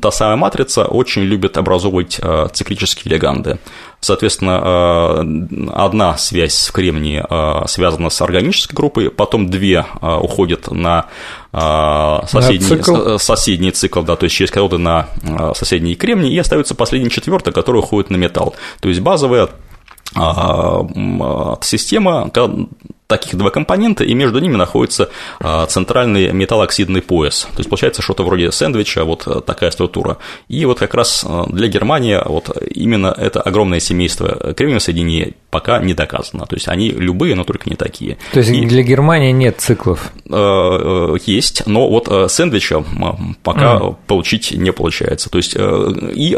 та 0.00 0.10
самая 0.12 0.36
матрица 0.36 0.84
очень 0.84 1.22
любит 1.22 1.58
образовывать 1.58 2.20
циклические 2.52 3.14
леганды. 3.14 3.58
Соответственно, 4.04 4.60
э, 4.62 5.70
одна 5.72 6.18
связь 6.18 6.68
в 6.68 6.72
кремнии 6.72 7.24
э, 7.26 7.66
связана 7.66 8.10
с 8.10 8.20
органической 8.20 8.74
группой, 8.74 9.10
потом 9.10 9.48
две 9.48 9.86
э, 10.02 10.14
уходят 10.16 10.70
на 10.70 11.06
соседний, 11.52 12.58
цикл. 12.58 13.16
соседний 13.16 13.70
цикл, 13.70 14.02
да, 14.02 14.16
то 14.16 14.24
есть 14.24 14.34
через 14.34 14.50
катоды 14.50 14.76
на 14.78 15.06
соседний 15.54 15.94
кремний, 15.94 16.34
и 16.34 16.38
остается 16.38 16.74
последний 16.74 17.10
четвертый, 17.10 17.52
который 17.52 17.78
уходит 17.78 18.10
на 18.10 18.16
металл. 18.16 18.56
То 18.80 18.88
есть 18.88 19.00
базовая 19.00 19.48
система 21.62 22.28
таких 23.06 23.36
два 23.36 23.50
компонента, 23.50 24.02
и 24.02 24.14
между 24.14 24.38
ними 24.38 24.56
находится 24.56 25.10
а, 25.40 25.66
центральный 25.66 26.32
металлоксидный 26.32 27.02
пояс. 27.02 27.46
То 27.52 27.58
есть 27.58 27.68
получается 27.68 28.02
что-то 28.02 28.24
вроде 28.24 28.50
сэндвича, 28.50 29.04
вот 29.04 29.26
э, 29.26 29.40
такая 29.42 29.70
структура. 29.70 30.16
И 30.48 30.64
вот 30.64 30.78
как 30.78 30.94
раз 30.94 31.24
э, 31.26 31.42
для 31.50 31.68
Германии 31.68 32.18
вот 32.24 32.50
именно 32.74 33.14
это 33.16 33.42
огромное 33.42 33.80
семейство 33.80 34.54
кремниевых 34.54 34.82
соединений 34.82 35.34
пока 35.50 35.80
не 35.80 35.92
доказано. 35.92 36.46
То 36.46 36.56
есть 36.56 36.66
они 36.68 36.90
любые, 36.90 37.34
но 37.34 37.44
только 37.44 37.68
не 37.68 37.76
такие. 37.76 38.16
То 38.32 38.38
есть 38.38 38.50
и, 38.50 38.64
для 38.64 38.82
Германии 38.82 39.32
нет 39.32 39.60
циклов? 39.60 40.12
Есть, 41.26 41.66
но 41.66 41.88
вот 41.88 42.32
сэндвича 42.32 42.82
пока 43.42 43.76
mm. 43.76 43.96
получить 44.06 44.52
не 44.52 44.72
получается. 44.72 45.30
То 45.30 45.38
есть 45.38 45.54
и 45.56 46.34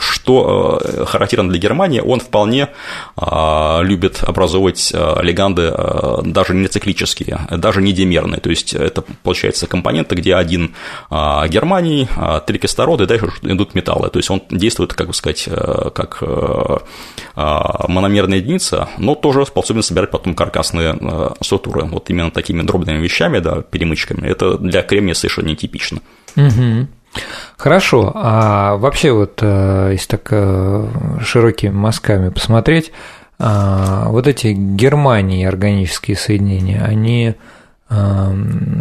что 0.00 0.80
характерно 1.06 1.50
для 1.50 1.58
Германии, 1.58 2.00
он 2.00 2.20
вполне 2.20 2.68
а, 3.16 3.80
любит 3.82 4.22
образовывать 4.22 4.92
леганды 5.22 5.55
Э, 5.62 6.22
даже 6.24 6.54
не 6.54 6.68
циклические, 6.68 7.38
даже 7.50 7.82
не 7.82 7.92
димерные. 7.92 8.40
То 8.40 8.50
есть 8.50 8.74
это, 8.74 9.02
получается, 9.22 9.66
компоненты, 9.66 10.14
где 10.14 10.34
один 10.34 10.74
а, 11.10 11.46
Германии, 11.48 12.08
а, 12.16 12.40
три 12.40 12.58
кислорода, 12.58 13.04
и 13.04 13.06
дальше 13.06 13.26
идут 13.42 13.74
металлы. 13.74 14.10
То 14.10 14.18
есть 14.18 14.30
он 14.30 14.42
действует, 14.50 14.94
как 14.94 15.08
бы 15.08 15.14
сказать, 15.14 15.44
э, 15.46 15.90
как 15.94 16.18
э, 16.20 16.78
мономерная 17.34 18.38
единица, 18.38 18.88
но 18.98 19.14
тоже 19.14 19.46
способен 19.46 19.82
собирать 19.82 20.10
потом 20.10 20.34
каркасные 20.34 20.98
структуры. 21.40 21.84
Вот 21.84 22.10
именно 22.10 22.30
такими 22.30 22.62
дробными 22.62 22.98
вещами, 22.98 23.38
да, 23.38 23.62
перемычками. 23.62 24.26
Это 24.26 24.58
для 24.58 24.82
кремния 24.82 25.14
совершенно 25.14 25.48
нетипично. 25.48 26.00
Угу. 26.36 26.88
Хорошо, 27.56 28.12
а 28.14 28.76
вообще 28.76 29.12
вот 29.12 29.40
если 29.42 30.16
так 30.16 30.28
широкими 31.24 31.70
мазками 31.70 32.28
посмотреть, 32.28 32.92
вот 33.38 34.26
эти 34.26 34.48
Германии 34.48 35.44
органические 35.44 36.16
соединения, 36.16 36.82
они 36.82 37.34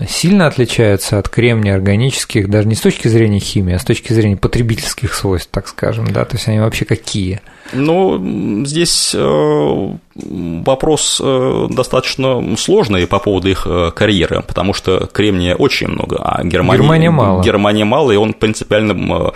сильно 0.07 0.47
отличаются 0.47 1.19
от 1.19 1.29
кремния 1.29 1.75
органических, 1.75 2.49
даже 2.49 2.67
не 2.67 2.75
с 2.75 2.81
точки 2.81 3.07
зрения 3.07 3.39
химии, 3.39 3.75
а 3.75 3.79
с 3.79 3.83
точки 3.83 4.13
зрения 4.13 4.37
потребительских 4.37 5.13
свойств, 5.13 5.49
так 5.51 5.67
скажем, 5.67 6.07
да, 6.07 6.25
то 6.25 6.37
есть 6.37 6.47
они 6.47 6.59
вообще 6.59 6.85
какие? 6.85 7.41
Ну, 7.73 8.63
здесь 8.65 9.15
э, 9.15 9.89
вопрос 10.15 11.19
э, 11.23 11.67
достаточно 11.71 12.55
сложный 12.57 13.07
по 13.07 13.19
поводу 13.19 13.49
их 13.49 13.65
э, 13.65 13.91
карьеры, 13.91 14.43
потому 14.47 14.73
что 14.73 15.07
кремния 15.11 15.55
очень 15.55 15.87
много, 15.87 16.17
а 16.23 16.43
Германия, 16.43 16.81
Германия 16.81 17.09
мало. 17.09 17.43
Германия 17.43 17.85
мало, 17.85 18.11
и 18.11 18.15
он 18.17 18.33
принципиально 18.33 19.33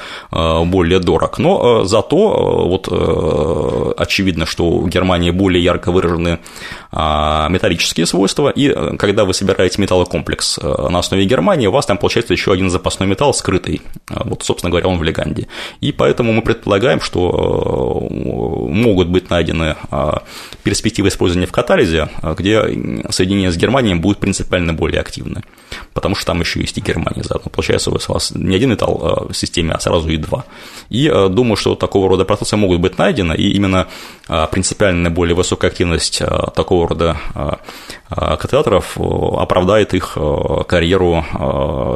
более 0.66 1.00
дорог. 1.00 1.40
Но 1.40 1.86
зато 1.86 2.68
вот 2.68 2.88
очевидно, 3.98 4.46
что 4.46 4.66
у 4.66 4.88
Германии 4.88 5.32
более 5.32 5.64
ярко 5.64 5.92
выражены 5.92 6.40
а, 6.92 7.48
металлические 7.50 8.06
свойства, 8.06 8.50
и 8.50 8.98
когда 8.98 9.26
вы 9.26 9.34
собираете 9.34 9.82
металлокомплекс 9.82 10.60
на 10.62 11.00
основе 11.00 11.26
Германии, 11.26 11.68
у 11.68 11.72
вас 11.72 11.86
там 11.86 11.98
получается 11.98 12.34
еще 12.34 12.52
один 12.52 12.70
запасной 12.70 13.08
металл 13.08 13.34
скрытый, 13.34 13.82
вот, 14.10 14.44
собственно 14.44 14.70
говоря, 14.70 14.88
он 14.88 14.98
в 14.98 15.04
Леганде. 15.04 15.48
И 15.82 15.92
поэтому 15.92 16.32
мы 16.34 16.42
предполагаем, 16.42 17.02
что 17.02 18.08
могут 18.20 19.08
быть 19.08 19.30
найдены 19.30 19.76
а, 19.92 20.24
перспективы 20.64 21.08
использования 21.08 21.48
в 21.48 21.52
катализе, 21.52 22.10
а, 22.22 22.34
где 22.34 22.62
соединение 23.10 23.52
с 23.52 23.58
Германией 23.58 23.96
будет 23.96 24.20
принципиально 24.20 24.74
более 24.74 25.02
активно, 25.02 25.42
потому 25.94 26.16
что 26.16 26.28
там 26.28 26.42
еще 26.42 26.60
есть 26.60 26.78
и 26.78 26.82
Германия 26.82 27.24
заодно. 27.24 27.50
Получается, 27.50 27.92
у 27.92 28.14
вас 28.14 28.32
не 28.36 28.56
один 28.56 28.72
металл 28.72 29.02
а, 29.02 29.32
в 29.32 29.34
системе, 29.34 29.74
а 29.74 29.80
сразу 29.80 30.10
и 30.10 30.18
два. 30.18 30.46
И 30.90 31.08
думаю, 31.30 31.56
что 31.56 31.76
такого 31.76 32.10
рода 32.10 32.26
процессы 32.26 32.56
могут 32.58 32.80
быть 32.80 32.98
найдены, 32.98 33.34
и 33.34 33.52
именно 33.52 33.88
принципиально 34.52 35.10
более 35.10 35.36
высокая 35.36 35.72
активность 35.72 36.22
такого 36.56 36.88
рода 36.88 37.18
катализаторов 38.10 38.98
оправдает 38.98 39.94
их 39.94 40.18
карьеру 40.68 41.26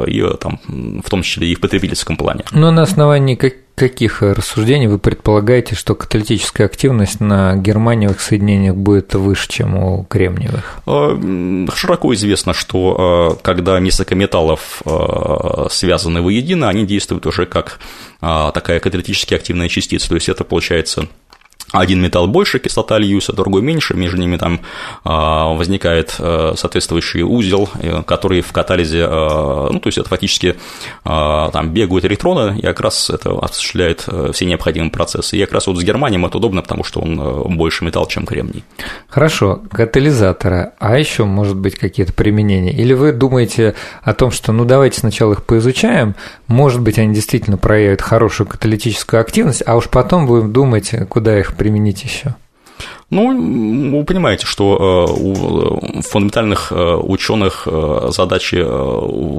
и 0.06 0.36
там, 0.40 0.60
в 1.04 1.10
том 1.10 1.22
числе 1.22 1.48
и 1.48 1.54
в 1.54 1.60
потребительском 1.60 2.16
плане. 2.16 2.44
Но 2.52 2.70
на 2.70 2.82
основании 2.82 3.34
как 3.34 3.54
каких 3.74 4.22
рассуждений 4.22 4.86
вы 4.86 4.98
предполагаете, 4.98 5.74
что 5.74 5.94
каталитическая 5.94 6.66
активность 6.66 7.20
на 7.20 7.56
германиевых 7.56 8.20
соединениях 8.20 8.76
будет 8.76 9.14
выше, 9.14 9.48
чем 9.48 9.76
у 9.76 10.04
кремниевых? 10.04 10.78
Э, 10.86 11.66
широко 11.74 12.14
известно, 12.14 12.54
что 12.54 13.36
э, 13.38 13.42
когда 13.42 13.78
несколько 13.80 14.14
металлов 14.14 14.82
э, 14.84 15.66
связаны 15.70 16.22
воедино, 16.22 16.68
они 16.68 16.86
действуют 16.86 17.26
уже 17.26 17.46
как 17.46 17.78
такая 18.20 18.80
каталитически 18.80 19.34
активная 19.34 19.68
частица, 19.68 20.08
то 20.08 20.14
есть 20.14 20.30
это 20.30 20.44
получается 20.44 21.08
один 21.74 22.00
металл 22.00 22.28
больше, 22.28 22.60
кислота 22.60 22.98
Льюиса, 22.98 23.32
другой 23.32 23.62
меньше, 23.62 23.94
между 23.94 24.16
ними 24.16 24.36
там 24.36 24.60
а, 25.02 25.52
возникает 25.54 26.14
э, 26.18 26.54
соответствующий 26.56 27.22
узел, 27.22 27.68
э, 27.74 28.02
который 28.06 28.42
в 28.42 28.52
катализе, 28.52 29.00
э, 29.00 29.68
ну, 29.72 29.80
то 29.80 29.88
есть 29.88 29.98
это 29.98 30.08
фактически 30.08 30.56
там 31.02 31.70
бегают 31.70 32.04
электроны, 32.04 32.58
и 32.58 32.62
как 32.62 32.80
раз 32.80 33.10
это 33.10 33.38
осуществляет 33.38 34.06
все 34.32 34.46
необходимые 34.46 34.90
процессы. 34.90 35.36
И 35.36 35.40
как 35.40 35.52
раз 35.52 35.66
вот 35.66 35.78
с 35.78 35.82
германием 35.82 36.24
это 36.24 36.38
удобно, 36.38 36.62
потому 36.62 36.84
что 36.84 37.00
он 37.00 37.56
больше 37.56 37.84
металл, 37.84 38.06
чем 38.06 38.26
кремний. 38.26 38.64
Хорошо, 39.08 39.62
катализаторы, 39.70 40.72
а 40.78 40.98
еще, 40.98 41.24
может 41.24 41.56
быть, 41.56 41.76
какие-то 41.76 42.12
применения? 42.12 42.72
Или 42.72 42.94
вы 42.94 43.12
думаете 43.12 43.74
о 44.02 44.14
том, 44.14 44.30
что, 44.30 44.52
ну, 44.52 44.64
давайте 44.64 45.00
сначала 45.00 45.32
их 45.32 45.44
поизучаем, 45.44 46.14
может 46.46 46.80
быть, 46.80 46.98
они 46.98 47.14
действительно 47.14 47.56
проявят 47.56 48.00
хорошую 48.00 48.46
каталитическую 48.46 49.20
активность, 49.20 49.62
а 49.66 49.76
уж 49.76 49.88
потом 49.88 50.26
будем 50.26 50.52
думать, 50.52 50.92
куда 51.08 51.38
их 51.38 51.54
применить 51.64 52.04
еще? 52.04 52.34
Ну, 53.08 53.98
вы 53.98 54.04
понимаете, 54.04 54.44
что 54.44 55.06
э, 55.08 55.20
у 55.20 56.02
фундаментальных 56.02 56.72
э, 56.72 56.94
ученых 56.96 57.66
э, 57.66 58.08
задачи 58.10 58.56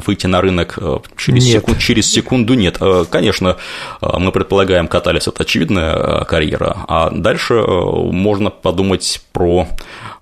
выйти 0.07 0.28
на 0.28 0.41
рынок 0.41 0.80
через, 1.17 1.45
нет. 1.45 1.61
Секунд, 1.61 1.80
через 1.80 2.11
секунду 2.11 2.53
нет. 2.53 2.80
Конечно, 3.09 3.57
мы 4.01 4.32
предполагаем, 4.32 4.88
катались 4.88 5.28
это 5.28 5.43
очевидная 5.43 6.23
карьера, 6.23 6.78
а 6.88 7.09
дальше 7.11 7.53
можно 7.55 8.49
подумать 8.49 9.21
про 9.34 9.67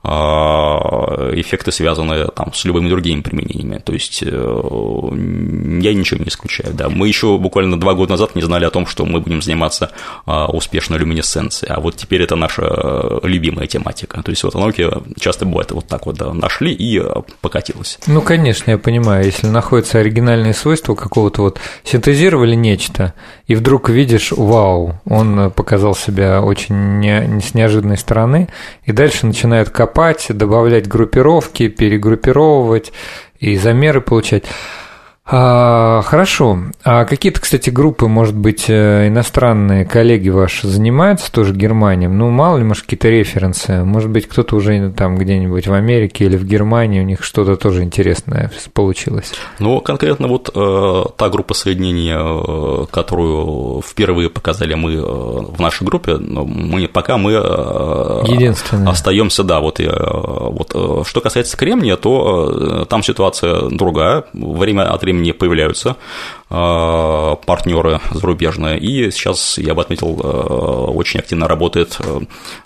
эффекты, 0.06 1.72
связанные 1.72 2.28
там, 2.28 2.54
с 2.54 2.66
любыми 2.66 2.90
другими 2.90 3.22
применениями. 3.22 3.82
То 3.84 3.94
есть 3.94 4.22
э, 4.22 4.28
я 4.28 5.94
ничего 5.94 6.20
не 6.20 6.28
исключаю. 6.28 6.74
Да. 6.74 6.90
Мы 6.90 7.08
еще 7.08 7.38
буквально 7.38 7.80
два 7.80 7.94
года 7.94 8.12
назад 8.12 8.36
не 8.36 8.42
знали 8.42 8.66
о 8.66 8.70
том, 8.70 8.86
что 8.86 9.06
мы 9.06 9.22
будем 9.22 9.42
заниматься 9.42 9.92
а, 10.26 10.48
успешной 10.48 11.00
люминесценцией, 11.00 11.72
а 11.74 11.80
вот 11.80 11.96
теперь 11.96 12.22
это 12.22 12.36
наша 12.36 12.64
э, 12.64 13.20
любимая 13.24 13.68
тематика. 13.68 14.22
То 14.24 14.32
есть 14.32 14.44
вот 14.44 14.54
науке 14.56 14.90
часто 15.20 15.46
бывает 15.46 15.72
вот 15.72 15.88
так 15.88 16.06
вот 16.06 16.18
да, 16.18 16.34
нашли 16.34 16.74
и 16.74 17.00
э, 17.00 17.06
покатилось. 17.42 18.00
Ну, 18.08 18.22
конечно, 18.22 18.72
я 18.72 18.78
понимаю, 18.78 19.26
если 19.26 19.48
находятся 19.48 20.00
оригинальные 20.00 20.54
свойства 20.54 20.96
какого-то 20.96 21.42
вот 21.42 21.60
синтезировали 21.84 22.56
нечто, 22.56 23.14
и 23.48 23.56
вдруг 23.56 23.90
видишь, 23.90 24.32
вау, 24.32 25.00
он 25.06 25.52
показал 25.52 25.96
себя 25.96 26.42
очень 26.42 27.00
не, 27.00 27.40
с 27.42 27.54
неожиданной 27.54 27.98
стороны, 27.98 28.50
и 28.86 28.92
дальше 28.92 29.26
начинают 29.26 29.70
копать, 29.94 30.26
добавлять 30.30 30.88
группировки, 30.88 31.68
перегруппировывать 31.68 32.92
и 33.40 33.58
замеры 33.58 34.02
получать. 34.02 34.46
А, 35.26 36.02
хорошо. 36.02 36.60
А 36.84 37.06
какие-то, 37.06 37.40
кстати, 37.40 37.70
группы, 37.70 38.08
может 38.08 38.36
быть, 38.36 38.66
э, 38.68 39.08
иностранные 39.08 39.86
коллеги 39.86 40.28
ваши 40.28 40.68
занимаются 40.68 41.32
тоже 41.32 41.54
Германией? 41.54 42.10
Ну, 42.10 42.30
мало 42.30 42.58
ли, 42.58 42.66
может, 42.66 42.84
какие-то 42.84 43.08
референсы. 43.08 43.86
Может 43.86 44.10
быть, 44.10 44.28
кто-то 44.28 44.58
уже 44.58 44.92
там 44.92 45.18
где-нибудь 45.18 45.68
в 45.68 45.74
Америке 45.74 46.26
или 46.26 46.36
в 46.36 46.46
Германии, 46.46 47.00
у 47.00 47.06
них 47.06 47.24
что-то 47.24 47.56
тоже 47.56 47.84
интересное 47.84 48.52
получилось. 48.74 49.32
Ну, 49.60 49.80
конкретно 49.80 50.28
вот 50.28 50.52
э, 50.54 51.04
та 51.16 51.30
группа 51.30 51.54
соединения, 51.54 52.20
э, 52.20 52.86
которую 52.92 53.82
впервые 53.82 54.30
показали 54.30 54.74
мы 54.74 54.96
э, 54.96 55.02
в 55.02 55.60
нашей 55.60 55.88
группе, 55.88 56.18
мы 56.18 56.90
пока 56.90 57.18
мы 57.18 57.32
э, 57.32 58.54
остаемся, 58.86 59.44
да, 59.46 59.62
вот, 59.62 59.80
э, 59.80 59.90
вот 59.90 60.72
э, 60.76 61.04
что 61.08 61.22
касается 61.22 61.56
кремния, 61.56 61.96
то 61.96 62.82
э, 62.82 62.86
там 62.90 63.04
ситуация 63.04 63.70
другая. 63.70 64.26
Время 64.34 64.92
от 64.92 65.02
времени 65.02 65.13
времени 65.14 65.32
появляются 65.32 65.98
а, 66.50 67.36
партнеры 67.36 68.00
зарубежные, 68.12 68.80
и 68.80 69.12
сейчас, 69.12 69.58
я 69.58 69.74
бы 69.74 69.82
отметил, 69.82 70.20
а, 70.24 70.92
очень 70.92 71.20
активно 71.20 71.48
работает 71.48 71.98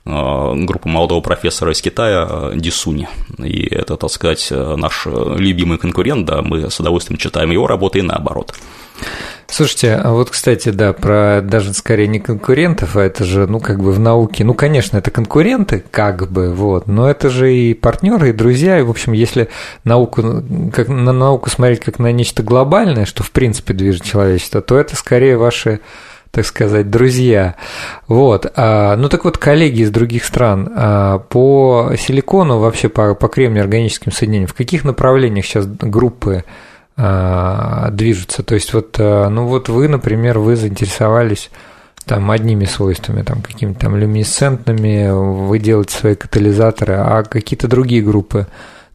а, 0.05 0.53
группа 0.55 0.89
молодого 0.89 1.21
профессора 1.21 1.71
из 1.71 1.81
Китая 1.81 2.51
Дисуни, 2.55 3.07
и 3.37 3.67
это, 3.67 3.97
так 3.97 4.09
сказать, 4.09 4.51
наш 4.51 5.05
любимый 5.05 5.77
конкурент, 5.77 6.25
да, 6.25 6.41
мы 6.41 6.69
с 6.69 6.79
удовольствием 6.79 7.17
читаем 7.17 7.51
его 7.51 7.67
работы 7.67 7.99
и 7.99 8.03
наоборот. 8.03 8.53
Слушайте, 9.49 9.93
а 9.95 10.11
вот, 10.11 10.29
кстати, 10.29 10.69
да, 10.69 10.91
про 10.91 11.41
даже 11.41 11.73
скорее 11.73 12.07
не 12.07 12.19
конкурентов, 12.19 12.97
а 12.97 13.03
это 13.03 13.23
же, 13.23 13.47
ну, 13.47 13.59
как 13.59 13.81
бы 13.81 13.93
в 13.93 13.99
науке, 13.99 14.43
ну, 14.43 14.53
конечно, 14.53 14.97
это 14.97 15.09
конкуренты, 15.09 15.83
как 15.89 16.29
бы, 16.29 16.53
вот, 16.53 16.87
но 16.87 17.09
это 17.09 17.29
же 17.29 17.53
и 17.53 17.73
партнеры, 17.73 18.29
и 18.29 18.33
друзья, 18.33 18.77
и, 18.77 18.83
в 18.83 18.89
общем, 18.89 19.13
если 19.13 19.47
науку, 19.85 20.43
как 20.73 20.89
на 20.89 21.13
науку 21.13 21.49
смотреть 21.49 21.79
как 21.79 21.97
на 21.97 22.11
нечто 22.11 22.43
глобальное, 22.43 23.05
что, 23.05 23.23
в 23.23 23.31
принципе, 23.31 23.73
движет 23.73 24.03
человечество, 24.03 24.61
то 24.61 24.77
это 24.77 24.95
скорее 24.95 25.37
ваши 25.37 25.79
так 26.31 26.45
сказать, 26.45 26.91
друзья. 26.91 27.55
Вот. 28.07 28.51
А, 28.55 28.95
ну 28.95 29.09
так 29.09 29.23
вот, 29.23 29.37
коллеги 29.39 29.81
из 29.81 29.89
других 29.89 30.23
стран 30.23 30.71
а, 30.75 31.19
по 31.19 31.93
силикону, 31.97 32.59
вообще 32.59 32.89
по, 32.89 33.15
по 33.15 33.27
кремнию 33.27 33.63
органическим 33.63 34.11
соединениям, 34.11 34.47
в 34.47 34.53
каких 34.53 34.83
направлениях 34.83 35.45
сейчас 35.45 35.65
группы 35.65 36.43
движутся. 36.97 38.41
То 38.41 38.55
есть 38.55 38.73
вот, 38.73 38.95
а, 38.99 39.29
ну 39.29 39.45
вот 39.45 39.69
вы, 39.69 39.87
например, 39.87 40.39
вы 40.39 40.55
заинтересовались 40.55 41.51
там 42.05 42.31
одними 42.31 42.65
свойствами, 42.65 43.21
там 43.21 43.41
какими-то 43.41 43.81
там 43.81 43.97
люминесцентными, 43.97 45.09
вы 45.09 45.59
делаете 45.59 45.95
свои 45.95 46.15
катализаторы, 46.15 46.95
а 46.95 47.23
какие-то 47.23 47.67
другие 47.67 48.01
группы, 48.01 48.47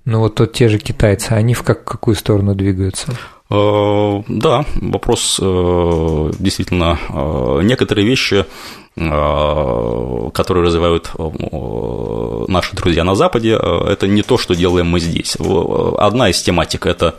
ну 0.04 0.20
вот 0.20 0.34
тот 0.34 0.52
те 0.52 0.68
же 0.68 0.78
китайцы, 0.78 1.32
они 1.32 1.54
в 1.54 1.62
как, 1.62 1.84
какую 1.84 2.16
сторону 2.16 2.54
двигаются? 2.54 3.12
Э, 3.50 4.22
да, 4.28 4.64
вопрос 4.80 5.38
э, 5.40 6.30
действительно, 6.38 6.98
э, 7.10 7.60
некоторые 7.62 8.06
вещи 8.06 8.46
Э, 8.46 8.81
которые 8.94 10.66
развивают 10.66 11.10
э, 11.18 12.44
наши 12.48 12.76
друзья 12.76 13.04
на 13.04 13.14
Западе, 13.14 13.58
э, 13.58 13.86
это 13.88 14.06
не 14.06 14.22
то, 14.22 14.36
что 14.36 14.54
делаем 14.54 14.86
мы 14.86 15.00
здесь. 15.00 15.36
Одна 15.98 16.28
из 16.28 16.42
тематик– 16.42 16.84
это 16.86 17.14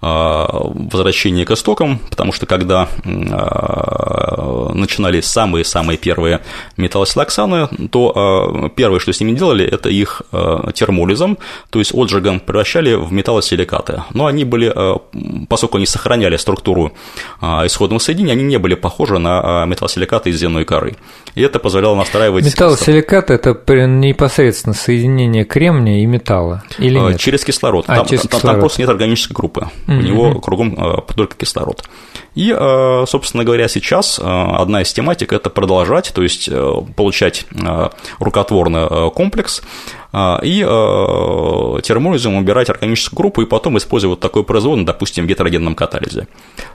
возвращение 0.00 1.44
к 1.44 1.50
истокам, 1.50 1.98
потому 2.10 2.32
что 2.32 2.46
когда 2.46 2.88
начинались 4.74 5.26
самые-самые 5.26 5.98
первые 5.98 6.40
металлосилоксаны, 6.76 7.68
то 7.90 8.70
первое, 8.74 9.00
что 9.00 9.12
с 9.12 9.20
ними 9.20 9.32
делали, 9.32 9.64
это 9.66 9.88
их 9.88 10.22
термолизом, 10.74 11.38
то 11.70 11.78
есть 11.78 11.92
отжигом 11.94 12.40
превращали 12.40 12.94
в 12.94 13.12
металлосиликаты. 13.12 14.02
Но 14.14 14.26
они 14.26 14.44
были, 14.44 14.74
поскольку 15.48 15.76
они 15.76 15.86
сохраняли 15.86 16.36
структуру 16.36 16.92
исходного 17.42 17.98
соединения, 17.98 18.32
они 18.34 18.44
не 18.44 18.58
были 18.58 18.74
похожи 18.74 19.18
на 19.18 19.64
металлосиликаты 19.66 20.30
из 20.30 20.38
земной 20.38 20.64
коры 20.64 20.96
и 21.34 21.42
это 21.42 21.58
позволяло 21.58 21.94
настраивать... 21.94 22.44
Металлосиликат– 22.44 23.30
это 23.32 23.54
непосредственно 23.86 24.74
соединение 24.74 25.44
кремния 25.44 26.02
и 26.02 26.06
металла, 26.06 26.62
или 26.78 26.98
а, 26.98 27.10
нет? 27.10 27.20
Через 27.20 27.44
кислород. 27.44 27.84
А, 27.88 27.96
там, 27.96 28.06
через 28.06 28.22
там, 28.22 28.30
кислород. 28.30 28.54
там 28.54 28.60
просто 28.60 28.80
нет 28.82 28.90
органической 28.90 29.32
группы, 29.32 29.68
mm-hmm. 29.86 29.98
у 29.98 30.02
него 30.02 30.40
кругом 30.40 31.04
только 31.16 31.36
кислород. 31.36 31.82
И, 32.34 32.54
а, 32.56 33.04
собственно 33.06 33.44
говоря, 33.44 33.68
сейчас 33.68 34.20
одна 34.22 34.82
из 34.82 34.92
тематик– 34.92 35.32
это 35.34 35.50
продолжать, 35.50 36.12
то 36.14 36.22
есть 36.22 36.48
получать 36.96 37.46
рукотворный 38.18 39.10
комплекс, 39.10 39.62
и 40.42 40.60
термолизом 41.84 42.36
убирать 42.36 42.70
органическую 42.70 43.18
группу 43.18 43.42
и 43.42 43.46
потом 43.46 43.76
использовать 43.76 44.20
такой 44.20 44.42
производный, 44.42 44.86
допустим, 44.86 45.24
в 45.24 45.26
гетерогенном 45.28 45.74
катализе. 45.74 46.28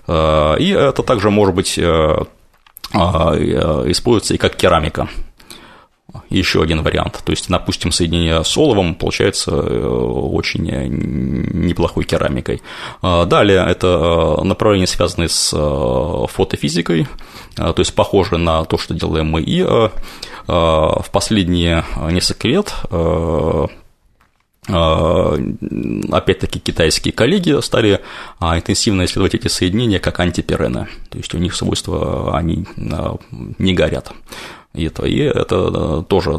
И 0.07 0.75
это 0.77 1.03
также 1.03 1.29
может 1.31 1.55
быть 1.55 1.77
э, 1.77 2.15
используется 2.93 4.35
и 4.35 4.37
как 4.37 4.55
керамика. 4.55 5.09
Еще 6.29 6.61
один 6.61 6.83
вариант. 6.83 7.21
То 7.25 7.31
есть, 7.31 7.49
допустим, 7.49 7.91
соединение 7.91 8.43
с 8.43 8.55
оловом 8.57 8.93
получается 8.93 9.51
э, 9.51 9.87
очень 9.87 10.63
неплохой 10.63 12.03
керамикой. 12.03 12.61
А, 13.01 13.25
далее 13.25 13.65
это 13.67 13.87
э, 14.41 14.43
направление, 14.43 14.87
связанное 14.87 15.27
с 15.27 15.49
фотофизикой, 16.27 17.07
то 17.55 17.75
есть 17.77 17.93
похоже 17.95 18.37
на 18.37 18.63
то, 18.65 18.77
что 18.77 18.93
делаем 18.93 19.27
мы. 19.27 19.41
И 19.41 19.63
в 20.45 21.05
последние 21.11 21.85
несколько 22.11 22.47
лет 22.47 22.73
а, 22.89 23.67
опять-таки 24.68 26.59
китайские 26.59 27.14
коллеги 27.14 27.59
стали 27.61 27.99
а, 28.39 28.57
интенсивно 28.57 29.03
исследовать 29.03 29.36
эти 29.36 29.47
соединения 29.49 29.99
как 29.99 30.20
антиперены, 30.22 30.88
то 31.09 31.18
есть 31.18 31.34
у 31.34 31.38
них 31.38 31.53
свойства, 31.53 32.38
они 32.38 32.66
а, 32.91 33.18
не 33.57 33.74
горят. 33.74 34.11
И 34.74 34.86
это, 34.86 35.05
и 35.05 35.20
это 35.20 36.01
тоже 36.07 36.32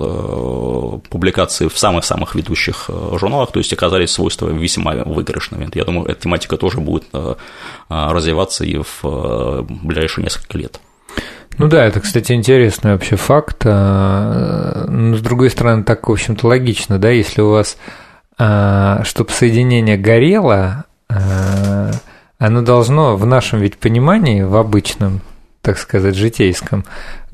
публикации 1.08 1.68
в 1.68 1.78
самых-самых 1.78 2.34
ведущих 2.34 2.90
журналах, 3.12 3.52
то 3.52 3.60
есть 3.60 3.72
оказались 3.72 4.10
свойства 4.10 4.48
весьма 4.48 4.94
выигрышными. 5.04 5.68
Я 5.72 5.84
думаю, 5.84 6.08
эта 6.08 6.22
тематика 6.22 6.56
тоже 6.56 6.80
будет 6.80 7.04
развиваться 7.88 8.64
и 8.64 8.78
в 8.78 9.64
ближайшие 9.84 10.24
несколько 10.24 10.58
лет. 10.58 10.80
Ну 11.58 11.68
да, 11.68 11.84
это, 11.84 12.00
кстати, 12.00 12.32
интересный 12.32 12.94
вообще 12.94 13.14
факт. 13.14 13.64
Но, 13.64 15.16
с 15.16 15.20
другой 15.20 15.50
стороны, 15.50 15.84
так, 15.84 16.08
в 16.08 16.10
общем-то, 16.10 16.48
логично, 16.48 16.98
да, 16.98 17.10
если 17.10 17.40
у 17.40 17.50
вас 17.50 17.76
а, 17.76 18.03
чтобы 18.36 19.30
соединение 19.30 19.96
горело, 19.96 20.84
а, 21.08 21.90
оно 22.38 22.62
должно 22.62 23.16
в 23.16 23.26
нашем 23.26 23.60
ведь 23.60 23.78
понимании, 23.78 24.42
в 24.42 24.56
обычном, 24.56 25.20
так 25.62 25.78
сказать, 25.78 26.14
житейском, 26.14 26.84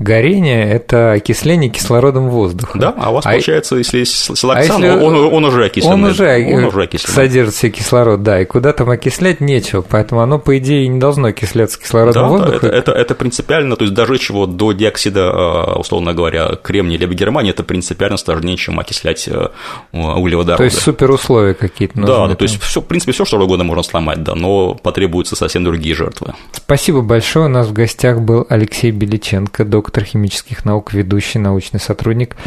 горение– 0.01 0.69
это 0.71 1.13
окисление 1.13 1.69
кислородом 1.69 2.29
воздуха. 2.29 2.77
Да, 2.79 2.93
а 2.97 3.11
у 3.11 3.15
вас 3.15 3.25
А- 3.25 3.31
получается, 3.31 3.75
если 3.77 3.99
есть 3.99 4.15
силоксан, 4.15 4.81
а 4.83 4.87
если 4.87 5.03
он, 5.03 5.15
он 5.33 5.45
уже 5.45 5.65
окисленный. 5.65 5.93
Он 5.95 6.03
уже, 6.05 6.55
он 6.55 6.63
уже 6.65 6.83
окисленный. 6.83 7.15
содержит 7.15 7.53
в 7.53 7.57
себе 7.57 7.71
кислород, 7.71 8.23
да, 8.23 8.41
и 8.41 8.45
куда 8.45 8.73
там 8.73 8.89
окислять 8.89 9.41
нечего, 9.41 9.81
поэтому 9.81 10.21
оно, 10.21 10.39
по 10.39 10.57
идее, 10.57 10.87
не 10.87 10.99
должно 10.99 11.29
окисляться 11.29 11.79
кислородом 11.79 12.13
Да, 12.13 12.21
да, 12.21 12.27
воздуха. 12.27 12.67
это, 12.67 12.75
это, 12.75 12.91
это 12.91 13.15
принципиально, 13.15 13.75
то 13.75 13.83
есть 13.85 13.93
дожечь 13.93 14.29
его 14.29 14.45
до 14.45 14.71
диоксида, 14.71 15.19
э, 15.19 15.79
условно 15.79 16.13
говоря, 16.13 16.55
кремния 16.61 16.97
либо 16.97 17.13
германия, 17.13 17.51
это 17.51 17.63
принципиально 17.63 18.17
сложнее, 18.17 18.57
чем 18.57 18.79
окислять 18.79 19.27
э, 19.27 19.47
углеводороды. 19.91 20.57
То 20.57 20.63
есть 20.63 20.81
суперусловия 20.81 21.53
какие-то 21.53 21.99
нужны. 21.99 22.15
да, 22.15 22.27
да, 22.27 22.35
то 22.35 22.43
есть, 22.43 22.59
все, 22.61 22.81
в 22.81 22.85
принципе, 22.85 23.11
все 23.11 23.25
что 23.25 23.39
угодно 23.39 23.63
можно 23.63 23.83
сломать, 23.83 24.23
да, 24.23 24.35
но 24.35 24.75
потребуются 24.75 25.35
совсем 25.35 25.63
другие 25.63 25.95
жертвы. 25.95 26.33
Спасибо 26.51 27.01
большое. 27.01 27.45
У 27.45 27.49
нас 27.49 27.67
в 27.67 27.73
гостях 27.73 28.19
был 28.21 28.45
Алексей 28.49 28.91
Беличенко, 28.91 29.65
доктор 29.91 30.05
химических 30.05 30.63
наук, 30.63 30.93
ведущий 30.93 31.37
научный 31.37 31.81
сотрудник 31.81 32.37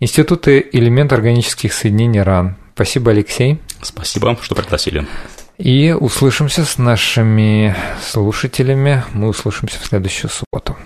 Института 0.00 0.58
элемент 0.58 1.14
органических 1.14 1.72
соединений 1.72 2.20
РАН. 2.20 2.56
Спасибо, 2.74 3.10
Алексей. 3.10 3.58
Спасибо, 3.80 4.36
что 4.42 4.54
пригласили. 4.54 5.06
И 5.56 5.96
услышимся 5.98 6.66
с 6.66 6.76
нашими 6.76 7.74
слушателями. 8.02 9.02
Мы 9.14 9.28
услышимся 9.28 9.78
в 9.80 9.86
следующую 9.86 10.30
субботу. 10.30 10.76